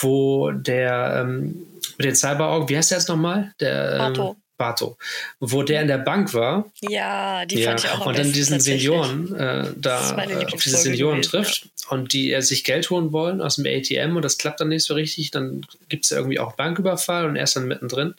wo 0.00 0.50
der 0.52 1.22
ähm, 1.26 1.66
mit 1.98 2.06
den 2.06 2.14
Cyberaugen, 2.14 2.68
wie 2.68 2.76
heißt 2.76 2.92
der 2.92 2.98
jetzt 2.98 3.08
nochmal? 3.08 3.52
Der 3.60 4.12
ähm, 4.16 4.36
Bato. 4.58 4.98
Wo 5.40 5.62
der 5.62 5.80
in 5.80 5.88
der 5.88 5.98
Bank 5.98 6.34
war 6.34 6.70
Ja, 6.80 7.46
die 7.46 7.60
ja, 7.60 7.70
fand 7.70 7.84
ich 7.84 7.90
auch 7.90 8.06
und 8.06 8.18
dann 8.18 8.32
diesen. 8.32 8.58
Senioren 8.60 9.34
äh, 9.36 9.68
da 9.76 10.18
äh, 10.18 10.46
auf 10.52 10.62
diese 10.62 10.76
Senioren 10.76 11.20
gewesen, 11.20 11.30
trifft 11.30 11.68
und 11.88 12.12
die 12.12 12.32
äh, 12.32 12.42
sich 12.42 12.64
Geld 12.64 12.90
holen 12.90 13.12
wollen 13.12 13.40
aus 13.40 13.56
dem 13.56 13.66
ATM 13.66 14.16
und 14.16 14.24
das 14.24 14.36
klappt 14.36 14.60
dann 14.60 14.68
nicht 14.68 14.84
so 14.84 14.94
richtig. 14.94 15.30
Dann 15.30 15.64
gibt 15.88 16.04
es 16.04 16.10
irgendwie 16.10 16.40
auch 16.40 16.52
Banküberfall 16.54 17.26
und 17.26 17.36
er 17.36 17.44
ist 17.44 17.56
dann 17.56 17.68
mittendrin 17.68 18.14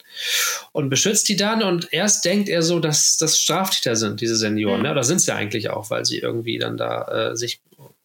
und 0.72 0.88
beschützt 0.88 1.28
die 1.28 1.36
dann 1.36 1.62
und 1.62 1.92
erst 1.92 2.24
denkt 2.24 2.48
er 2.48 2.62
so, 2.62 2.80
dass 2.80 3.18
das 3.18 3.38
Straftäter 3.38 3.94
sind, 3.94 4.20
diese 4.20 4.36
Senioren. 4.36 4.78
Mhm. 4.78 4.84
Ne? 4.84 4.92
Oder 4.92 5.04
sind 5.04 5.18
es 5.18 5.26
ja 5.26 5.36
eigentlich 5.36 5.70
auch, 5.70 5.90
weil 5.90 6.04
sie 6.04 6.18
irgendwie 6.18 6.58
dann 6.58 6.76
da 6.76 7.30
äh, 7.30 7.36
sich 7.36 7.60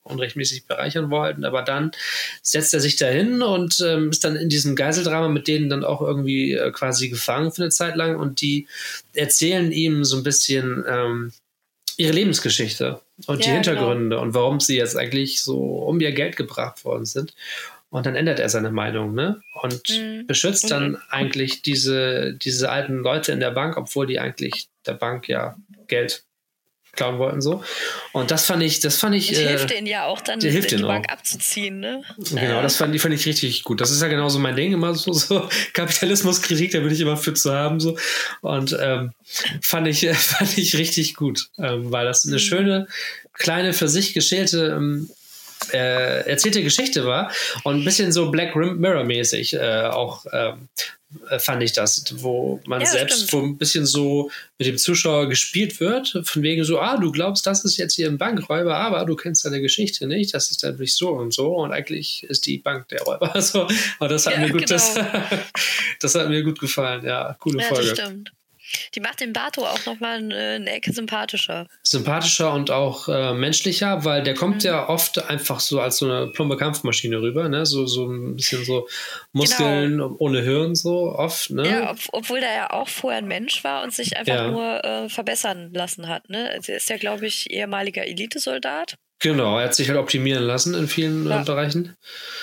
unrechtmäßig 0.05 0.65
bereichern 0.65 1.09
wollten. 1.09 1.43
Aber 1.45 1.61
dann 1.61 1.91
setzt 2.41 2.73
er 2.73 2.79
sich 2.79 2.95
dahin 2.95 3.41
und 3.41 3.79
ähm, 3.85 4.11
ist 4.11 4.23
dann 4.23 4.35
in 4.35 4.49
diesem 4.49 4.75
Geiseldrama 4.75 5.27
mit 5.29 5.47
denen 5.47 5.69
dann 5.69 5.83
auch 5.83 6.01
irgendwie 6.01 6.53
äh, 6.53 6.71
quasi 6.71 7.09
gefangen 7.09 7.51
für 7.51 7.63
eine 7.63 7.71
Zeit 7.71 7.95
lang 7.95 8.15
und 8.17 8.41
die 8.41 8.67
erzählen 9.13 9.71
ihm 9.71 10.05
so 10.05 10.17
ein 10.17 10.23
bisschen 10.23 10.83
ähm, 10.87 11.33
ihre 11.97 12.13
Lebensgeschichte. 12.13 13.01
und 13.27 13.39
Ja, 13.39 13.45
die 13.45 13.51
Hintergründe 13.51 14.09
genau. 14.15 14.21
und 14.21 14.33
warum 14.33 14.59
sie 14.59 14.75
jetzt 14.77 14.97
eigentlich 14.97 15.41
so 15.41 15.57
um 15.57 15.99
ihr 16.01 16.11
Geld 16.11 16.35
gebracht 16.35 16.83
worden 16.85 17.05
sind. 17.05 17.33
Und 17.89 18.05
dann 18.05 18.15
ändert 18.15 18.41
er 18.41 18.49
seine 18.49 18.71
Meinung, 18.71 19.13
ne? 19.13 19.41
Und 19.61 19.89
Mhm. 19.89 20.27
beschützt 20.27 20.69
dann 20.69 20.97
eigentlich 21.09 21.61
diese, 21.61 22.33
diese 22.33 22.69
alten 22.69 22.97
Leute 22.97 23.31
in 23.31 23.39
der 23.39 23.51
Bank, 23.51 23.77
obwohl 23.77 24.05
die 24.05 24.19
eigentlich 24.19 24.67
der 24.85 24.95
Bank 24.95 25.29
ja 25.29 25.55
Geld 25.87 26.24
klauen 26.95 27.17
wollten 27.19 27.41
so. 27.41 27.63
Und 28.13 28.31
das 28.31 28.45
fand 28.45 28.63
ich, 28.63 28.79
das 28.79 28.97
fand 28.97 29.15
ich. 29.15 29.29
Und 29.29 29.37
äh, 29.37 29.47
hilft 29.49 29.69
denen 29.69 29.87
ja 29.87 30.05
auch 30.05 30.21
dann, 30.21 30.39
der 30.39 30.51
hilft 30.51 30.71
die 30.71 30.77
Bank 30.77 31.05
auch. 31.09 31.13
abzuziehen, 31.13 31.79
ne? 31.79 32.01
Genau, 32.17 32.61
das 32.61 32.77
fand, 32.77 32.93
ich- 32.95 33.01
fand 33.01 33.13
ich 33.13 33.25
richtig 33.25 33.63
gut. 33.63 33.81
Das 33.81 33.91
ist 33.91 34.01
ja 34.01 34.07
genauso 34.07 34.39
mein 34.39 34.55
Ding, 34.55 34.73
immer 34.73 34.93
so, 34.95 35.13
so 35.13 35.47
Kapitalismuskritik, 35.73 36.71
da 36.71 36.79
bin 36.79 36.91
ich 36.91 36.99
immer 37.01 37.17
für 37.17 37.33
zu 37.33 37.53
haben. 37.53 37.79
So. 37.79 37.97
Und 38.41 38.75
ähm, 38.79 39.11
fand, 39.61 39.87
ich, 39.87 40.07
fand 40.13 40.57
ich 40.57 40.77
richtig 40.77 41.15
gut, 41.15 41.49
ähm, 41.57 41.91
weil 41.91 42.05
das 42.05 42.25
eine 42.25 42.35
Mhm. 42.35 42.39
schöne, 42.39 42.87
kleine, 43.33 43.73
für 43.73 43.89
sich 43.89 44.13
geschälte, 44.13 44.73
ähm, 44.77 45.09
äh, 45.73 46.29
erzählte 46.29 46.61
Geschichte 46.63 47.05
war 47.05 47.31
und 47.63 47.77
ein 47.81 47.85
bisschen 47.85 48.11
so 48.11 48.29
Black 48.31 48.55
Mirror-mäßig 48.55 49.53
äh, 49.55 49.83
auch 49.85 50.25
ähm, 50.31 50.67
äh, 51.29 51.39
fand 51.39 51.63
ich 51.63 51.71
das, 51.73 52.03
wo 52.17 52.59
man 52.65 52.81
Ja, 52.81 52.87
selbst, 52.87 53.27
stimmt. 53.27 53.33
wo 53.33 53.41
ein 53.47 53.57
bisschen 53.57 53.85
so 53.85 54.29
mit 54.57 54.67
dem 54.67 54.77
Zuschauer 54.77 55.29
gespielt 55.29 55.79
wird, 55.79 56.19
von 56.23 56.41
wegen 56.43 56.63
so, 56.65 56.79
ah, 56.79 56.97
du 56.97 57.11
glaubst, 57.11 57.45
das 57.47 57.63
ist 57.63 57.77
jetzt 57.77 57.93
hier 57.95 58.07
ein 58.07 58.17
Bankräuber, 58.17 58.75
aber 58.75 59.05
du 59.05 59.15
kennst 59.15 59.45
deine 59.45 59.61
Geschichte 59.61 60.07
nicht, 60.07 60.33
das 60.33 60.51
ist 60.51 60.63
nämlich 60.63 60.93
so 60.95 61.09
und 61.11 61.33
so 61.33 61.55
und 61.55 61.71
eigentlich 61.71 62.23
ist 62.25 62.45
die 62.45 62.57
Bank 62.57 62.89
der 62.89 63.01
Räuber. 63.03 63.33
So, 63.41 63.65
und 63.99 64.11
das 64.11 64.25
hat 64.25 64.33
Ja, 64.33 64.39
mir 64.39 64.49
gut, 64.49 64.69
das, 64.69 64.95
genau. 64.95 65.07
das 66.01 66.15
hat 66.15 66.29
mir 66.29 66.43
gut 66.43 66.59
gefallen, 66.59 67.05
ja, 67.05 67.35
coole 67.39 67.61
Ja, 67.61 67.69
das 67.69 67.77
Folge. 67.79 67.95
stimmt. 67.95 68.31
Die 68.95 68.99
macht 68.99 69.19
den 69.19 69.33
Bato 69.33 69.65
auch 69.65 69.85
nochmal 69.85 70.17
eine, 70.17 70.35
eine 70.55 70.71
Ecke 70.71 70.91
sympathischer. 70.91 71.67
Sympathischer 71.83 72.51
und 72.53 72.71
auch 72.71 73.07
äh, 73.07 73.33
menschlicher, 73.33 74.03
weil 74.05 74.23
der 74.23 74.33
kommt 74.33 74.63
Mhm. 74.63 74.69
ja 74.69 74.89
oft 74.89 75.19
einfach 75.29 75.59
so 75.59 75.79
als 75.79 75.97
so 75.97 76.05
eine 76.09 76.27
plumpe 76.27 76.57
Kampfmaschine 76.57 77.21
rüber, 77.21 77.47
ne? 77.49 77.65
So, 77.65 77.85
so 77.85 78.05
ein 78.09 78.35
bisschen 78.35 78.63
so 78.65 78.87
Muskeln 79.33 80.01
ohne 80.01 80.41
Hirn, 80.41 80.75
so 80.75 81.13
oft, 81.15 81.49
ne? 81.51 81.63
Genau. 81.63 81.75
Ja, 81.79 81.91
ob, 81.91 81.97
obwohl 82.11 82.39
der 82.39 82.53
ja 82.53 82.69
auch 82.71 82.87
vorher 82.87 83.19
ein 83.21 83.27
Mensch 83.27 83.63
war 83.63 83.83
und 83.83 83.93
sich 83.93 84.17
einfach 84.17 84.33
Ja. 84.35 84.47
nur 84.49 84.83
äh, 84.83 85.09
verbessern 85.09 85.71
lassen 85.73 86.07
hat. 86.07 86.29
Ne? 86.29 86.49
Also 86.51 86.71
er 86.71 86.77
ist 86.77 86.89
ja, 86.89 86.97
glaube 86.97 87.27
ich, 87.27 87.49
ehemaliger 87.51 88.05
Elitesoldat. 88.05 88.95
Genau, 89.19 89.57
er 89.59 89.65
hat 89.65 89.75
sich 89.75 89.87
halt 89.89 89.97
optimieren 89.97 90.43
lassen 90.43 90.73
in 90.73 90.87
vielen 90.87 91.27
Ja. 91.27 91.41
äh, 91.41 91.45
Bereichen. 91.45 91.95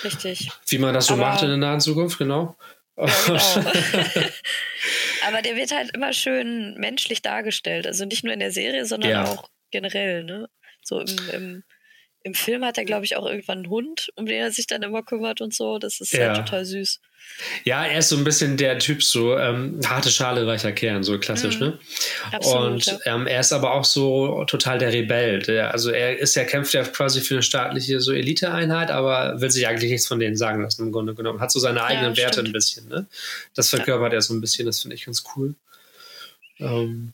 Richtig. 0.03 0.49
Wie 0.67 0.77
man 0.79 0.93
das 0.93 1.05
so 1.07 1.13
Aber- 1.13 1.23
macht 1.23 1.41
in 1.43 1.49
der 1.49 1.57
nahen 1.57 1.81
Zukunft, 1.81 2.17
genau. 2.17 2.55
Ja, 2.97 3.05
genau. 3.27 3.39
Aber 5.27 5.41
der 5.41 5.55
wird 5.55 5.71
halt 5.73 5.91
immer 5.95 6.13
schön 6.13 6.75
menschlich 6.75 7.21
dargestellt. 7.21 7.87
Also 7.87 8.05
nicht 8.05 8.23
nur 8.23 8.33
in 8.33 8.39
der 8.39 8.51
Serie, 8.51 8.85
sondern 8.85 9.11
Ja. 9.11 9.25
auch 9.25 9.49
generell. 9.71 10.23
Ne? 10.23 10.49
So 10.83 10.99
im, 10.99 11.29
im, 11.31 11.63
im 12.23 12.33
Film 12.33 12.63
hat 12.65 12.77
er, 12.77 12.85
glaube 12.85 13.05
ich, 13.05 13.15
auch 13.15 13.25
irgendwann 13.25 13.59
einen 13.59 13.69
Hund, 13.69 14.11
um 14.15 14.25
den 14.25 14.37
er 14.39 14.51
sich 14.51 14.67
dann 14.67 14.83
immer 14.83 15.03
kümmert 15.03 15.41
und 15.41 15.53
so. 15.53 15.77
Das 15.79 15.99
ist 16.01 16.13
Ja. 16.13 16.27
halt 16.27 16.37
total 16.37 16.65
süß. 16.65 16.99
Ja, 17.65 17.85
er 17.85 17.99
ist 17.99 18.09
so 18.09 18.15
ein 18.17 18.23
bisschen 18.23 18.57
der 18.57 18.79
Typ, 18.79 19.03
so 19.03 19.37
ähm, 19.37 19.79
harte 19.85 20.09
Schale, 20.09 20.47
weicher 20.47 20.71
Kern, 20.71 21.03
so 21.03 21.17
klassisch, 21.19 21.55
Mhm. 21.59 21.65
ne? 21.65 21.79
Absolut. 22.31 22.65
Und 22.71 22.85
ja. 22.85 22.99
ähm, 23.05 23.27
er 23.27 23.39
ist 23.41 23.51
aber 23.51 23.73
auch 23.73 23.85
so 23.85 24.43
total 24.45 24.79
der 24.79 24.93
Rebell. 24.93 25.39
Der, 25.39 25.71
also 25.71 25.89
er 25.91 26.17
ist 26.19 26.35
ja, 26.35 26.43
kämpft 26.45 26.73
ja 26.73 26.83
quasi 26.83 27.21
für 27.21 27.35
eine 27.35 27.43
staatliche 27.43 27.99
so 27.99 28.11
Eliteeinheit, 28.13 28.91
aber 28.91 29.41
will 29.41 29.51
sich 29.51 29.67
eigentlich 29.67 29.91
nichts 29.91 30.07
von 30.07 30.19
denen 30.19 30.37
sagen 30.37 30.61
lassen, 30.61 30.83
im 30.83 30.91
Grunde 30.91 31.15
genommen. 31.15 31.41
Hat 31.41 31.51
so 31.51 31.59
seine 31.59 31.83
eigenen 31.83 32.15
Werte 32.15 32.33
stimmt. 32.35 32.49
ein 32.49 32.53
bisschen, 32.53 32.87
ne? 32.87 33.07
Das 33.55 33.69
verkörpert 33.69 34.13
er 34.13 34.21
so 34.21 34.33
ein 34.33 34.41
bisschen, 34.41 34.65
das 34.65 34.81
finde 34.81 34.95
ich 34.95 35.05
ganz 35.05 35.23
cool. 35.35 35.55
Ähm, 36.59 37.13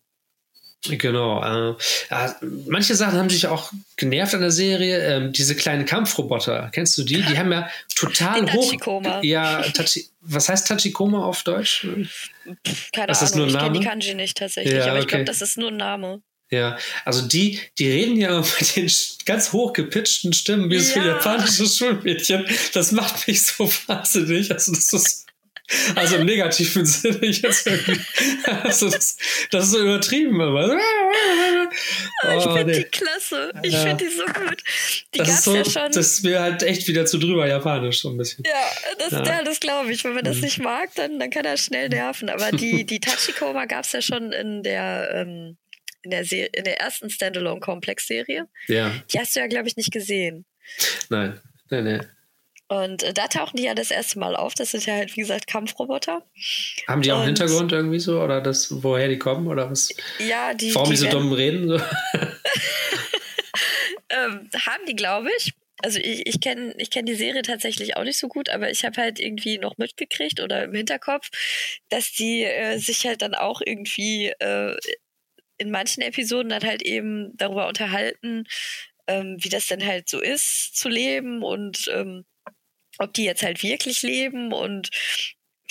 Genau. 0.88 1.44
Äh, 1.44 1.76
ja, 2.10 2.36
manche 2.68 2.96
Sachen 2.96 3.18
haben 3.20 3.30
sich 3.30 3.48
auch 3.48 3.72
genervt 3.98 4.34
an 4.34 4.40
der 4.42 4.52
Serie. 4.52 5.00
Ähm, 5.00 5.34
diese 5.34 5.56
kleinen 5.56 5.86
Kampfroboter, 5.86 6.70
kennst 6.74 6.98
du 6.98 7.04
die? 7.04 7.22
Die 7.22 7.38
haben 7.38 7.52
ja 7.52 7.70
total 7.96 8.46
Die 8.46 8.52
hoch. 8.54 8.66
Tachikoma. 8.66 9.22
Ja, 9.22 9.62
Tachi, 9.62 10.08
was 10.22 10.48
heißt 10.48 10.68
Tachikoma 10.68 11.26
auf 11.26 11.44
Deutsch? 11.44 11.86
Keine 12.94 13.12
ist 13.12 13.22
das 13.22 13.34
Ahnung, 13.34 13.48
nur 13.48 13.48
ein 13.48 13.50
ich 13.50 13.58
kenne 13.62 13.74
die 13.74 13.80
Name? 13.80 13.90
Kanji 13.90 14.14
nicht 14.16 14.38
tatsächlich, 14.38 14.74
Ja, 14.74 14.88
aber 14.88 15.00
ich 15.00 15.04
okay. 15.04 15.16
glaube, 15.16 15.26
das 15.26 15.42
ist 15.42 15.58
nur 15.58 15.70
ein 15.70 15.78
Name. 15.78 16.22
Ja, 16.52 16.78
also 17.06 17.28
die, 17.28 17.60
die 17.78 17.92
reden 17.92 18.16
ja 18.16 18.40
mit 18.60 18.76
den 18.76 18.90
ganz 19.26 19.52
hoch 19.54 19.74
gepitchten 19.74 20.32
Stimmen 20.34 20.70
wie 20.72 20.80
so 20.80 20.98
Ja. 21.00 21.08
japanische 21.08 21.68
Schulmädchen. 21.68 22.46
Das 22.74 22.92
macht 22.94 23.28
mich 23.28 23.42
so 23.46 23.70
wahnsinnig. 23.88 24.50
Also 24.52 24.72
das 24.74 24.94
ist 24.94 25.26
also 25.96 26.16
im 26.18 26.26
negativen 26.26 26.86
Sinne 26.86 27.26
jetzt 27.26 27.68
irgendwie. 27.68 28.00
Also 28.46 28.90
das, 28.90 29.18
das 29.52 29.66
ist 29.66 29.72
so 29.72 29.80
übertrieben 29.82 30.40
immer. 30.40 30.74
ich 30.76 32.46
Oh, 32.46 32.56
finde 32.56 32.74
nee. 32.74 32.80
die 32.80 32.84
klasse. 32.86 33.52
Ich 33.64 33.74
Ja. 33.74 33.82
finde 33.84 34.06
die 34.06 34.12
so 34.12 34.26
gut. 34.26 34.64
Die 35.14 35.18
Das 35.20 35.28
gab's 35.28 35.40
ist 35.40 35.44
so, 35.46 35.56
ja 35.56 35.66
schon. 35.66 35.92
das 35.92 36.12
ist 36.12 36.24
mir 36.24 36.42
halt 36.42 36.64
echt 36.64 36.88
wieder 36.88 37.06
zu 37.06 37.18
drüber 37.18 37.48
japanisch 37.48 38.02
so 38.02 38.10
ein 38.10 38.18
bisschen. 38.18 38.44
ja, 38.46 38.54
das, 38.98 39.12
Ja. 39.12 39.24
ja. 39.24 39.44
das 39.44 39.60
glaube 39.60 39.92
ich. 39.92 40.04
Wenn 40.04 40.14
man 40.14 40.24
das 40.26 40.38
Mhm. 40.38 40.42
nicht 40.44 40.60
mag, 40.60 40.90
dann, 40.96 41.20
dann 41.20 41.30
kann 41.30 41.46
er 41.46 41.58
schnell 41.58 41.90
nerven. 41.90 42.30
Aber 42.30 42.52
die, 42.52 42.86
die 42.86 43.00
Tachikoma 43.00 43.66
gab 43.66 43.86
es 43.86 43.92
ja 43.92 44.02
schon 44.02 44.32
in 44.32 44.64
der, 44.64 45.10
ähm, 45.14 45.58
in 46.02 46.12
der, 46.12 46.26
Se 46.26 46.38
in 46.38 46.64
der 46.64 46.80
ersten 46.80 47.10
Standalone-Komplex-Serie. 47.10 48.48
Ja, 48.68 48.92
Die 49.14 49.20
hast 49.20 49.36
du 49.36 49.40
ja, 49.42 49.48
glaube 49.48 49.68
ich, 49.68 49.76
nicht 49.78 49.92
gesehen. 49.92 50.46
nein, 51.10 51.40
nee, 51.70 51.82
nee. 51.82 52.00
Und 52.70 53.04
äh, 53.04 53.14
da 53.14 53.28
tauchen 53.28 53.58
die 53.58 53.64
ja 53.64 53.74
das 53.74 53.92
erste 53.92 54.20
Mal 54.20 54.36
auf. 54.36 54.54
Das 54.54 54.72
sind 54.72 54.86
ja 54.86 54.94
halt, 54.94 55.16
wie 55.16 55.22
gesagt, 55.22 55.48
Kampfroboter. 55.48 56.24
Haben 56.88 57.02
die 57.02 57.12
auch 57.12 57.18
einen 57.20 57.30
Und- 57.30 57.40
Hintergrund 57.40 57.72
irgendwie 57.72 58.00
so? 58.00 58.22
Oder 58.22 58.42
das, 58.42 58.84
woher 58.84 59.08
die 59.08 59.18
kommen? 59.20 59.48
Oder 59.48 59.70
was? 59.72 59.90
Ja, 60.20 60.54
die, 60.54 60.74
Warum 60.76 60.90
die 60.92 60.96
so 60.98 61.06
werden- 61.06 61.20
dumm 61.20 61.34
reden? 61.34 61.68
So? 61.68 61.80
Ähm, 64.12 64.50
haben 64.66 64.86
die, 64.88 64.96
glaube 64.96 65.30
ich. 65.38 65.54
Also 65.84 66.00
ich, 66.00 66.26
ich 66.26 66.42
kenne 66.42 66.74
ich 66.78 66.90
kenn 66.90 67.06
die 67.06 67.14
Serie 67.16 67.42
tatsächlich 67.44 67.96
auch 67.96 68.04
nicht 68.04 68.18
so 68.18 68.28
gut, 68.28 68.50
aber 68.50 68.70
ich 68.72 68.84
habe 68.84 69.00
halt 69.00 69.20
irgendwie 69.20 69.60
noch 69.60 69.78
mitgekriegt 69.78 70.40
oder 70.42 70.64
im 70.64 70.74
Hinterkopf, 70.74 71.30
dass 71.90 72.12
die 72.14 72.44
äh, 72.44 72.80
sich 72.80 73.06
halt 73.06 73.22
dann 73.22 73.36
auch 73.36 73.62
irgendwie 73.64 74.30
äh, 74.40 74.76
in 75.58 75.70
manchen 75.72 76.02
Episoden 76.02 76.50
dann 76.50 76.64
halt 76.64 76.82
eben 76.82 77.32
darüber 77.38 77.68
unterhalten, 77.68 78.46
ähm, 79.08 79.38
wie 79.40 79.50
das 79.50 79.68
denn 79.68 79.86
halt 79.86 80.10
so 80.10 80.20
ist 80.20 80.76
zu 80.76 80.90
leben 80.90 81.44
und 81.44 81.88
ähm, 81.94 82.26
ob 83.00 83.14
die 83.14 83.24
jetzt 83.24 83.42
halt 83.44 83.64
wirklich 83.64 84.02
leben 84.04 84.54
und 84.54 84.90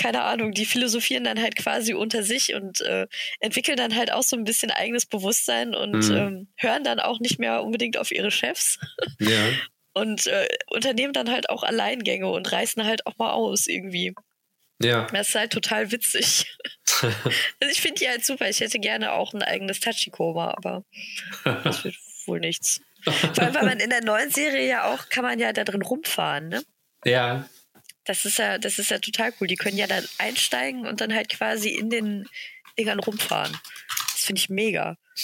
keine 0.00 0.22
Ahnung, 0.22 0.52
die 0.52 0.64
philosophieren 0.66 1.24
dann 1.24 1.40
halt 1.42 1.56
quasi 1.56 1.92
unter 1.92 2.22
sich 2.22 2.54
und 2.54 2.80
äh, 2.82 3.08
entwickeln 3.40 3.76
dann 3.76 3.96
halt 3.96 4.12
auch 4.12 4.22
so 4.22 4.36
ein 4.36 4.44
bisschen 4.44 4.70
eigenes 4.70 5.06
Bewusstsein 5.06 5.74
und 5.74 6.08
Mhm. 6.08 6.16
ähm, 6.16 6.48
hören 6.56 6.84
dann 6.84 7.00
auch 7.00 7.18
nicht 7.20 7.38
mehr 7.40 7.62
unbedingt 7.64 7.96
auf 7.96 8.12
ihre 8.12 8.30
Chefs 8.30 8.78
Ja. 9.18 9.48
und 9.94 10.26
äh, 10.28 10.46
unternehmen 10.70 11.12
dann 11.12 11.30
halt 11.30 11.50
auch 11.50 11.64
Alleingänge 11.64 12.28
und 12.28 12.50
reißen 12.50 12.84
halt 12.84 13.06
auch 13.06 13.18
mal 13.18 13.32
aus 13.32 13.66
irgendwie. 13.66 14.14
Ja. 14.80 15.08
Das 15.12 15.30
ist 15.30 15.34
halt 15.34 15.52
total 15.52 15.90
witzig. 15.92 16.46
Also 17.00 17.70
ich 17.70 17.80
finde 17.80 18.00
die 18.00 18.08
halt 18.08 18.24
super. 18.26 18.48
Ich 18.48 18.58
hätte 18.58 18.80
gerne 18.80 19.12
auch 19.12 19.32
ein 19.32 19.42
eigenes 19.42 19.78
Tachikoma, 19.78 20.54
aber 20.56 20.84
das 21.44 21.84
wird 21.84 21.94
wohl 22.26 22.40
nichts. 22.40 22.80
Vor 23.04 23.44
allem, 23.44 23.54
weil 23.54 23.64
man 23.66 23.78
in 23.78 23.90
der 23.90 24.02
neuen 24.02 24.30
Serie 24.32 24.66
ja 24.66 24.92
auch, 24.92 25.08
kann 25.08 25.22
man 25.22 25.38
ja 25.38 25.52
da 25.52 25.62
drin 25.62 25.82
rumfahren, 25.82 26.48
ne? 26.48 26.62
Ja. 27.04 27.48
Das 28.04 28.24
ist 28.24 28.38
ja, 28.38 28.56
das 28.58 28.78
ist 28.78 28.90
ja 28.90 28.98
total 28.98 29.34
cool. 29.40 29.46
Die 29.48 29.56
können 29.56 29.76
ja 29.76 29.86
dann 29.86 30.06
einsteigen 30.16 30.86
und 30.86 31.00
dann 31.02 31.14
halt 31.14 31.28
quasi 31.28 31.68
in 31.70 31.90
den 31.90 32.26
Dingern 32.78 33.00
rumfahren. 33.00 33.54
Das 34.12 34.22
finde 34.24 34.40
ich 34.40 34.48
mega. 34.48 34.96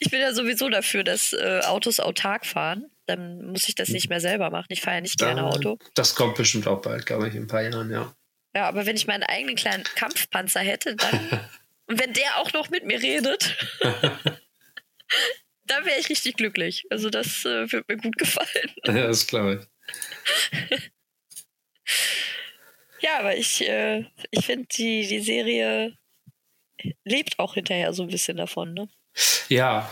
ich 0.00 0.10
bin 0.10 0.20
ja 0.20 0.32
sowieso 0.34 0.68
dafür, 0.68 1.02
dass 1.04 1.32
äh, 1.32 1.60
Autos 1.64 1.98
autark 2.00 2.44
fahren. 2.44 2.90
Dann 3.06 3.46
muss 3.46 3.68
ich 3.68 3.74
das 3.74 3.88
nicht 3.88 4.08
mehr 4.10 4.20
selber 4.20 4.50
machen. 4.50 4.66
Ich 4.70 4.80
fahre 4.82 4.96
ja 4.96 5.00
nicht 5.00 5.18
gerne 5.18 5.40
Da- 5.42 5.46
Auto. 5.48 5.78
Das 5.94 6.14
kommt 6.14 6.36
bestimmt 6.36 6.66
auch 6.66 6.82
bald, 6.82 7.06
glaube 7.06 7.28
ich, 7.28 7.34
in 7.34 7.44
ein 7.44 7.46
paar 7.48 7.62
Jahren, 7.62 7.90
ja. 7.90 8.12
Ja, 8.54 8.68
aber 8.68 8.86
wenn 8.86 8.96
ich 8.96 9.06
meinen 9.06 9.22
eigenen 9.22 9.54
kleinen 9.56 9.84
Kampfpanzer 9.84 10.60
hätte, 10.60 10.96
dann. 10.96 11.40
und 11.86 11.98
wenn 12.00 12.12
der 12.12 12.36
auch 12.38 12.52
noch 12.52 12.68
mit 12.70 12.84
mir 12.84 13.00
redet, 13.00 13.56
wäre 15.86 15.98
ich 15.98 16.08
richtig 16.10 16.36
glücklich. 16.36 16.84
Also 16.90 17.08
das 17.10 17.44
äh, 17.44 17.70
wird 17.72 17.88
mir 17.88 17.96
gut 17.96 18.18
gefallen. 18.18 18.48
Ja, 18.86 19.06
das 19.06 19.26
glaube 19.26 19.60
ich. 19.60 20.80
Ja, 23.00 23.18
aber 23.20 23.36
ich, 23.36 23.60
äh, 23.68 24.04
ich 24.30 24.44
finde, 24.46 24.66
die, 24.76 25.06
die 25.06 25.20
Serie 25.20 25.96
lebt 27.04 27.38
auch 27.38 27.54
hinterher 27.54 27.92
so 27.92 28.02
ein 28.02 28.08
bisschen 28.08 28.36
davon, 28.38 28.72
ne? 28.74 28.88
Ja, 29.48 29.90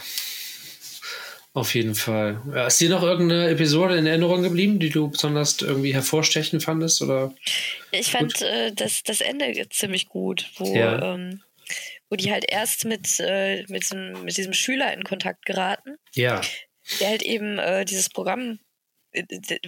auf 1.52 1.74
jeden 1.74 1.94
Fall. 1.94 2.42
Ist 2.66 2.80
dir 2.80 2.88
noch 2.88 3.02
irgendeine 3.02 3.48
Episode 3.50 3.96
in 3.96 4.06
Erinnerung 4.06 4.42
geblieben, 4.42 4.80
die 4.80 4.88
du 4.90 5.08
besonders 5.08 5.60
irgendwie 5.60 5.94
hervorstechend 5.94 6.64
fandest? 6.64 7.00
Oder? 7.02 7.32
Ich 7.92 8.10
fand 8.10 8.42
äh, 8.42 8.72
das, 8.72 9.02
das 9.04 9.20
Ende 9.20 9.68
ziemlich 9.68 10.08
gut, 10.08 10.50
wo, 10.56 10.74
Ja. 10.74 11.14
ähm, 11.14 11.42
wo 12.14 12.16
die 12.16 12.30
halt 12.30 12.44
erst 12.48 12.84
mit, 12.84 13.18
äh, 13.18 13.64
mit, 13.68 13.82
diesem, 13.82 14.24
mit 14.24 14.36
diesem 14.36 14.52
Schüler 14.52 14.94
in 14.94 15.02
Kontakt 15.02 15.44
geraten, 15.46 15.96
Ja, 16.14 16.40
der 17.00 17.08
halt 17.08 17.22
eben 17.22 17.58
äh, 17.58 17.84
dieses 17.84 18.08
Programm, 18.08 18.60
äh, 19.10 19.24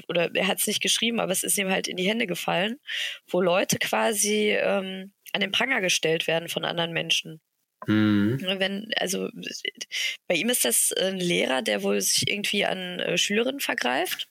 oder 0.07 0.33
er 0.33 0.47
hat 0.47 0.61
es 0.61 0.69
nicht 0.69 0.81
geschrieben, 0.81 1.19
aber 1.19 1.33
es 1.33 1.43
ist 1.43 1.59
ihm 1.59 1.71
halt 1.71 1.89
in 1.89 1.97
die 1.97 2.09
Hände 2.09 2.29
gefallen, 2.29 2.79
wo 3.29 3.41
Leute 3.41 3.79
quasi 3.81 4.53
ähm, 4.53 5.13
an 5.33 5.41
den 5.41 5.51
Pranger 5.51 5.81
gestellt 5.81 6.29
werden 6.29 6.49
von 6.49 6.65
anderen 6.65 6.93
Menschen. 6.93 7.41
Mhm. 7.89 8.39
Wenn, 8.41 8.93
also 8.97 9.29
bei 10.29 10.37
ihm 10.37 10.49
ist 10.49 10.65
das 10.65 10.93
ein 10.93 11.19
Lehrer, 11.19 11.63
der 11.63 11.83
wohl 11.83 12.01
sich 12.01 12.29
irgendwie 12.29 12.65
an 12.65 13.01
äh, 13.01 13.19
Schülerinnen 13.19 13.61
vergreift. 13.61 14.29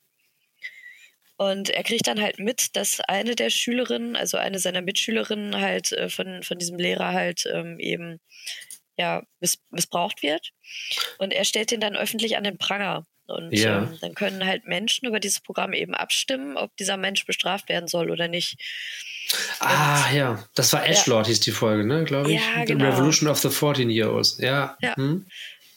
Und 1.38 1.70
er 1.70 1.84
kriegt 1.84 2.08
dann 2.08 2.22
halt 2.22 2.40
mit, 2.40 2.76
dass 2.78 3.02
eine 3.02 3.36
der 3.36 3.50
Schülerinnen, 3.50 4.16
also 4.16 4.38
eine 4.38 4.60
seiner 4.60 4.82
Mitschülerinnen, 4.82 5.60
halt 5.60 5.92
äh, 5.92 6.10
von, 6.10 6.44
von 6.44 6.58
diesem 6.58 6.78
Lehrer 6.78 7.12
halt 7.14 7.46
ähm, 7.52 7.80
eben 7.80 8.20
ja, 8.98 9.24
miss 9.42 9.58
missbraucht 9.72 10.24
wird. 10.24 10.52
Und 11.18 11.34
er 11.34 11.44
stellt 11.44 11.72
den 11.72 11.82
dann 11.82 11.98
öffentlich 11.98 12.38
an 12.38 12.46
den 12.46 12.58
Pranger. 12.58 13.06
Und 13.28 13.52
Ja. 13.52 13.80
ähm, 13.80 13.98
dann 14.02 14.14
können 14.14 14.46
halt 14.46 14.66
Menschen 14.68 15.08
über 15.08 15.20
dieses 15.20 15.42
Programm 15.42 15.74
eben 15.74 15.94
abstimmen, 15.96 16.56
ob 16.58 16.78
dieser 16.78 16.96
Mensch 16.96 17.26
bestraft 17.26 17.68
werden 17.68 17.88
soll 17.88 18.12
oder 18.12 18.28
nicht. 18.30 18.56
Ah, 19.60 20.10
ja. 20.14 20.48
Das 20.56 20.72
war 20.72 20.88
Ashlord, 20.88 21.28
hieß 21.28 21.40
die 21.42 21.52
Folge, 21.52 21.86
ne, 21.86 22.04
glaube 22.06 22.32
ich. 22.32 22.40
Ja, 22.40 22.60
The 22.60 22.66
genau. 22.74 22.86
Revolution 22.86 23.28
of 23.30 23.40
the 23.40 23.50
14 23.50 23.90
Year 23.90 24.14
Olds. 24.14 24.38
Ja. 24.40 24.78
Ja. 24.80 24.96
Hm? 24.96 25.26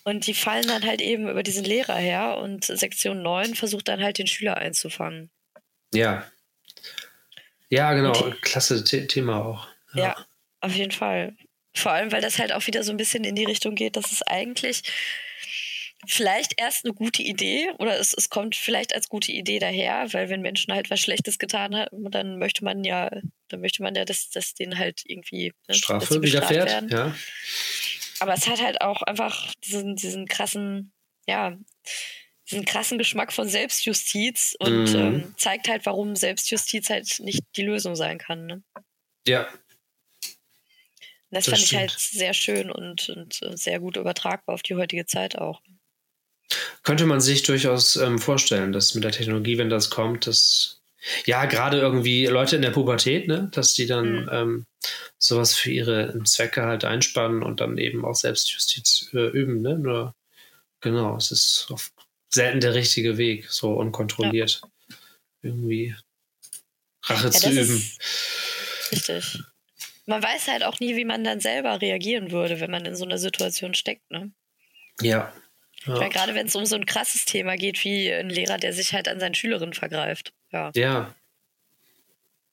Und 0.04 0.26
die 0.26 0.34
fallen 0.34 0.68
dann 0.68 0.84
halt 0.86 1.00
eben 1.00 1.28
über 1.28 1.42
diesen 1.42 1.64
Lehrer 1.64 1.96
her 1.96 2.38
und 2.38 2.64
Sektion 2.64 3.22
9 3.22 3.54
versucht 3.54 3.88
dann 3.88 4.02
halt 4.02 4.18
den 4.18 4.26
Schüler 4.26 4.56
einzufangen. 4.58 5.30
Ja. 5.92 6.30
Ja, 7.70 7.92
genau. 7.94 8.12
Klasse 8.40 8.84
The 8.84 9.06
Thema 9.06 9.44
auch. 9.44 9.68
Ja. 9.94 10.16
auf 10.60 10.74
jeden 10.74 10.92
Fall. 10.92 11.36
Vor 11.74 11.92
allem, 11.92 12.12
weil 12.12 12.22
das 12.22 12.38
halt 12.38 12.52
auch 12.52 12.66
wieder 12.66 12.82
so 12.82 12.90
ein 12.92 12.96
bisschen 12.96 13.24
in 13.24 13.34
die 13.34 13.44
Richtung 13.44 13.74
geht, 13.74 13.96
dass 13.96 14.10
es 14.10 14.22
eigentlich 14.22 14.82
vielleicht 16.06 16.60
erst 16.60 16.84
eine 16.84 16.94
gute 16.94 17.22
Idee 17.22 17.70
oder 17.78 17.98
es, 17.98 18.14
es 18.14 18.30
kommt 18.30 18.54
vielleicht 18.54 18.94
als 18.94 19.08
gute 19.08 19.32
Idee 19.32 19.58
daher, 19.58 20.12
weil 20.12 20.28
wenn 20.28 20.40
Menschen 20.40 20.72
halt 20.72 20.90
was 20.90 21.00
Schlechtes 21.00 21.38
getan 21.38 21.74
haben, 21.74 22.10
dann 22.10 22.38
möchte 22.38 22.64
man 22.64 22.84
ja, 22.84 23.10
dann 23.48 23.60
möchte 23.60 23.82
man 23.82 23.94
ja, 23.94 24.04
dass, 24.04 24.30
dass 24.30 24.54
denen 24.54 24.78
halt 24.78 25.02
irgendwie 25.04 25.52
ne, 25.66 25.74
Strafe 25.74 26.22
widerfährt. 26.22 26.68
werden. 26.68 26.88
Ja. 26.90 27.14
Aber 28.20 28.34
es 28.34 28.46
hat 28.46 28.62
halt 28.62 28.80
auch 28.80 29.02
einfach 29.02 29.54
diesen, 29.64 29.96
diesen 29.96 30.26
krassen, 30.26 30.92
ja, 31.26 31.56
diesen 32.50 32.64
krassen 32.64 32.98
Geschmack 32.98 33.32
von 33.32 33.48
Selbstjustiz 33.48 34.56
und 34.58 34.92
Mhm. 34.92 34.96
ähm, 34.96 35.34
zeigt 35.36 35.68
halt, 35.68 35.84
warum 35.86 36.16
Selbstjustiz 36.16 36.88
halt 36.90 37.20
nicht 37.20 37.42
die 37.56 37.62
Lösung 37.62 37.94
sein 37.96 38.18
kann. 38.18 38.46
Ne? 38.46 38.62
Ja. 39.26 39.48
Und 41.30 41.36
das, 41.36 41.44
Das 41.44 41.52
fand 41.52 41.58
ich 41.62 41.66
stimmt. 41.68 41.80
halt 41.80 41.98
sehr 41.98 42.34
schön 42.34 42.70
und, 42.70 43.08
und 43.10 43.42
äh, 43.42 43.56
sehr 43.56 43.80
gut 43.80 43.96
übertragbar 43.96 44.54
auf 44.54 44.62
die 44.62 44.74
heutige 44.76 45.04
Zeit 45.06 45.36
auch. 45.36 45.60
Könnte 46.82 47.04
man 47.04 47.20
sich 47.20 47.42
durchaus 47.42 47.96
ähm, 47.96 48.18
vorstellen, 48.18 48.72
dass 48.72 48.94
mit 48.94 49.04
der 49.04 49.12
Technologie, 49.12 49.58
wenn 49.58 49.68
das 49.68 49.90
kommt, 49.90 50.26
dass 50.26 50.80
ja 51.26 51.44
gerade 51.44 51.78
irgendwie 51.78 52.26
Leute 52.26 52.56
in 52.56 52.62
der 52.62 52.70
Pubertät, 52.70 53.28
ne, 53.28 53.48
dass 53.52 53.74
die 53.74 53.86
dann 53.86 54.22
Mhm. 54.22 54.28
ähm, 54.32 54.66
sowas 55.18 55.54
für 55.54 55.70
ihre 55.70 56.18
Zwecke 56.24 56.62
halt 56.62 56.84
einspannen 56.84 57.42
und 57.42 57.60
dann 57.60 57.76
eben 57.76 58.04
auch 58.06 58.14
Selbstjustiz 58.14 59.10
äh, 59.12 59.26
üben, 59.28 59.60
ne? 59.60 59.78
Nur 59.78 60.14
genau, 60.80 61.16
es 61.16 61.30
ist 61.30 61.66
oft 61.70 61.92
selten 62.28 62.60
der 62.60 62.74
richtige 62.74 63.16
Weg, 63.18 63.50
so 63.50 63.72
unkontrolliert 63.74 64.60
irgendwie 65.42 65.94
Rache 67.04 67.26
Ja, 67.26 67.30
zu 67.30 67.50
üben. 67.50 67.90
richtig. 68.92 69.38
Man 70.06 70.22
weiß 70.22 70.48
halt 70.48 70.64
auch 70.64 70.80
nie, 70.80 70.96
wie 70.96 71.04
man 71.04 71.22
dann 71.22 71.40
selber 71.40 71.80
reagieren 71.80 72.30
würde, 72.30 72.60
wenn 72.60 72.70
man 72.70 72.84
in 72.86 72.96
so 72.96 73.04
einer 73.04 73.18
Situation 73.18 73.74
steckt. 73.74 74.10
Ne? 74.10 74.32
Ja. 75.00 75.32
Ja. 75.86 76.08
gerade 76.08 76.34
wenn 76.34 76.46
es 76.48 76.56
um 76.56 76.66
so 76.66 76.74
ein 76.74 76.86
krasses 76.86 77.24
Thema 77.24 77.56
geht, 77.56 77.82
wie 77.84 78.12
ein 78.12 78.28
Lehrer, 78.30 78.58
der 78.58 78.72
sich 78.72 78.92
halt 78.92 79.06
an 79.08 79.20
seinen 79.20 79.34
Schülerinnen 79.34 79.74
vergreift. 79.74 80.32
Ja. 80.50 80.70
ja. 80.74 81.14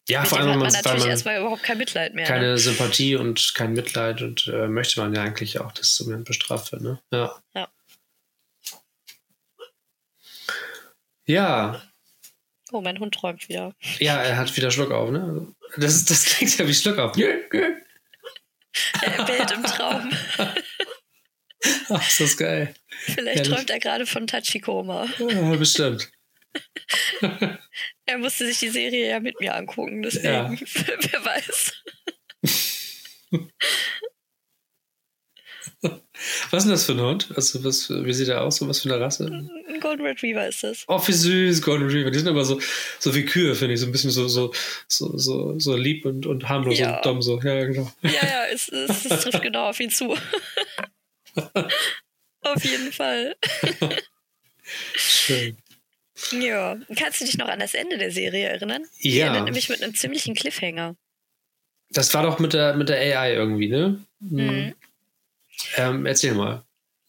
Ja, 0.07 0.19
Mit 0.21 0.29
vor 0.29 0.37
allem, 0.37 0.47
hat 0.49 0.53
wenn 0.53 0.59
man 0.59 0.71
natürlich 0.71 0.99
man 0.99 1.09
erstmal 1.09 1.39
überhaupt 1.39 1.63
kein 1.63 1.79
Mitleid 1.79 2.13
mehr. 2.13 2.27
keine 2.27 2.49
Ne? 2.49 2.57
Sympathie 2.59 3.15
und 3.15 3.53
kein 3.55 3.73
Mitleid 3.73 4.21
und 4.21 4.47
äh, 4.47 4.67
möchte 4.67 4.99
man 4.99 5.15
ja 5.15 5.23
eigentlich 5.23 5.59
auch, 5.59 5.71
dass 5.71 5.95
zumindest 5.95 6.27
bestraft 6.27 6.71
wird. 6.71 6.83
Ne? 6.83 7.01
Ja. 7.11 7.41
Ja. 7.55 7.67
Ja, 11.25 11.81
Oh, 12.71 12.81
mein 12.81 12.99
Hund 12.99 13.13
träumt 13.13 13.47
wieder. 13.47 13.75
ja, 13.99 14.21
er 14.23 14.37
hat 14.37 14.55
wieder 14.57 14.71
Schluck 14.71 14.91
auf, 14.91 15.11
ne? 15.11 15.53
Das, 15.77 15.93
ist- 15.95 16.09
das 16.09 16.25
klingt 16.25 16.57
ja 16.57 16.67
wie 16.67 16.73
Schluck 16.73 16.97
auf. 16.97 17.15
Er 17.17 17.39
bellt 19.25 19.51
im 19.51 19.63
Traum. 19.63 20.11
Ach, 21.89 22.07
ist 22.07 22.19
das 22.19 22.35
geil. 22.37 22.73
Vielleicht 22.89 23.37
Herrlich. 23.39 23.47
träumt 23.55 23.69
er 23.69 23.79
gerade 23.79 24.05
von 24.07 24.25
Tachikoma. 24.27 25.07
Ja, 25.19 25.55
bestimmt. 25.55 26.11
Er 28.07 28.17
musste 28.19 28.45
sich 28.45 28.59
die 28.59 28.69
Serie 28.69 29.09
ja 29.09 29.19
mit 29.19 29.39
mir 29.39 29.55
angucken, 29.55 30.01
deswegen, 30.03 30.25
Ja. 30.25 30.49
wer 31.11 31.25
weiß. 31.25 31.73
Was 36.51 36.59
ist 36.59 36.63
denn 36.65 36.71
das 36.71 36.85
für 36.85 36.91
ein 36.93 37.01
Hund? 37.01 37.27
Also, 37.35 37.63
was, 37.63 37.89
wie 37.89 38.13
sieht 38.13 38.27
er 38.29 38.41
aus? 38.43 38.57
So 38.57 38.67
was 38.67 38.81
für 38.81 38.93
eine 38.93 39.03
Rasse? 39.03 39.25
Ein 39.25 39.79
Golden 39.79 40.05
Retriever 40.05 40.47
ist 40.47 40.63
das. 40.63 40.83
Oh, 40.87 41.01
wie 41.05 41.11
süß, 41.11 41.61
Golden 41.61 41.85
Retriever. 41.87 42.11
Die 42.11 42.19
sind 42.19 42.27
aber 42.27 42.45
so, 42.45 42.59
so 42.99 43.13
wie 43.15 43.25
Kühe, 43.25 43.55
finde 43.55 43.73
ich. 43.73 43.79
So 43.79 43.85
ein 43.85 43.91
bisschen 43.91 44.11
so, 44.11 44.27
so, 44.27 44.53
so, 44.87 45.17
so, 45.17 45.59
so 45.59 45.75
lieb 45.75 46.05
und, 46.05 46.25
und 46.25 46.47
harmlos 46.49 46.79
Ja. 46.79 46.97
und 46.97 47.05
dumm. 47.05 47.21
So. 47.21 47.39
Ja, 47.41 47.65
genau. 47.65 47.91
Ja, 48.01 48.09
ja, 48.11 48.45
es, 48.51 48.67
es, 48.69 49.05
es 49.05 49.21
trifft 49.23 49.41
genau 49.41 49.69
auf 49.69 49.79
ihn 49.79 49.89
zu. 49.89 50.15
auf 52.41 52.63
jeden 52.63 52.91
Fall. 52.91 53.35
Schön. 54.95 55.57
Ja. 56.31 56.77
Kannst 56.97 57.21
du 57.21 57.25
dich 57.25 57.37
noch 57.37 57.47
an 57.49 57.59
das 57.59 57.73
Ende 57.73 57.97
der 57.97 58.11
Serie 58.11 58.47
erinnern? 58.47 58.83
Die 59.03 59.17
Ja. 59.17 59.27
endet 59.27 59.45
nämlich 59.45 59.69
mit 59.69 59.83
einem 59.83 59.93
ziemlichen 59.95 60.33
Cliffhanger. 60.35 60.95
Das 61.91 62.13
war 62.13 62.23
doch 62.23 62.39
mit 62.39 62.53
der, 62.53 62.75
mit 62.75 62.89
der 62.89 62.97
AI 62.97 63.33
irgendwie, 63.33 63.67
ne? 63.67 63.99
Mhm. 64.19 64.73
Ähm, 65.77 66.05
erzähl 66.05 66.33
mal. 66.33 66.63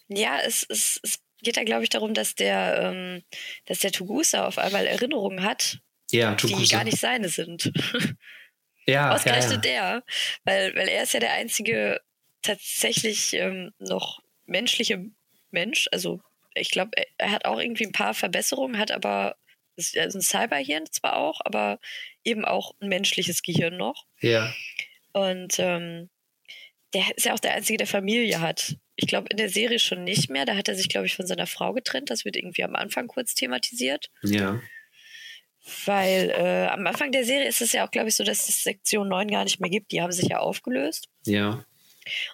Ja, 0.09 0.39
es, 0.41 0.65
es, 0.69 1.01
es 1.03 1.21
geht 1.43 1.57
da, 1.57 1.65
glaube 1.65 1.83
ich, 1.83 1.89
darum, 1.91 2.15
dass 2.15 2.35
der, 2.35 2.79
ähm, 2.83 3.23
dass 3.67 3.81
der 3.81 3.93
Tugusa 3.93 4.47
auf 4.47 4.59
einmal 4.59 4.87
Erinnerungen 4.87 5.43
hat, 5.43 5.79
Ja, 6.11 6.35
die 6.35 6.69
gar 6.69 6.85
nicht 6.85 6.99
seine 7.01 7.29
sind. 7.29 7.73
ja, 7.95 8.11
ja, 8.87 9.15
Ausgerechnet 9.15 9.65
ja. 9.65 9.71
der, 9.71 10.05
weil, 10.45 10.75
weil 10.75 10.89
er 10.89 11.03
ist 11.03 11.15
ja 11.15 11.21
der 11.21 11.33
einzige 11.33 12.01
tatsächlich 12.43 13.33
ähm, 13.35 13.73
noch 13.79 14.21
menschliche 14.45 15.05
Mensch. 15.51 15.89
Also 15.93 16.21
ich 16.55 16.71
glaube, 16.71 16.93
er, 16.97 17.07
er 17.19 17.31
hat 17.33 17.45
auch 17.45 17.59
irgendwie 17.59 17.87
ein 17.87 17.93
paar 17.93 18.15
Verbesserungen, 18.15 18.79
hat 18.79 18.93
aber 18.93 19.37
ist 19.77 19.97
also 19.99 20.19
ein 20.19 20.23
Cyberhirn 20.23 20.87
zwar 20.91 21.17
auch, 21.17 21.41
aber 21.45 21.79
eben 22.25 22.45
auch 22.45 22.75
ein 22.81 22.89
menschliches 22.89 23.43
Gehirn 23.43 23.77
noch. 23.77 24.07
Ja, 24.21 24.55
Und 25.13 25.59
ähm, 25.59 26.09
der 26.97 27.17
ist 27.17 27.25
ja 27.27 27.35
auch 27.35 27.39
der 27.39 27.55
einzige, 27.55 27.79
der 27.79 27.87
Familie 27.87 28.41
hat. 28.41 28.77
Ich 28.97 29.07
glaube, 29.07 29.29
in 29.31 29.37
der 29.37 29.51
Serie 29.51 29.79
schon 29.79 30.05
nicht 30.05 30.31
mehr. 30.31 30.47
Da 30.47 30.57
hat 30.57 30.69
er 30.69 30.75
sich, 30.75 30.89
glaube 30.89 31.07
ich, 31.07 31.15
von 31.15 31.27
seiner 31.27 31.47
Frau 31.47 31.73
getrennt. 31.75 32.11
Das 32.11 32.25
wird 32.25 32.37
irgendwie 32.37 32.65
am 32.65 32.75
Anfang 32.75 33.07
kurz 33.07 33.35
thematisiert. 33.35 34.11
ja. 34.23 34.61
Weil 35.85 36.31
äh, 36.31 36.69
am 36.69 36.87
Anfang 36.87 37.11
der 37.11 37.25
Serie 37.25 37.49
ist 37.49 37.61
es 37.61 37.73
ja 37.73 37.85
auch, 37.85 37.91
glaube 37.91 38.09
ich, 38.09 38.15
so, 38.15 38.23
dass 38.23 38.49
es 38.49 38.63
Sektion 38.63 39.09
9 39.09 39.27
gar 39.27 39.43
nicht 39.43 39.59
mehr 39.59 39.69
gibt. 39.69 39.91
Die 39.91 40.01
haben 40.01 40.13
sich 40.13 40.29
ja 40.29 40.39
aufgelöst. 40.39 41.09
Ja, 41.25 41.65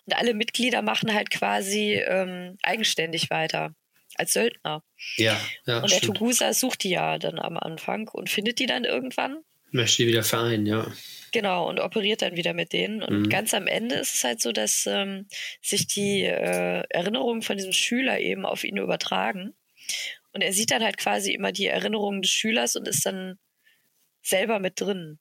Und 0.04 0.14
alle 0.14 0.34
Mitglieder 0.34 0.82
machen 0.82 1.14
halt 1.14 1.30
quasi 1.30 1.94
ähm, 1.94 2.58
eigenständig 2.62 3.30
weiter. 3.30 3.74
Als 4.16 4.34
Söldner. 4.34 4.84
ja, 5.16 5.40
ja, 5.64 5.78
Und 5.80 5.90
der 5.90 5.96
stimmt. 5.96 6.18
Tugusa 6.18 6.52
sucht 6.52 6.82
die 6.84 6.90
ja 6.90 7.18
dann 7.18 7.38
am 7.38 7.56
Anfang 7.56 8.08
und 8.08 8.28
findet 8.28 8.58
die 8.58 8.66
dann 8.66 8.84
irgendwann. 8.84 9.38
Möchte 9.70 10.02
die 10.02 10.08
wieder 10.08 10.22
vereinen, 10.24 10.66
ja. 10.66 10.86
Genau, 11.32 11.68
und 11.68 11.80
operiert 11.80 12.22
dann 12.22 12.36
wieder 12.36 12.52
mit 12.52 12.72
denen. 12.72 13.02
Und 13.02 13.22
Mhm. 13.22 13.28
ganz 13.30 13.54
am 13.54 13.66
Ende 13.66 13.96
ist 13.96 14.14
es 14.14 14.24
halt 14.24 14.40
so, 14.40 14.52
dass 14.52 14.86
ähm, 14.86 15.26
sich 15.62 15.86
die 15.86 16.22
äh, 16.24 16.82
Erinnerungen 16.90 17.42
von 17.42 17.56
diesem 17.56 17.72
Schüler 17.72 18.20
eben 18.20 18.44
auf 18.44 18.64
ihn 18.64 18.76
übertragen. 18.76 19.54
Und 20.32 20.42
er 20.42 20.52
sieht 20.52 20.70
dann 20.70 20.82
halt 20.84 20.98
quasi 20.98 21.32
immer 21.32 21.52
die 21.52 21.66
Erinnerungen 21.66 22.22
des 22.22 22.30
Schülers 22.30 22.76
und 22.76 22.86
ist 22.86 23.04
dann 23.04 23.38
selber 24.22 24.58
mit 24.58 24.80
drin. 24.80 25.18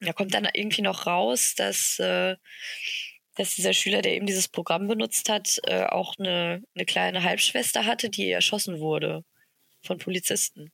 Da 0.00 0.12
kommt 0.12 0.34
dann 0.34 0.46
irgendwie 0.52 0.82
noch 0.82 1.06
raus, 1.06 1.54
dass, 1.56 1.98
äh, 1.98 2.36
dass 3.36 3.54
dieser 3.54 3.72
Schüler, 3.72 4.02
der 4.02 4.14
eben 4.14 4.26
dieses 4.26 4.48
Programm 4.48 4.86
benutzt 4.86 5.30
hat, 5.30 5.58
äh, 5.64 5.84
auch 5.84 6.14
eine, 6.18 6.62
eine 6.74 6.84
kleine 6.84 7.22
Halbschwester 7.22 7.86
hatte, 7.86 8.10
die 8.10 8.30
erschossen 8.30 8.80
wurde 8.80 9.24
von 9.82 9.98
Polizisten. 9.98 10.72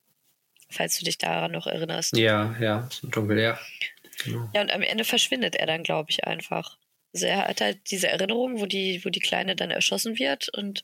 Falls 0.70 0.99
du 0.99 1.05
dich 1.05 1.18
daran 1.18 1.53
noch 1.53 1.66
erinnerst. 1.66 2.16
Ja, 2.16 2.57
ja, 2.59 2.88
so 2.90 3.07
dunkel, 3.07 3.38
ja. 3.38 3.59
Genau. 4.25 4.51
Ja, 4.55 4.63
und 4.63 4.73
am 4.73 4.83
Ende 4.83 5.05
verschwindet 5.05 5.57
er 5.57 5.67
dann, 5.67 5.83
glaube 5.83 6.11
ich, 6.11 6.25
einfach. 6.25 6.77
Also 7.15 7.27
er 7.27 7.49
hat 7.49 7.61
halt 7.61 7.91
diese 7.91 8.09
Erinnerung, 8.09 8.61
wo 8.61 8.67
die, 8.67 9.05
wo 9.05 9.11
die 9.11 9.21
Kleine 9.21 9.57
dann 9.57 9.71
erschossen 9.71 10.19
wird 10.19 10.49
und 10.49 10.83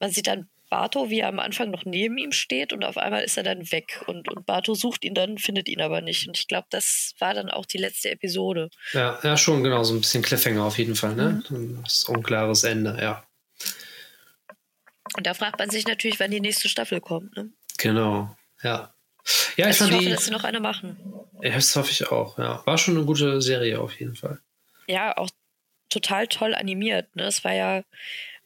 man 0.00 0.10
sieht 0.10 0.26
dann 0.26 0.48
Bato, 0.72 1.10
wie 1.10 1.20
er 1.20 1.28
am 1.28 1.38
Anfang 1.38 1.70
noch 1.70 1.84
neben 1.84 2.16
ihm 2.16 2.32
steht 2.32 2.72
und 2.72 2.82
auf 2.82 2.96
einmal 2.96 3.22
ist 3.22 3.36
er 3.36 3.42
dann 3.42 3.70
weg 3.70 4.02
und, 4.06 4.30
und 4.30 4.46
Bato 4.46 4.74
sucht 4.74 5.04
ihn 5.04 5.12
dann, 5.12 5.36
findet 5.36 5.68
ihn 5.68 5.82
aber 5.82 6.00
nicht. 6.00 6.26
Und 6.26 6.38
ich 6.38 6.48
glaube, 6.48 6.66
das 6.70 7.14
war 7.18 7.34
dann 7.34 7.50
auch 7.50 7.66
die 7.66 7.76
letzte 7.76 8.10
Episode. 8.10 8.70
Ja, 8.94 9.18
ja, 9.22 9.36
schon 9.36 9.62
genau, 9.62 9.84
so 9.84 9.92
ein 9.92 10.00
bisschen 10.00 10.22
Cliffhanger 10.22 10.64
auf 10.64 10.78
jeden 10.78 10.96
Fall, 10.96 11.14
ne? 11.14 11.42
Mhm. 11.50 11.82
Das 11.84 12.04
unklares 12.04 12.64
Ende, 12.64 12.96
ja. 12.98 13.22
Und 15.14 15.26
da 15.26 15.34
fragt 15.34 15.58
man 15.58 15.68
sich 15.68 15.86
natürlich, 15.86 16.18
wann 16.20 16.30
die 16.30 16.40
nächste 16.40 16.70
Staffel 16.70 17.02
kommt. 17.02 17.36
Ne? 17.36 17.50
Genau, 17.76 18.34
ja. 18.62 18.94
Ja, 19.56 19.68
ich 19.68 19.80
Also 19.80 19.84
ich 19.84 19.90
fand 19.90 19.92
hoffe, 19.92 20.04
die. 20.04 20.10
dass 20.10 20.24
sie 20.24 20.30
noch 20.30 20.44
eine 20.44 20.60
machen. 20.60 20.96
Ja, 21.42 21.54
das 21.54 21.74
hoffe 21.76 21.90
ich 21.90 22.10
auch, 22.10 22.38
ja. 22.38 22.62
War 22.66 22.78
schon 22.78 22.96
eine 22.96 23.06
gute 23.06 23.40
Serie 23.42 23.80
auf 23.80 23.98
jeden 23.98 24.14
Fall. 24.14 24.40
Ja, 24.86 25.16
auch 25.16 25.30
total 25.88 26.26
toll 26.26 26.54
animiert. 26.54 27.14
Ne? 27.16 27.24
Es 27.24 27.44
war 27.44 27.52
ja 27.52 27.82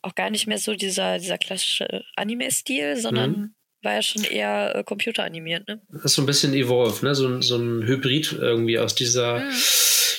auch 0.03 0.15
gar 0.15 0.31
nicht 0.31 0.47
mehr 0.47 0.59
so 0.59 0.75
dieser, 0.75 1.19
dieser 1.19 1.39
klassische 1.39 2.05
Anime-Stil, 2.17 2.97
sondern 2.97 3.31
mhm. 3.31 3.55
war 3.83 3.95
ja 3.95 4.03
schon 4.03 4.25
eher 4.25 4.75
äh, 4.75 4.85
computeranimiert. 4.85 5.67
Ne? 5.69 5.81
Das 5.91 6.07
ist 6.07 6.15
so 6.15 6.23
ein 6.23 6.27
bisschen 6.27 6.55
Evolve, 6.55 7.05
ne? 7.05 7.15
so, 7.15 7.41
so 7.41 7.57
ein 7.57 7.83
Hybrid 7.87 8.33
irgendwie 8.33 8.79
aus 8.79 8.95
dieser 8.95 9.41
mhm. 9.41 9.53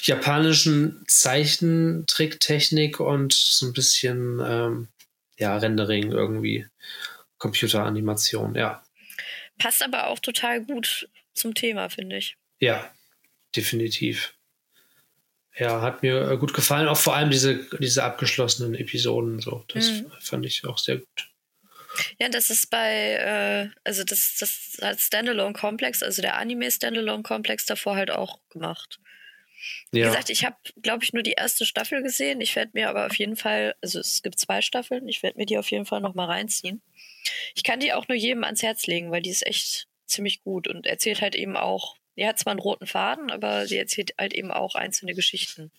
japanischen 0.03 1.03
Zeichentricktechnik 1.07 2.99
und 2.99 3.33
so 3.33 3.67
ein 3.67 3.73
bisschen 3.73 4.41
ähm, 4.45 4.87
ja, 5.37 5.57
Rendering 5.57 6.11
irgendwie. 6.11 6.65
Computeranimation, 7.37 8.55
ja. 8.55 8.81
Passt 9.57 9.83
aber 9.83 10.07
auch 10.07 10.19
total 10.19 10.63
gut 10.63 11.09
zum 11.33 11.53
Thema, 11.53 11.89
finde 11.89 12.17
ich. 12.17 12.37
Ja, 12.59 12.91
definitiv. 13.55 14.33
Ja, 15.57 15.81
hat 15.81 16.03
mir 16.03 16.29
äh, 16.29 16.37
gut 16.37 16.53
gefallen. 16.53 16.87
Auch 16.87 16.97
vor 16.97 17.15
allem 17.15 17.31
diese, 17.31 17.67
diese 17.79 18.03
abgeschlossenen 18.03 18.75
Episoden. 18.75 19.39
So. 19.39 19.65
Das 19.69 19.89
mhm. 19.89 20.11
fand 20.19 20.45
ich 20.45 20.65
auch 20.65 20.77
sehr 20.77 20.97
gut. 20.97 21.29
Ja, 22.19 22.29
das 22.29 22.51
ist 22.51 22.69
bei, 22.69 23.13
äh, 23.13 23.69
also 23.83 24.03
das, 24.03 24.35
das 24.39 24.77
hat 24.81 24.99
Standalone 24.99 25.53
Complex, 25.53 26.03
also 26.03 26.21
der 26.21 26.37
Anime 26.37 26.69
Standalone 26.69 27.23
Complex 27.23 27.65
davor 27.65 27.95
halt 27.95 28.11
auch 28.11 28.39
gemacht. 28.49 28.99
Wie 29.91 29.99
ja. 29.99 30.07
gesagt, 30.07 30.29
ich 30.29 30.45
habe, 30.45 30.55
glaube 30.81 31.03
ich, 31.03 31.13
nur 31.13 31.23
die 31.23 31.33
erste 31.33 31.65
Staffel 31.65 32.03
gesehen. 32.03 32.41
Ich 32.41 32.55
werde 32.55 32.71
mir 32.73 32.89
aber 32.89 33.05
auf 33.05 33.15
jeden 33.15 33.35
Fall, 33.35 33.75
also 33.81 33.99
es 33.99 34.21
gibt 34.21 34.39
zwei 34.39 34.61
Staffeln, 34.61 35.07
ich 35.07 35.23
werde 35.23 35.37
mir 35.37 35.45
die 35.45 35.57
auf 35.57 35.71
jeden 35.71 35.85
Fall 35.85 36.01
nochmal 36.01 36.27
reinziehen. 36.27 36.81
Ich 37.55 37.63
kann 37.63 37.79
die 37.79 37.93
auch 37.93 38.07
nur 38.07 38.17
jedem 38.17 38.43
ans 38.43 38.63
Herz 38.63 38.87
legen, 38.87 39.11
weil 39.11 39.21
die 39.21 39.29
ist 39.29 39.45
echt 39.45 39.87
ziemlich 40.05 40.41
gut 40.41 40.67
und 40.67 40.85
erzählt 40.85 41.21
halt 41.21 41.35
eben 41.35 41.57
auch, 41.57 41.97
die 42.15 42.25
hat 42.25 42.39
zwar 42.39 42.51
einen 42.51 42.59
roten 42.59 42.87
Faden, 42.87 43.29
aber 43.29 43.67
sie 43.67 43.77
erzählt 43.77 44.13
halt 44.17 44.33
eben 44.33 44.51
auch 44.51 44.75
einzelne 44.75 45.13
Geschichten. 45.13 45.71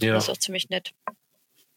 Ja. 0.00 0.14
Das 0.14 0.24
ist 0.24 0.30
auch 0.30 0.38
ziemlich 0.38 0.68
nett. 0.68 0.92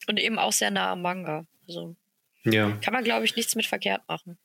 Und 0.08 0.20
eben 0.20 0.40
auch 0.40 0.52
sehr 0.52 0.72
nah 0.72 0.92
am 0.92 1.02
Manga. 1.02 1.46
Also 1.68 1.96
ja. 2.44 2.72
kann 2.82 2.94
man, 2.94 3.04
glaube 3.04 3.26
ich, 3.26 3.36
nichts 3.36 3.56
mit 3.56 3.68
verkehrt 3.68 4.02
machen. 4.08 4.38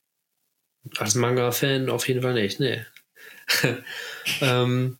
Als 0.99 1.15
Manga-Fan 1.15 1.89
auf 1.89 2.07
jeden 2.07 2.23
Fall 2.23 2.35
nicht, 2.35 2.61
nee. 2.61 2.85
ähm, 4.41 4.99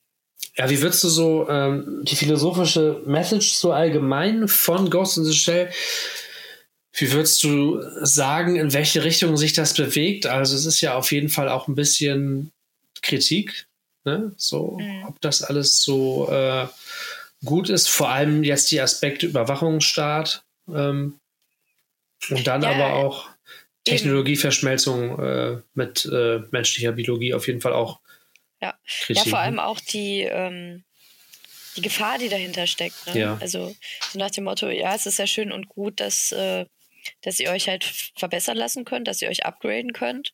ja, 0.57 0.71
wie 0.71 0.81
würdest 0.81 1.05
du 1.05 1.09
so 1.09 1.49
ähm, 1.49 2.03
die 2.03 2.17
philosophische 2.17 3.03
Message 3.07 3.55
so 3.55 3.73
allgemein 3.73 4.49
von 4.49 4.91
Ghost 4.91 5.19
in 5.19 5.25
the 5.25 5.35
Shell 5.35 5.71
wie 6.97 7.13
würdest 7.13 7.45
du 7.45 7.83
sagen, 8.01 8.57
in 8.57 8.73
welche 8.73 9.05
Richtung 9.05 9.37
sich 9.37 9.53
das 9.53 9.75
bewegt? 9.75 10.27
Also 10.27 10.57
es 10.57 10.65
ist 10.65 10.81
ja 10.81 10.95
auf 10.95 11.13
jeden 11.13 11.29
Fall 11.29 11.49
auch 11.49 11.69
ein 11.69 11.75
bisschen 11.75 12.53
Kritik, 13.03 13.67
ne? 14.05 14.33
so 14.37 14.79
mhm. 14.81 15.05
ob 15.07 15.21
das 15.21 15.43
alles 15.43 15.83
so 15.83 16.31
äh, 16.31 16.67
gut 17.45 17.69
ist. 17.69 17.89
Vor 17.89 18.09
allem 18.09 18.43
jetzt 18.45 18.71
die 18.71 18.81
Aspekte 18.81 19.27
Überwachungsstaat 19.27 20.43
ähm, 20.69 21.21
und 22.31 22.47
dann 22.47 22.63
ja, 22.63 22.71
aber 22.71 22.95
auch 22.95 23.29
Technologieverschmelzung 23.85 25.19
äh, 25.21 25.59
mit 25.75 26.07
äh, 26.07 26.41
menschlicher 26.51 26.93
Biologie 26.93 27.35
auf 27.35 27.47
jeden 27.47 27.61
Fall 27.61 27.75
auch. 27.75 28.01
Ja, 29.09 29.15
ja 29.15 29.25
vor 29.25 29.39
allem 29.39 29.59
auch 29.59 29.81
die 29.81 30.23
ähm, 30.23 30.85
die 31.77 31.83
Gefahr, 31.83 32.19
die 32.19 32.29
dahinter 32.29 32.67
steckt. 32.67 33.07
Ne? 33.07 33.21
Ja. 33.21 33.39
Also 33.41 33.75
so 34.11 34.19
nach 34.19 34.31
dem 34.31 34.45
Motto, 34.45 34.69
ja, 34.69 34.95
es 34.95 35.07
ist 35.07 35.19
ja 35.19 35.27
schön 35.27 35.53
und 35.53 35.69
gut, 35.69 36.01
dass 36.01 36.33
äh, 36.33 36.67
dass 37.23 37.39
ihr 37.39 37.51
euch 37.51 37.69
halt 37.69 37.85
verbessern 38.17 38.57
lassen 38.57 38.85
könnt, 38.85 39.07
dass 39.09 39.23
ihr 39.23 39.29
euch 39.29 39.45
upgraden 39.45 39.93
könnt. 39.93 40.33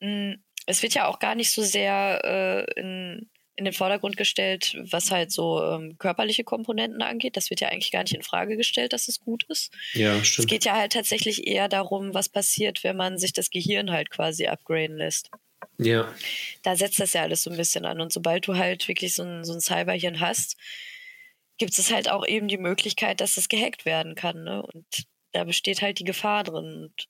Hm, 0.00 0.42
es 0.66 0.82
wird 0.82 0.94
ja 0.94 1.06
auch 1.06 1.18
gar 1.18 1.34
nicht 1.34 1.52
so 1.52 1.62
sehr 1.62 2.20
äh, 2.24 2.80
in, 2.80 3.30
in 3.54 3.64
den 3.64 3.72
Vordergrund 3.72 4.16
gestellt, 4.16 4.76
was 4.90 5.10
halt 5.10 5.30
so 5.30 5.62
ähm, 5.62 5.96
körperliche 5.98 6.44
Komponenten 6.44 7.02
angeht. 7.02 7.36
Das 7.36 7.50
wird 7.50 7.60
ja 7.60 7.68
eigentlich 7.68 7.92
gar 7.92 8.02
nicht 8.02 8.14
in 8.14 8.22
Frage 8.22 8.56
gestellt, 8.56 8.92
dass 8.92 9.08
es 9.08 9.20
gut 9.20 9.44
ist. 9.48 9.72
Ja, 9.92 10.22
stimmt. 10.24 10.44
Es 10.44 10.50
geht 10.50 10.64
ja 10.64 10.74
halt 10.74 10.92
tatsächlich 10.92 11.46
eher 11.46 11.68
darum, 11.68 12.14
was 12.14 12.28
passiert, 12.28 12.82
wenn 12.82 12.96
man 12.96 13.18
sich 13.18 13.32
das 13.32 13.50
Gehirn 13.50 13.92
halt 13.92 14.10
quasi 14.10 14.46
upgraden 14.46 14.96
lässt. 14.96 15.30
Ja. 15.78 16.12
Da 16.62 16.76
setzt 16.76 17.00
das 17.00 17.12
ja 17.12 17.22
alles 17.22 17.42
so 17.42 17.50
ein 17.50 17.56
bisschen 17.56 17.84
an. 17.84 18.00
Und 18.00 18.12
sobald 18.12 18.46
du 18.46 18.56
halt 18.56 18.88
wirklich 18.88 19.14
so 19.14 19.22
ein, 19.22 19.44
so 19.44 19.52
ein 19.52 19.60
Cyberhirn 19.60 20.20
hast, 20.20 20.56
gibt 21.58 21.78
es 21.78 21.92
halt 21.92 22.08
auch 22.10 22.26
eben 22.26 22.48
die 22.48 22.58
Möglichkeit, 22.58 23.20
dass 23.20 23.36
es 23.36 23.48
gehackt 23.48 23.84
werden 23.84 24.14
kann. 24.14 24.44
Ne? 24.44 24.62
Und 24.62 24.86
da 25.32 25.44
besteht 25.44 25.82
halt 25.82 25.98
die 25.98 26.04
Gefahr 26.04 26.44
drin. 26.44 26.84
Und 26.84 27.08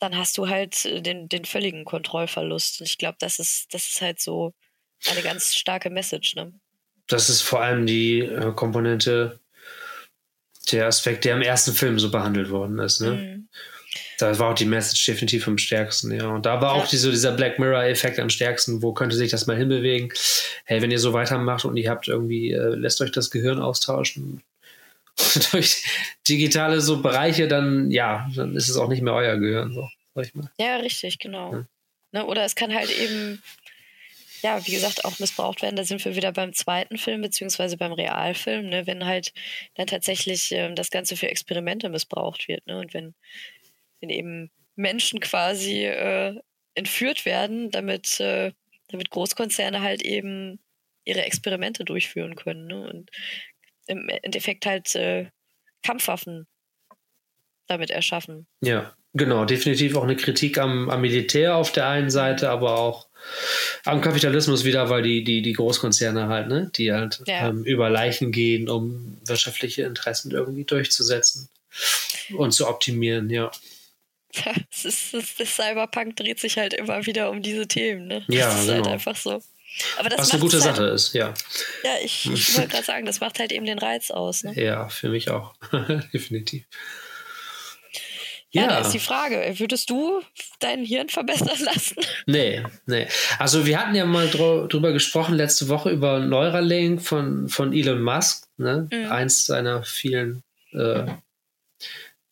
dann 0.00 0.16
hast 0.16 0.38
du 0.38 0.48
halt 0.48 0.84
äh, 0.84 1.00
den, 1.00 1.28
den 1.28 1.44
völligen 1.44 1.84
Kontrollverlust. 1.84 2.80
Und 2.80 2.86
ich 2.86 2.98
glaube, 2.98 3.16
das 3.20 3.38
ist, 3.38 3.72
das 3.72 3.88
ist 3.88 4.00
halt 4.00 4.20
so 4.20 4.54
eine 5.10 5.22
ganz 5.22 5.54
starke 5.54 5.90
Message. 5.90 6.34
Ne? 6.36 6.52
Das 7.06 7.28
ist 7.28 7.42
vor 7.42 7.60
allem 7.60 7.86
die 7.86 8.20
äh, 8.20 8.52
Komponente, 8.54 9.40
der 10.72 10.86
Aspekt, 10.86 11.24
der 11.24 11.36
im 11.36 11.42
ersten 11.42 11.72
Film 11.72 11.98
so 11.98 12.10
behandelt 12.10 12.50
worden 12.50 12.78
ist. 12.78 13.00
Ne? 13.00 13.10
Mhm. 13.10 13.48
Da 14.18 14.38
war 14.38 14.50
auch 14.50 14.54
die 14.54 14.64
Message 14.64 15.04
definitiv 15.06 15.48
am 15.48 15.58
stärksten, 15.58 16.12
ja. 16.12 16.28
Und 16.28 16.46
da 16.46 16.60
war 16.60 16.74
auch 16.74 16.86
diese, 16.86 17.10
dieser 17.10 17.32
Black 17.32 17.58
Mirror-Effekt 17.58 18.18
am 18.18 18.30
stärksten. 18.30 18.82
Wo 18.82 18.92
könnte 18.92 19.16
sich 19.16 19.30
das 19.30 19.46
mal 19.46 19.56
hinbewegen? 19.56 20.12
Hey, 20.64 20.82
wenn 20.82 20.90
ihr 20.90 20.98
so 20.98 21.12
weitermacht 21.12 21.64
und 21.64 21.76
ihr 21.76 21.90
habt 21.90 22.08
irgendwie, 22.08 22.52
äh, 22.52 22.74
lässt 22.74 23.00
euch 23.00 23.12
das 23.12 23.30
Gehirn 23.30 23.60
austauschen, 23.60 24.42
durch 25.52 25.84
digitale 26.28 26.80
so 26.80 27.00
Bereiche, 27.00 27.48
dann 27.48 27.90
ja, 27.90 28.28
dann 28.34 28.56
ist 28.56 28.68
es 28.68 28.76
auch 28.76 28.88
nicht 28.88 29.02
mehr 29.02 29.14
euer 29.14 29.36
Gehirn, 29.36 29.72
so, 29.72 29.88
sag 30.14 30.26
ich 30.26 30.34
mal. 30.34 30.50
Ja, 30.58 30.76
richtig, 30.76 31.18
genau. 31.18 31.52
Ja. 31.52 31.66
Ne, 32.12 32.26
oder 32.26 32.44
es 32.44 32.54
kann 32.54 32.74
halt 32.74 32.90
eben, 32.90 33.42
ja, 34.42 34.64
wie 34.66 34.72
gesagt, 34.72 35.04
auch 35.04 35.18
missbraucht 35.18 35.62
werden. 35.62 35.76
Da 35.76 35.84
sind 35.84 36.04
wir 36.04 36.14
wieder 36.14 36.32
beim 36.32 36.52
zweiten 36.52 36.98
Film, 36.98 37.22
beziehungsweise 37.22 37.76
beim 37.76 37.92
Realfilm, 37.92 38.68
ne, 38.68 38.86
wenn 38.86 39.04
halt 39.04 39.32
dann 39.74 39.86
tatsächlich 39.86 40.52
ähm, 40.52 40.74
das 40.76 40.90
Ganze 40.90 41.16
für 41.16 41.28
Experimente 41.28 41.88
missbraucht 41.88 42.48
wird, 42.48 42.66
ne? 42.66 42.78
Und 42.78 42.94
wenn, 42.94 43.14
wenn 44.04 44.10
eben 44.10 44.50
Menschen 44.76 45.20
quasi 45.20 45.84
äh, 45.84 46.38
entführt 46.74 47.24
werden, 47.24 47.70
damit, 47.70 48.20
äh, 48.20 48.52
damit 48.88 49.10
Großkonzerne 49.10 49.80
halt 49.80 50.02
eben 50.02 50.58
ihre 51.04 51.22
Experimente 51.22 51.84
durchführen 51.84 52.34
können. 52.34 52.66
Ne? 52.66 52.88
Und 52.88 53.10
im 53.86 54.08
Endeffekt 54.08 54.66
halt 54.66 54.94
äh, 54.94 55.30
Kampfwaffen 55.82 56.46
damit 57.66 57.90
erschaffen. 57.90 58.46
Ja, 58.60 58.94
genau, 59.14 59.44
definitiv 59.46 59.96
auch 59.96 60.02
eine 60.02 60.16
Kritik 60.16 60.58
am, 60.58 60.90
am 60.90 61.00
Militär 61.00 61.56
auf 61.56 61.72
der 61.72 61.88
einen 61.88 62.10
Seite, 62.10 62.50
aber 62.50 62.78
auch 62.78 63.08
am 63.84 64.02
Kapitalismus 64.02 64.64
wieder, 64.64 64.90
weil 64.90 65.02
die, 65.02 65.24
die, 65.24 65.40
die 65.40 65.52
Großkonzerne 65.54 66.28
halt, 66.28 66.48
ne, 66.48 66.70
die 66.74 66.92
halt 66.92 67.22
ja. 67.26 67.48
ähm, 67.48 67.64
über 67.64 67.88
Leichen 67.88 68.32
gehen, 68.32 68.68
um 68.68 69.16
wirtschaftliche 69.24 69.82
Interessen 69.82 70.30
irgendwie 70.30 70.64
durchzusetzen 70.64 71.48
und 72.36 72.52
zu 72.52 72.68
optimieren, 72.68 73.30
ja. 73.30 73.50
Ja, 74.44 74.52
es 74.70 74.84
ist, 74.84 75.14
das, 75.14 75.34
das 75.36 75.54
Cyberpunk 75.54 76.16
dreht 76.16 76.40
sich 76.40 76.58
halt 76.58 76.74
immer 76.74 77.06
wieder 77.06 77.30
um 77.30 77.42
diese 77.42 77.68
Themen, 77.68 78.06
ne? 78.06 78.24
Das 78.26 78.36
ja, 78.36 78.48
ist 78.48 78.54
halt 78.54 78.66
genau. 78.66 78.76
halt 78.84 78.86
einfach 78.88 79.16
so. 79.16 79.42
Aber 79.98 80.08
das 80.08 80.18
Was 80.18 80.30
eine 80.32 80.40
gute 80.40 80.60
halt, 80.62 80.76
Sache 80.76 80.86
ist, 80.86 81.14
ja. 81.14 81.34
Ja, 81.82 81.96
ich, 82.02 82.30
ich 82.30 82.56
wollte 82.56 82.70
gerade 82.70 82.84
sagen, 82.84 83.06
das 83.06 83.20
macht 83.20 83.38
halt 83.38 83.52
eben 83.52 83.64
den 83.64 83.78
Reiz 83.78 84.10
aus. 84.10 84.44
Ne? 84.44 84.52
Ja, 84.54 84.88
für 84.88 85.08
mich 85.08 85.30
auch. 85.30 85.54
Definitiv. 86.12 86.64
Ja, 88.50 88.62
ja, 88.62 88.68
da 88.68 88.78
ist 88.78 88.92
die 88.92 89.00
Frage, 89.00 89.52
würdest 89.58 89.90
du 89.90 90.22
dein 90.60 90.84
Hirn 90.84 91.08
verbessern 91.08 91.58
lassen? 91.64 91.96
Nee, 92.26 92.62
nee. 92.86 93.08
Also 93.40 93.66
wir 93.66 93.80
hatten 93.80 93.96
ja 93.96 94.06
mal 94.06 94.28
drüber 94.28 94.92
gesprochen 94.92 95.34
letzte 95.34 95.68
Woche 95.68 95.90
über 95.90 96.20
Neuralink 96.20 97.02
von, 97.02 97.48
von 97.48 97.72
Elon 97.72 98.00
Musk, 98.00 98.46
ne? 98.56 98.88
Mhm. 98.92 99.10
eins 99.10 99.46
seiner 99.46 99.82
vielen 99.82 100.44
äh, 100.72 101.06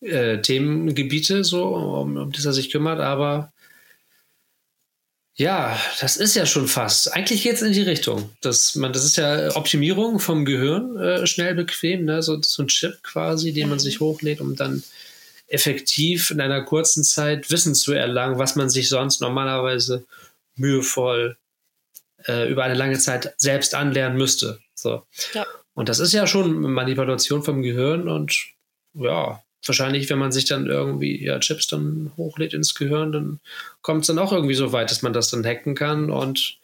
äh, 0.03 0.41
Themengebiete, 0.41 1.43
so, 1.43 1.67
um, 1.67 2.17
um 2.17 2.31
das 2.31 2.45
er 2.45 2.53
sich 2.53 2.71
kümmert, 2.71 2.99
aber 2.99 3.53
ja, 5.35 5.79
das 5.99 6.17
ist 6.17 6.35
ja 6.35 6.45
schon 6.45 6.67
fast. 6.67 7.11
Eigentlich 7.13 7.41
geht 7.41 7.55
es 7.55 7.63
in 7.63 7.73
die 7.73 7.81
Richtung. 7.81 8.29
Dass 8.41 8.75
man, 8.75 8.93
das 8.93 9.03
ist 9.03 9.17
ja 9.17 9.55
Optimierung 9.55 10.19
vom 10.19 10.45
Gehirn 10.45 10.95
äh, 10.97 11.25
schnell 11.25 11.55
bequem, 11.55 12.05
ne? 12.05 12.21
so, 12.21 12.39
so 12.41 12.61
ein 12.63 12.67
Chip 12.67 13.01
quasi, 13.01 13.51
den 13.51 13.69
man 13.69 13.79
sich 13.79 13.99
hochlädt, 13.99 14.41
um 14.41 14.55
dann 14.55 14.83
effektiv 15.47 16.29
in 16.29 16.39
einer 16.39 16.63
kurzen 16.63 17.03
Zeit 17.03 17.49
Wissen 17.51 17.73
zu 17.75 17.93
erlangen, 17.93 18.37
was 18.37 18.55
man 18.55 18.69
sich 18.69 18.89
sonst 18.89 19.21
normalerweise 19.21 20.05
mühevoll 20.55 21.37
äh, 22.27 22.49
über 22.49 22.63
eine 22.63 22.75
lange 22.75 22.99
Zeit 22.99 23.33
selbst 23.37 23.73
anlernen 23.75 24.17
müsste. 24.17 24.59
So. 24.75 25.03
Ja. 25.33 25.45
Und 25.73 25.89
das 25.89 25.99
ist 25.99 26.13
ja 26.13 26.27
schon 26.27 26.61
Manipulation 26.61 27.43
vom 27.43 27.63
Gehirn 27.63 28.07
und 28.07 28.37
ja, 28.93 29.42
wahrscheinlich, 29.67 30.09
wenn 30.09 30.19
man 30.19 30.31
sich 30.31 30.45
dann 30.45 30.67
irgendwie 30.67 31.23
ja, 31.23 31.39
Chips 31.39 31.67
dann 31.67 32.11
hochlädt 32.17 32.53
ins 32.53 32.75
Gehirn, 32.75 33.11
dann 33.11 33.39
kommt 33.81 34.01
es 34.01 34.07
dann 34.07 34.19
auch 34.19 34.31
irgendwie 34.31 34.55
so 34.55 34.71
weit, 34.71 34.91
dass 34.91 35.01
man 35.01 35.13
das 35.13 35.29
dann 35.29 35.45
hacken 35.45 35.75
kann 35.75 36.09
und 36.09 36.57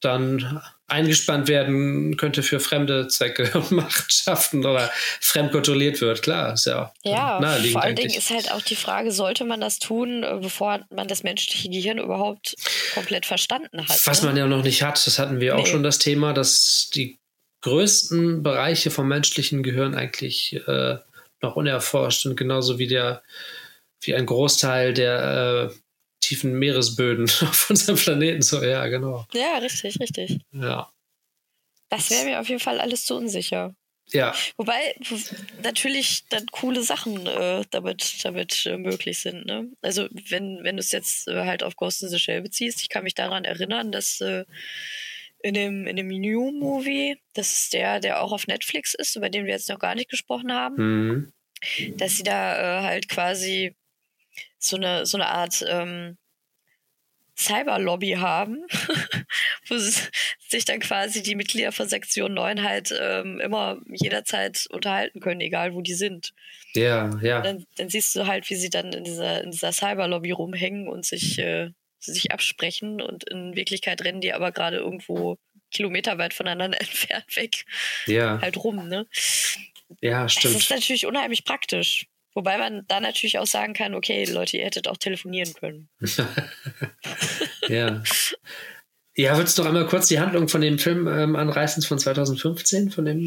dann 0.00 0.60
eingespannt 0.88 1.48
werden 1.48 2.16
könnte 2.16 2.42
für 2.42 2.60
fremde 2.60 3.08
Zwecke 3.08 3.50
und 3.54 3.70
Machenschaften 3.70 4.64
oder 4.66 4.90
fremd 5.20 5.52
kontrolliert 5.52 6.00
wird. 6.00 6.22
Klar, 6.22 6.54
ist 6.54 6.66
ja, 6.66 6.92
ja 7.02 7.40
naheliegend. 7.40 7.72
Vor 7.72 7.82
allen 7.82 7.96
Dingen 7.96 8.14
ist 8.14 8.30
halt 8.30 8.52
auch 8.52 8.60
die 8.60 8.76
Frage, 8.76 9.12
sollte 9.12 9.44
man 9.44 9.60
das 9.60 9.78
tun, 9.78 10.22
äh, 10.22 10.38
bevor 10.40 10.80
man 10.90 11.08
das 11.08 11.22
menschliche 11.22 11.70
Gehirn 11.70 11.98
überhaupt 11.98 12.56
komplett 12.94 13.26
verstanden 13.26 13.88
hat? 13.88 14.00
Was 14.06 14.22
ne? 14.22 14.28
man 14.28 14.36
ja 14.36 14.46
noch 14.46 14.62
nicht 14.62 14.82
hat, 14.82 15.06
das 15.06 15.18
hatten 15.18 15.40
wir 15.40 15.54
nee. 15.54 15.62
auch 15.62 15.66
schon 15.66 15.82
das 15.82 15.98
Thema, 15.98 16.32
dass 16.32 16.90
die 16.94 17.18
größten 17.62 18.42
Bereiche 18.42 18.90
vom 18.90 19.08
menschlichen 19.08 19.62
Gehirn 19.62 19.94
eigentlich 19.94 20.60
äh, 20.66 20.96
noch 21.42 21.56
unerforscht 21.56 22.26
und 22.26 22.36
genauso 22.36 22.78
wie 22.78 22.86
der, 22.86 23.22
wie 24.00 24.14
ein 24.14 24.26
Großteil 24.26 24.94
der 24.94 25.70
äh, 25.70 25.74
tiefen 26.20 26.58
Meeresböden 26.58 27.24
auf 27.42 27.70
unserem 27.70 27.96
Planeten. 27.96 28.42
So, 28.42 28.62
ja, 28.62 28.86
genau. 28.86 29.26
Ja, 29.32 29.58
richtig, 29.58 30.00
richtig. 30.00 30.40
Ja. 30.52 30.90
Das 31.88 32.10
wäre 32.10 32.24
mir 32.24 32.40
auf 32.40 32.48
jeden 32.48 32.60
Fall 32.60 32.80
alles 32.80 33.04
zu 33.04 33.16
unsicher. 33.16 33.74
Ja. 34.10 34.34
Wobei 34.56 34.94
natürlich 35.62 36.24
dann 36.28 36.46
coole 36.46 36.82
Sachen 36.82 37.26
äh, 37.26 37.64
damit, 37.70 38.24
damit 38.24 38.66
äh, 38.66 38.76
möglich 38.76 39.20
sind. 39.20 39.46
Ne? 39.46 39.70
Also 39.80 40.08
wenn, 40.28 40.60
wenn 40.62 40.76
du 40.76 40.80
es 40.80 40.92
jetzt 40.92 41.28
äh, 41.28 41.44
halt 41.44 41.62
auf 41.62 41.76
Ghost 41.76 42.02
in 42.02 42.08
the 42.08 42.18
Shell 42.18 42.42
beziehst, 42.42 42.80
ich 42.80 42.88
kann 42.88 43.04
mich 43.04 43.14
daran 43.14 43.44
erinnern, 43.44 43.92
dass 43.92 44.20
äh, 44.20 44.44
in 45.42 45.54
dem, 45.54 45.86
in 45.86 45.96
dem 45.96 46.08
New 46.08 46.52
Movie, 46.52 47.18
das 47.34 47.52
ist 47.52 47.72
der, 47.72 48.00
der 48.00 48.22
auch 48.22 48.32
auf 48.32 48.46
Netflix 48.46 48.94
ist, 48.94 49.16
über 49.16 49.28
den 49.28 49.44
wir 49.44 49.52
jetzt 49.52 49.68
noch 49.68 49.78
gar 49.78 49.94
nicht 49.94 50.08
gesprochen 50.10 50.52
haben, 50.52 50.76
Mhm. 50.76 51.32
dass 51.96 52.16
sie 52.16 52.22
da 52.22 52.80
äh, 52.80 52.82
halt 52.82 53.08
quasi 53.08 53.74
so 54.58 54.76
eine, 54.76 55.04
so 55.06 55.16
eine 55.16 55.26
Art 55.28 55.64
ähm, 55.68 56.16
Cyberlobby 57.36 58.12
haben, 58.12 58.58
wo 59.68 59.76
sich 59.76 60.64
dann 60.64 60.80
quasi 60.80 61.22
die 61.22 61.34
Mitglieder 61.34 61.72
von 61.72 61.88
Sektion 61.88 62.34
9 62.34 62.62
halt 62.62 62.94
ähm, 62.98 63.40
immer 63.40 63.80
jederzeit 63.88 64.66
unterhalten 64.70 65.20
können, 65.20 65.40
egal 65.40 65.74
wo 65.74 65.80
die 65.80 65.94
sind. 65.94 66.34
Ja, 66.74 67.10
ja. 67.22 67.40
Dann, 67.40 67.66
dann 67.76 67.88
siehst 67.88 68.14
du 68.14 68.26
halt, 68.26 68.48
wie 68.50 68.54
sie 68.56 68.70
dann 68.70 68.92
in 68.92 69.04
dieser, 69.04 69.42
in 69.42 69.50
dieser 69.50 69.72
Cyberlobby 69.72 70.30
rumhängen 70.30 70.88
und 70.88 71.04
sich, 71.06 71.38
äh, 71.38 71.70
sich 72.04 72.32
absprechen 72.32 73.00
und 73.00 73.24
in 73.24 73.54
Wirklichkeit 73.56 74.02
rennen 74.02 74.20
die 74.20 74.32
aber 74.32 74.52
gerade 74.52 74.78
irgendwo 74.78 75.38
kilometerweit 75.70 76.34
voneinander 76.34 76.80
entfernt 76.80 77.36
weg 77.36 77.64
Ja, 78.06 78.40
halt 78.40 78.56
rum, 78.56 78.88
ne? 78.88 79.06
ja, 80.00 80.22
Das 80.24 80.32
stimmt. 80.34 80.56
ist 80.56 80.70
natürlich 80.70 81.06
unheimlich 81.06 81.44
praktisch. 81.44 82.06
Wobei 82.34 82.56
man 82.56 82.86
da 82.88 82.98
natürlich 82.98 83.38
auch 83.38 83.46
sagen 83.46 83.74
kann, 83.74 83.94
okay, 83.94 84.24
Leute, 84.24 84.56
ihr 84.56 84.64
hättet 84.64 84.88
auch 84.88 84.96
telefonieren 84.96 85.52
können. 85.54 85.88
Ja. 87.68 88.02
Ja, 89.14 89.36
würdest 89.36 89.58
du 89.58 89.62
noch 89.62 89.68
einmal 89.68 89.86
kurz 89.86 90.08
die 90.08 90.18
Handlung 90.18 90.48
von 90.48 90.62
dem 90.62 90.78
Film 90.78 91.06
ähm, 91.06 91.36
anreißen 91.36 91.82
von 91.82 91.98
2015? 91.98 92.90
Von 92.90 93.04
dem, 93.04 93.20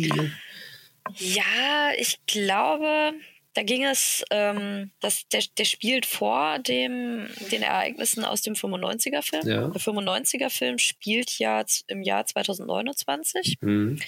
Ja, 1.17 1.91
ich 1.97 2.17
glaube, 2.25 3.13
da 3.55 3.63
ging 3.63 3.85
es, 3.85 4.23
ähm, 4.31 4.91
das, 4.99 5.27
der, 5.29 5.41
der 5.57 5.63
spielt 5.63 6.05
vor 6.05 6.59
dem, 6.59 7.29
den 7.51 7.63
Ereignissen 7.63 8.25
aus 8.25 8.41
dem 8.41 8.53
95er-Film. 8.53 9.47
Ja. 9.47 9.67
Der 9.69 9.81
95er-Film 9.81 10.77
spielt 10.77 11.39
ja 11.39 11.63
im 11.87 12.01
Jahr 12.03 12.25
2029 12.25 13.57
Mhm. 13.61 13.99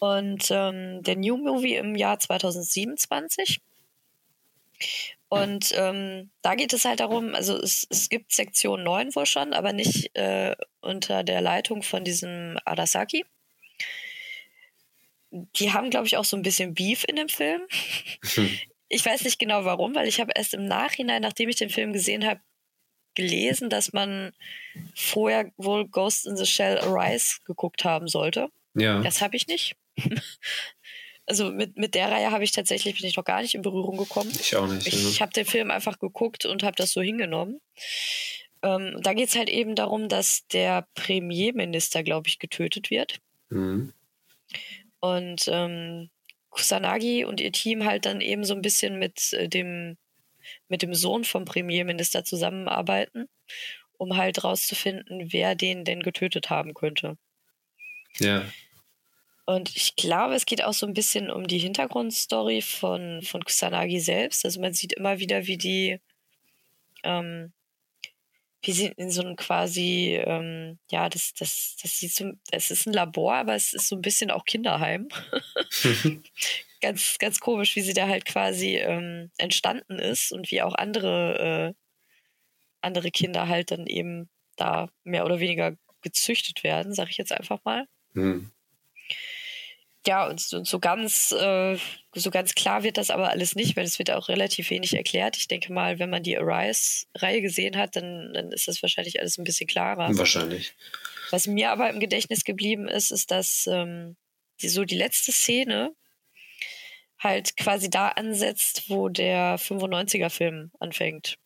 und 0.00 0.48
ähm, 0.50 1.02
der 1.02 1.16
New 1.16 1.36
Movie 1.36 1.76
im 1.76 1.94
Jahr 1.94 2.18
2027. 2.18 3.60
Und 5.28 5.72
ähm, 5.76 6.30
da 6.40 6.54
geht 6.54 6.72
es 6.72 6.86
halt 6.86 7.00
darum, 7.00 7.34
also 7.34 7.60
es, 7.60 7.86
es 7.90 8.08
gibt 8.08 8.32
Sektion 8.32 8.82
9 8.84 9.14
wohl 9.14 9.26
schon, 9.26 9.52
aber 9.52 9.74
nicht 9.74 10.16
äh, 10.16 10.56
unter 10.80 11.22
der 11.24 11.42
Leitung 11.42 11.82
von 11.82 12.04
diesem 12.04 12.58
Arasaki. 12.64 13.26
Die 15.30 15.74
haben, 15.74 15.90
glaube 15.90 16.06
ich, 16.06 16.16
auch 16.16 16.24
so 16.24 16.38
ein 16.38 16.42
bisschen 16.42 16.72
Beef 16.72 17.04
in 17.06 17.16
dem 17.16 17.28
Film. 17.28 17.60
Hm. 18.34 18.48
Ich 18.88 19.04
weiß 19.04 19.24
nicht 19.24 19.38
genau 19.38 19.64
warum, 19.64 19.94
weil 19.94 20.08
ich 20.08 20.20
habe 20.20 20.32
erst 20.34 20.54
im 20.54 20.66
Nachhinein, 20.66 21.22
nachdem 21.22 21.48
ich 21.48 21.56
den 21.56 21.70
Film 21.70 21.92
gesehen 21.92 22.26
habe, 22.26 22.40
gelesen, 23.14 23.68
dass 23.68 23.92
man 23.92 24.32
vorher 24.94 25.50
wohl 25.56 25.88
Ghost 25.88 26.26
in 26.26 26.36
the 26.36 26.46
Shell 26.46 26.78
Arise 26.78 27.38
geguckt 27.44 27.84
haben 27.84 28.08
sollte. 28.08 28.48
Ja. 28.74 29.02
Das 29.02 29.20
habe 29.20 29.36
ich 29.36 29.46
nicht. 29.46 29.76
Also 31.30 31.50
mit, 31.50 31.76
mit 31.76 31.94
der 31.94 32.10
Reihe 32.10 32.30
habe 32.30 32.42
ich 32.42 32.52
tatsächlich 32.52 32.96
bin 32.96 33.06
ich 33.06 33.16
noch 33.18 33.24
gar 33.24 33.42
nicht 33.42 33.54
in 33.54 33.60
Berührung 33.60 33.98
gekommen. 33.98 34.30
Ich 34.40 34.56
auch 34.56 34.66
nicht. 34.66 34.86
Ich 34.86 35.18
ja. 35.18 35.20
habe 35.20 35.30
den 35.30 35.44
Film 35.44 35.70
einfach 35.70 35.98
geguckt 35.98 36.46
und 36.46 36.62
habe 36.62 36.74
das 36.74 36.92
so 36.92 37.02
hingenommen. 37.02 37.60
Ähm, 38.62 38.96
da 39.02 39.12
geht 39.12 39.28
es 39.28 39.36
halt 39.36 39.50
eben 39.50 39.74
darum, 39.74 40.08
dass 40.08 40.46
der 40.48 40.88
Premierminister, 40.94 42.02
glaube 42.02 42.28
ich, 42.28 42.38
getötet 42.38 42.88
wird. 42.88 43.20
Mhm. 43.50 43.92
Und 45.00 45.48
ähm, 45.52 46.08
Kusanagi 46.58 47.24
und 47.24 47.40
ihr 47.40 47.52
Team 47.52 47.84
halt 47.84 48.04
dann 48.04 48.20
eben 48.20 48.44
so 48.44 48.54
ein 48.54 48.62
bisschen 48.62 48.98
mit 48.98 49.32
äh, 49.32 49.48
dem, 49.48 49.96
mit 50.68 50.82
dem 50.82 50.94
Sohn 50.94 51.24
vom 51.24 51.44
Premierminister 51.44 52.24
zusammenarbeiten, 52.24 53.28
um 53.96 54.16
halt 54.16 54.44
rauszufinden, 54.44 55.32
wer 55.32 55.54
den 55.54 55.84
denn 55.84 56.02
getötet 56.02 56.50
haben 56.50 56.74
könnte. 56.74 57.16
Ja. 58.18 58.44
Und 59.46 59.74
ich 59.74 59.96
glaube, 59.96 60.34
es 60.34 60.44
geht 60.44 60.62
auch 60.62 60.74
so 60.74 60.86
ein 60.86 60.92
bisschen 60.92 61.30
um 61.30 61.46
die 61.46 61.58
Hintergrundstory 61.58 62.60
von, 62.60 63.22
von 63.22 63.42
Kusanagi 63.44 64.00
selbst. 64.00 64.44
Also 64.44 64.60
man 64.60 64.74
sieht 64.74 64.92
immer 64.92 65.20
wieder, 65.20 65.46
wie 65.46 65.56
die, 65.56 66.00
ähm, 67.02 67.52
wie 68.62 68.72
sie 68.72 68.86
in 68.96 69.10
so 69.10 69.22
einem 69.22 69.36
quasi, 69.36 70.20
ähm, 70.24 70.78
ja, 70.90 71.08
das, 71.08 71.32
das, 71.34 71.76
das 71.80 71.98
sieht 71.98 72.12
so, 72.12 72.32
es 72.50 72.70
ist 72.70 72.86
ein 72.86 72.92
Labor, 72.92 73.34
aber 73.34 73.54
es 73.54 73.72
ist 73.72 73.88
so 73.88 73.96
ein 73.96 74.02
bisschen 74.02 74.30
auch 74.30 74.44
Kinderheim. 74.44 75.08
ganz, 76.80 77.18
ganz 77.18 77.40
komisch, 77.40 77.76
wie 77.76 77.82
sie 77.82 77.94
da 77.94 78.08
halt 78.08 78.24
quasi 78.24 78.76
ähm, 78.76 79.30
entstanden 79.38 79.98
ist 79.98 80.32
und 80.32 80.50
wie 80.50 80.62
auch 80.62 80.74
andere, 80.74 81.74
äh, 81.74 81.82
andere 82.80 83.10
Kinder 83.10 83.48
halt 83.48 83.70
dann 83.70 83.86
eben 83.86 84.28
da 84.56 84.88
mehr 85.04 85.24
oder 85.24 85.40
weniger 85.40 85.76
gezüchtet 86.02 86.64
werden, 86.64 86.94
sag 86.94 87.10
ich 87.10 87.16
jetzt 87.18 87.32
einfach 87.32 87.64
mal 87.64 87.86
Mhm. 88.14 88.50
Ja, 90.06 90.26
und 90.26 90.40
so, 90.40 90.64
so 90.64 90.78
ganz, 90.78 91.32
äh, 91.32 91.76
so 92.14 92.30
ganz 92.30 92.54
klar 92.54 92.82
wird 92.82 92.96
das 92.96 93.10
aber 93.10 93.30
alles 93.30 93.54
nicht, 93.54 93.76
weil 93.76 93.84
es 93.84 93.98
wird 93.98 94.10
auch 94.10 94.28
relativ 94.28 94.70
wenig 94.70 94.94
erklärt. 94.94 95.36
Ich 95.36 95.48
denke 95.48 95.72
mal, 95.72 95.98
wenn 95.98 96.10
man 96.10 96.22
die 96.22 96.38
Arise-Reihe 96.38 97.42
gesehen 97.42 97.76
hat, 97.76 97.96
dann, 97.96 98.32
dann 98.32 98.52
ist 98.52 98.68
das 98.68 98.82
wahrscheinlich 98.82 99.20
alles 99.20 99.38
ein 99.38 99.44
bisschen 99.44 99.66
klarer. 99.66 100.08
Wahrscheinlich. 100.16 100.74
Was 101.30 101.46
mir 101.46 101.70
aber 101.70 101.90
im 101.90 102.00
Gedächtnis 102.00 102.44
geblieben 102.44 102.88
ist, 102.88 103.10
ist, 103.10 103.30
dass 103.30 103.66
ähm, 103.66 104.16
die, 104.62 104.68
so 104.68 104.84
die 104.84 104.96
letzte 104.96 105.32
Szene 105.32 105.94
halt 107.18 107.56
quasi 107.56 107.90
da 107.90 108.08
ansetzt, 108.08 108.88
wo 108.88 109.08
der 109.08 109.58
95er-Film 109.58 110.70
anfängt. 110.78 111.36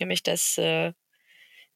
Nämlich, 0.00 0.22
dass, 0.22 0.58
äh, 0.58 0.92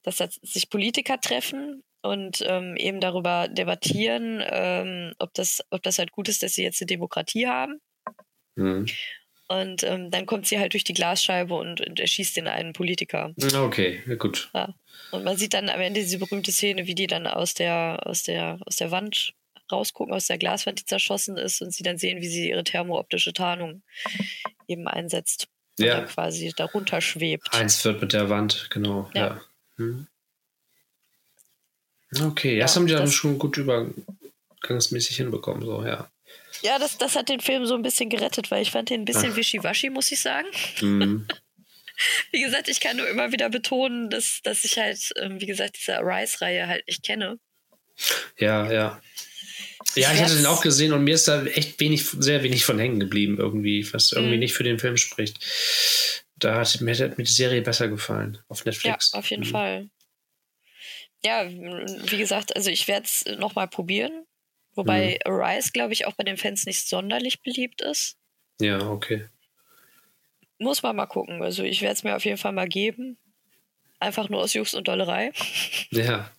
dass 0.02 0.16
da 0.16 0.28
sich 0.42 0.68
Politiker 0.68 1.20
treffen 1.20 1.84
und 2.02 2.44
ähm, 2.46 2.76
eben 2.76 3.00
darüber 3.00 3.48
debattieren, 3.48 4.42
ähm, 4.46 5.14
ob, 5.18 5.34
das, 5.34 5.62
ob 5.70 5.82
das 5.82 5.98
halt 5.98 6.12
gut 6.12 6.28
ist, 6.28 6.42
dass 6.42 6.54
sie 6.54 6.62
jetzt 6.62 6.80
eine 6.80 6.86
Demokratie 6.86 7.46
haben. 7.46 7.80
Mhm. 8.56 8.86
Und 9.48 9.82
ähm, 9.82 10.10
dann 10.10 10.26
kommt 10.26 10.46
sie 10.46 10.58
halt 10.58 10.74
durch 10.74 10.84
die 10.84 10.92
Glasscheibe 10.92 11.54
und, 11.54 11.80
und 11.80 11.98
erschießt 11.98 12.36
den 12.36 12.48
einen 12.48 12.74
Politiker. 12.74 13.32
Okay, 13.54 14.02
ja, 14.06 14.14
gut. 14.16 14.50
Und 15.10 15.24
man 15.24 15.38
sieht 15.38 15.54
dann 15.54 15.70
am 15.70 15.80
Ende 15.80 16.00
diese 16.00 16.18
berühmte 16.18 16.52
Szene, 16.52 16.86
wie 16.86 16.94
die 16.94 17.06
dann 17.06 17.26
aus 17.26 17.54
der, 17.54 18.00
aus 18.04 18.22
der, 18.24 18.58
aus 18.66 18.76
der 18.76 18.90
Wand 18.90 19.32
rausgucken, 19.72 20.12
aus 20.12 20.26
der 20.26 20.36
Glaswand, 20.38 20.80
die 20.80 20.84
zerschossen 20.84 21.38
ist, 21.38 21.62
und 21.62 21.72
sie 21.72 21.82
dann 21.82 21.96
sehen, 21.96 22.20
wie 22.20 22.28
sie 22.28 22.50
ihre 22.50 22.64
thermooptische 22.64 23.32
Tarnung 23.32 23.82
eben 24.66 24.86
einsetzt. 24.86 25.48
Und 25.78 25.86
Ja. 25.86 26.02
quasi 26.02 26.52
darunter 26.54 27.00
schwebt. 27.00 27.54
Eins 27.54 27.82
wird 27.84 28.02
mit 28.02 28.12
der 28.12 28.28
Wand, 28.28 28.68
genau. 28.70 29.10
Ja. 29.14 29.20
Ja. 29.20 29.40
Mhm. 29.76 30.08
Okay, 32.20 32.56
Ja, 32.56 32.64
das 32.64 32.76
haben 32.76 32.86
die 32.86 32.94
dann 32.94 33.10
schon 33.10 33.38
gut 33.38 33.56
übergangsmäßig 33.56 35.16
hinbekommen, 35.16 35.64
so, 35.64 35.84
ja. 35.84 36.10
Ja, 36.62 36.78
das, 36.78 36.98
das 36.98 37.14
hat 37.16 37.28
den 37.28 37.40
Film 37.40 37.66
so 37.66 37.74
ein 37.74 37.82
bisschen 37.82 38.08
gerettet, 38.10 38.50
weil 38.50 38.62
ich 38.62 38.70
fand 38.70 38.90
den 38.90 39.02
ein 39.02 39.04
bisschen 39.04 39.32
Ach. 39.32 39.36
wischiwaschi, 39.36 39.90
muss 39.90 40.10
ich 40.10 40.20
sagen. 40.20 40.48
Mhm. 40.80 41.26
Wie 42.32 42.42
gesagt, 42.42 42.68
ich 42.68 42.80
kann 42.80 42.96
nur 42.96 43.08
immer 43.08 43.32
wieder 43.32 43.50
betonen, 43.50 44.08
dass, 44.08 44.40
dass 44.42 44.64
ich 44.64 44.78
halt, 44.78 44.98
ähm, 45.20 45.40
wie 45.40 45.46
gesagt, 45.46 45.76
diese 45.78 45.98
Arise-Reihe 45.98 46.66
halt 46.68 46.86
nicht 46.86 47.02
kenne. 47.04 47.38
Ja, 48.38 48.70
ja. 48.72 49.02
Ja, 49.96 50.12
ich 50.12 50.20
hatte 50.20 50.36
den 50.36 50.46
auch 50.46 50.62
gesehen 50.62 50.92
und 50.92 51.02
mir 51.02 51.14
ist 51.14 51.26
da 51.28 51.44
echt 51.44 51.80
wenig, 51.80 52.04
sehr 52.18 52.42
wenig 52.44 52.64
von 52.64 52.78
hängen 52.78 53.00
geblieben, 53.00 53.36
irgendwie, 53.38 53.92
was 53.92 54.12
irgendwie 54.12 54.34
Mhm. 54.34 54.40
nicht 54.40 54.54
für 54.54 54.62
den 54.62 54.78
Film 54.78 54.96
spricht. 54.96 55.38
Da 56.36 56.54
hat 56.60 56.80
mir, 56.80 56.94
hat 56.94 57.18
mir 57.18 57.24
die 57.24 57.32
Serie 57.32 57.62
besser 57.62 57.88
gefallen 57.88 58.38
auf 58.48 58.64
Netflix. 58.64 59.10
Ja, 59.12 59.18
auf 59.18 59.28
jeden 59.30 59.42
Mhm. 59.46 59.50
Fall. 59.50 59.90
Ja, 61.24 61.48
wie 61.48 62.16
gesagt, 62.18 62.54
also 62.56 62.70
ich 62.70 62.86
werde 62.88 63.04
es 63.06 63.24
nochmal 63.38 63.68
probieren. 63.68 64.24
Wobei 64.74 65.18
Mhm. 65.26 65.32
Arise, 65.32 65.72
glaube 65.72 65.92
ich, 65.92 66.06
auch 66.06 66.12
bei 66.12 66.22
den 66.24 66.36
Fans 66.36 66.64
nicht 66.66 66.86
sonderlich 66.88 67.42
beliebt 67.42 67.80
ist. 67.82 68.16
Ja, 68.60 68.78
okay. 68.88 69.28
Muss 70.58 70.82
man 70.82 70.96
mal 70.96 71.06
gucken. 71.06 71.42
Also 71.42 71.62
ich 71.64 71.82
werde 71.82 71.94
es 71.94 72.04
mir 72.04 72.14
auf 72.16 72.24
jeden 72.24 72.38
Fall 72.38 72.52
mal 72.52 72.68
geben. 72.68 73.18
Einfach 74.00 74.28
nur 74.28 74.40
aus 74.42 74.54
Jux 74.54 74.74
und 74.74 74.86
Dollerei. 74.88 75.32
Ja, 75.90 76.30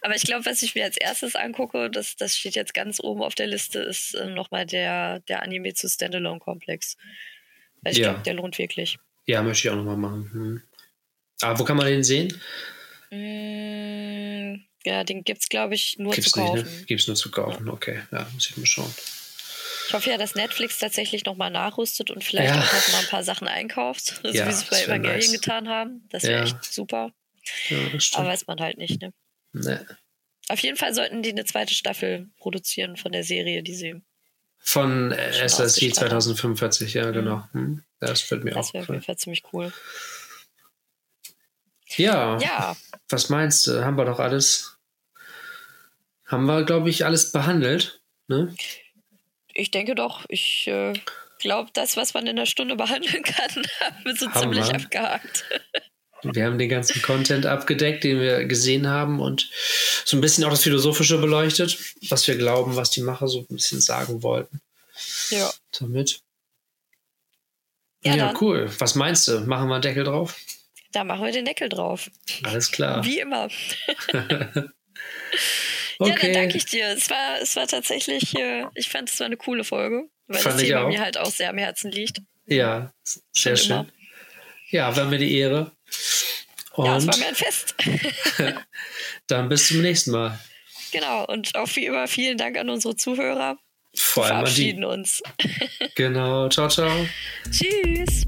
Aber 0.00 0.16
ich 0.16 0.22
glaube, 0.22 0.44
was 0.46 0.62
ich 0.62 0.74
mir 0.74 0.82
als 0.84 0.96
erstes 0.96 1.36
angucke, 1.36 1.88
das, 1.88 2.16
das 2.16 2.36
steht 2.36 2.56
jetzt 2.56 2.74
ganz 2.74 2.98
oben 2.98 3.22
auf 3.22 3.36
der 3.36 3.46
Liste, 3.46 3.78
ist 3.80 4.14
äh, 4.14 4.26
nochmal 4.26 4.66
der, 4.66 5.20
der 5.20 5.42
Anime 5.42 5.74
zu 5.74 5.88
Standalone 5.88 6.40
Complex. 6.40 6.96
Weil 7.82 7.92
ich 7.92 7.98
Ja. 7.98 8.10
glaube, 8.10 8.24
der 8.24 8.34
lohnt 8.34 8.58
wirklich. 8.58 8.98
ja, 9.26 9.40
möchte 9.42 9.68
ich 9.68 9.72
auch 9.72 9.76
nochmal 9.76 9.96
machen. 9.96 10.30
Mhm. 10.32 10.62
Aber 11.42 11.58
wo 11.60 11.64
kann 11.64 11.76
man 11.76 11.86
den 11.86 12.02
sehen? 12.02 12.40
Mm, 13.12 14.64
Ja, 14.84 15.04
den 15.04 15.22
gibt 15.22 15.42
es, 15.42 15.48
glaube 15.48 15.74
ich, 15.74 15.98
nur 15.98 16.12
Gibt's 16.12 16.30
zu 16.32 16.40
kaufen. 16.40 16.54
nicht, 16.64 16.80
ne? 16.80 16.84
Gibt's 16.86 17.06
nur 17.06 17.16
zu 17.16 17.30
kaufen, 17.30 17.68
okay. 17.68 18.02
Ja, 18.10 18.26
muss 18.34 18.50
ich 18.50 18.56
mal 18.56 18.66
schauen. 18.66 18.92
Ich 19.88 19.94
hoffe 19.94 20.10
ja, 20.10 20.16
dass 20.18 20.34
Netflix 20.34 20.78
tatsächlich 20.78 21.24
nochmal 21.24 21.50
nachrüstet 21.50 22.10
und 22.10 22.24
vielleicht 22.24 22.54
Ja. 22.54 22.60
auch 22.60 22.72
noch 22.72 22.88
mal 22.92 22.98
ein 23.00 23.06
paar 23.06 23.22
Sachen 23.22 23.46
einkauft, 23.46 24.06
so 24.22 24.28
Ja, 24.28 24.48
wie 24.48 24.52
sie 24.52 24.62
es 24.62 24.70
bei 24.70 24.78
das 24.78 24.86
Evangelien 24.88 25.30
nice. 25.30 25.32
getan 25.32 25.68
haben. 25.68 26.06
Das 26.10 26.22
wäre 26.24 26.38
Ja. 26.38 26.44
echt 26.44 26.64
super. 26.64 27.12
Das 27.92 28.10
Aber 28.14 28.28
weiß 28.28 28.46
man 28.46 28.60
halt 28.60 28.78
nicht, 28.78 29.00
ne? 29.02 29.12
Ne. 29.52 29.86
Auf 30.48 30.60
jeden 30.60 30.76
Fall 30.76 30.94
sollten 30.94 31.22
die 31.22 31.30
eine 31.30 31.44
zweite 31.44 31.74
Staffel 31.74 32.28
produzieren 32.38 32.96
von 32.96 33.12
der 33.12 33.24
Serie, 33.24 33.62
die 33.62 33.74
sie. 33.74 34.02
Von 34.58 35.12
ausgestrahlt. 35.12 35.92
2045, 35.94 36.94
ja, 36.94 37.10
genau. 37.10 37.44
Hm. 37.52 37.82
Ja, 38.00 38.08
Das 38.08 38.28
wird 38.30 38.44
mir 38.44 38.52
Das 38.52 38.68
auch 38.68 38.74
wäre 38.74 38.82
auf 38.84 38.88
jeden. 38.90 39.02
Fall 39.02 39.16
ziemlich 39.16 39.42
cool. 39.52 39.72
Ja, 41.96 42.38
Ja, 42.38 42.76
was 43.08 43.28
meinst 43.28 43.66
du? 43.66 43.84
Haben 43.84 43.96
wir 43.96 44.04
doch 44.04 44.18
alles. 44.18 44.76
Haben 46.26 46.46
wir, 46.46 46.64
glaube 46.64 46.88
ich, 46.90 47.04
alles 47.04 47.32
behandelt. 47.32 48.00
Ne? 48.28 48.54
ich 49.54 49.70
denke 49.70 49.94
doch, 49.94 50.24
ich 50.28 50.66
äh, 50.68 50.94
glaube, 51.40 51.70
das, 51.74 51.96
was 51.96 52.14
man 52.14 52.24
in 52.26 52.38
einer 52.38 52.46
Stunde 52.46 52.76
behandeln 52.76 53.22
kann, 53.22 53.50
haben 53.80 54.04
wir 54.04 54.16
so 54.16 54.26
Haben 54.30 54.40
ziemlich 54.40 54.68
wir. 54.68 54.76
abgehakt. 54.76 55.44
Wir 56.24 56.44
haben 56.44 56.56
den 56.56 56.68
ganzen 56.68 57.02
Content 57.02 57.46
abgedeckt, 57.46 58.04
den 58.04 58.20
wir 58.20 58.44
gesehen 58.44 58.86
haben 58.86 59.20
und 59.20 59.50
so 60.04 60.16
ein 60.16 60.20
bisschen 60.20 60.44
auch 60.44 60.50
das 60.50 60.62
Philosophische 60.62 61.18
beleuchtet, 61.18 61.76
was 62.10 62.28
wir 62.28 62.36
glauben, 62.36 62.76
was 62.76 62.90
die 62.90 63.00
Macher 63.00 63.26
so 63.26 63.40
ein 63.40 63.46
bisschen 63.48 63.80
sagen 63.80 64.22
wollten. 64.22 64.60
Ja. 65.30 65.50
Damit. 65.80 66.20
Ja, 68.04 68.14
Ja, 68.14 68.34
cool. 68.40 68.70
Was 68.78 68.94
meinst 68.94 69.26
du? 69.26 69.40
Machen 69.40 69.66
wir 69.66 69.74
einen 69.74 69.82
Deckel 69.82 70.04
drauf? 70.04 70.36
Da 70.92 71.04
machen 71.04 71.24
wir 71.24 71.32
den 71.32 71.44
Deckel 71.44 71.68
drauf. 71.68 72.10
Alles 72.44 72.70
klar. 72.70 73.04
Wie 73.04 73.18
immer. 73.20 73.48
Okay. 74.08 74.68
Ja, 76.00 76.16
dann 76.16 76.32
danke 76.32 76.56
ich 76.56 76.64
dir. 76.64 76.88
Es 76.88 77.10
war, 77.10 77.40
es 77.40 77.54
war 77.54 77.66
tatsächlich, 77.66 78.34
äh, 78.36 78.64
ich 78.74 78.88
fand 78.88 79.08
es 79.08 79.20
war 79.20 79.26
eine 79.26 79.36
coole 79.36 79.62
Folge, 79.62 80.08
weil 80.26 80.40
Fand 80.40 80.56
das 80.56 80.62
Thema 80.62 80.88
mir 80.88 81.00
halt 81.00 81.16
auch 81.16 81.30
sehr 81.30 81.50
am 81.50 81.58
Herzen 81.58 81.92
liegt. 81.92 82.20
Ja, 82.46 82.92
sehr 83.32 83.56
Schon 83.56 83.66
schön. 83.66 83.76
immer. 83.76 83.86
Ja, 84.70 84.96
war 84.96 85.04
mir 85.04 85.18
die 85.18 85.36
Ehre. 85.38 85.72
Ja, 86.76 86.96
es 86.96 87.04
Und 87.04 87.12
war 87.12 87.18
mir 87.18 87.28
ein 87.28 87.34
Fest. 87.34 87.74
dann 89.28 89.48
bis 89.48 89.68
zum 89.68 89.82
nächsten 89.82 90.10
Mal. 90.10 90.38
genau. 90.90 91.24
Und 91.26 91.54
auch 91.54 91.68
wie 91.76 91.86
immer 91.86 92.08
vielen 92.08 92.38
Dank 92.38 92.58
an 92.58 92.68
unsere 92.68 92.96
Zuhörer. 92.96 93.58
Vor 93.94 94.24
allem 94.24 94.36
an 94.36 94.44
die. 94.46 94.50
Verabschieden 94.50 94.84
uns. 94.84 95.22
Genau. 95.94 96.48
Ciao, 96.48 96.68
ciao. 96.68 97.06
Tschüss. 97.50 98.26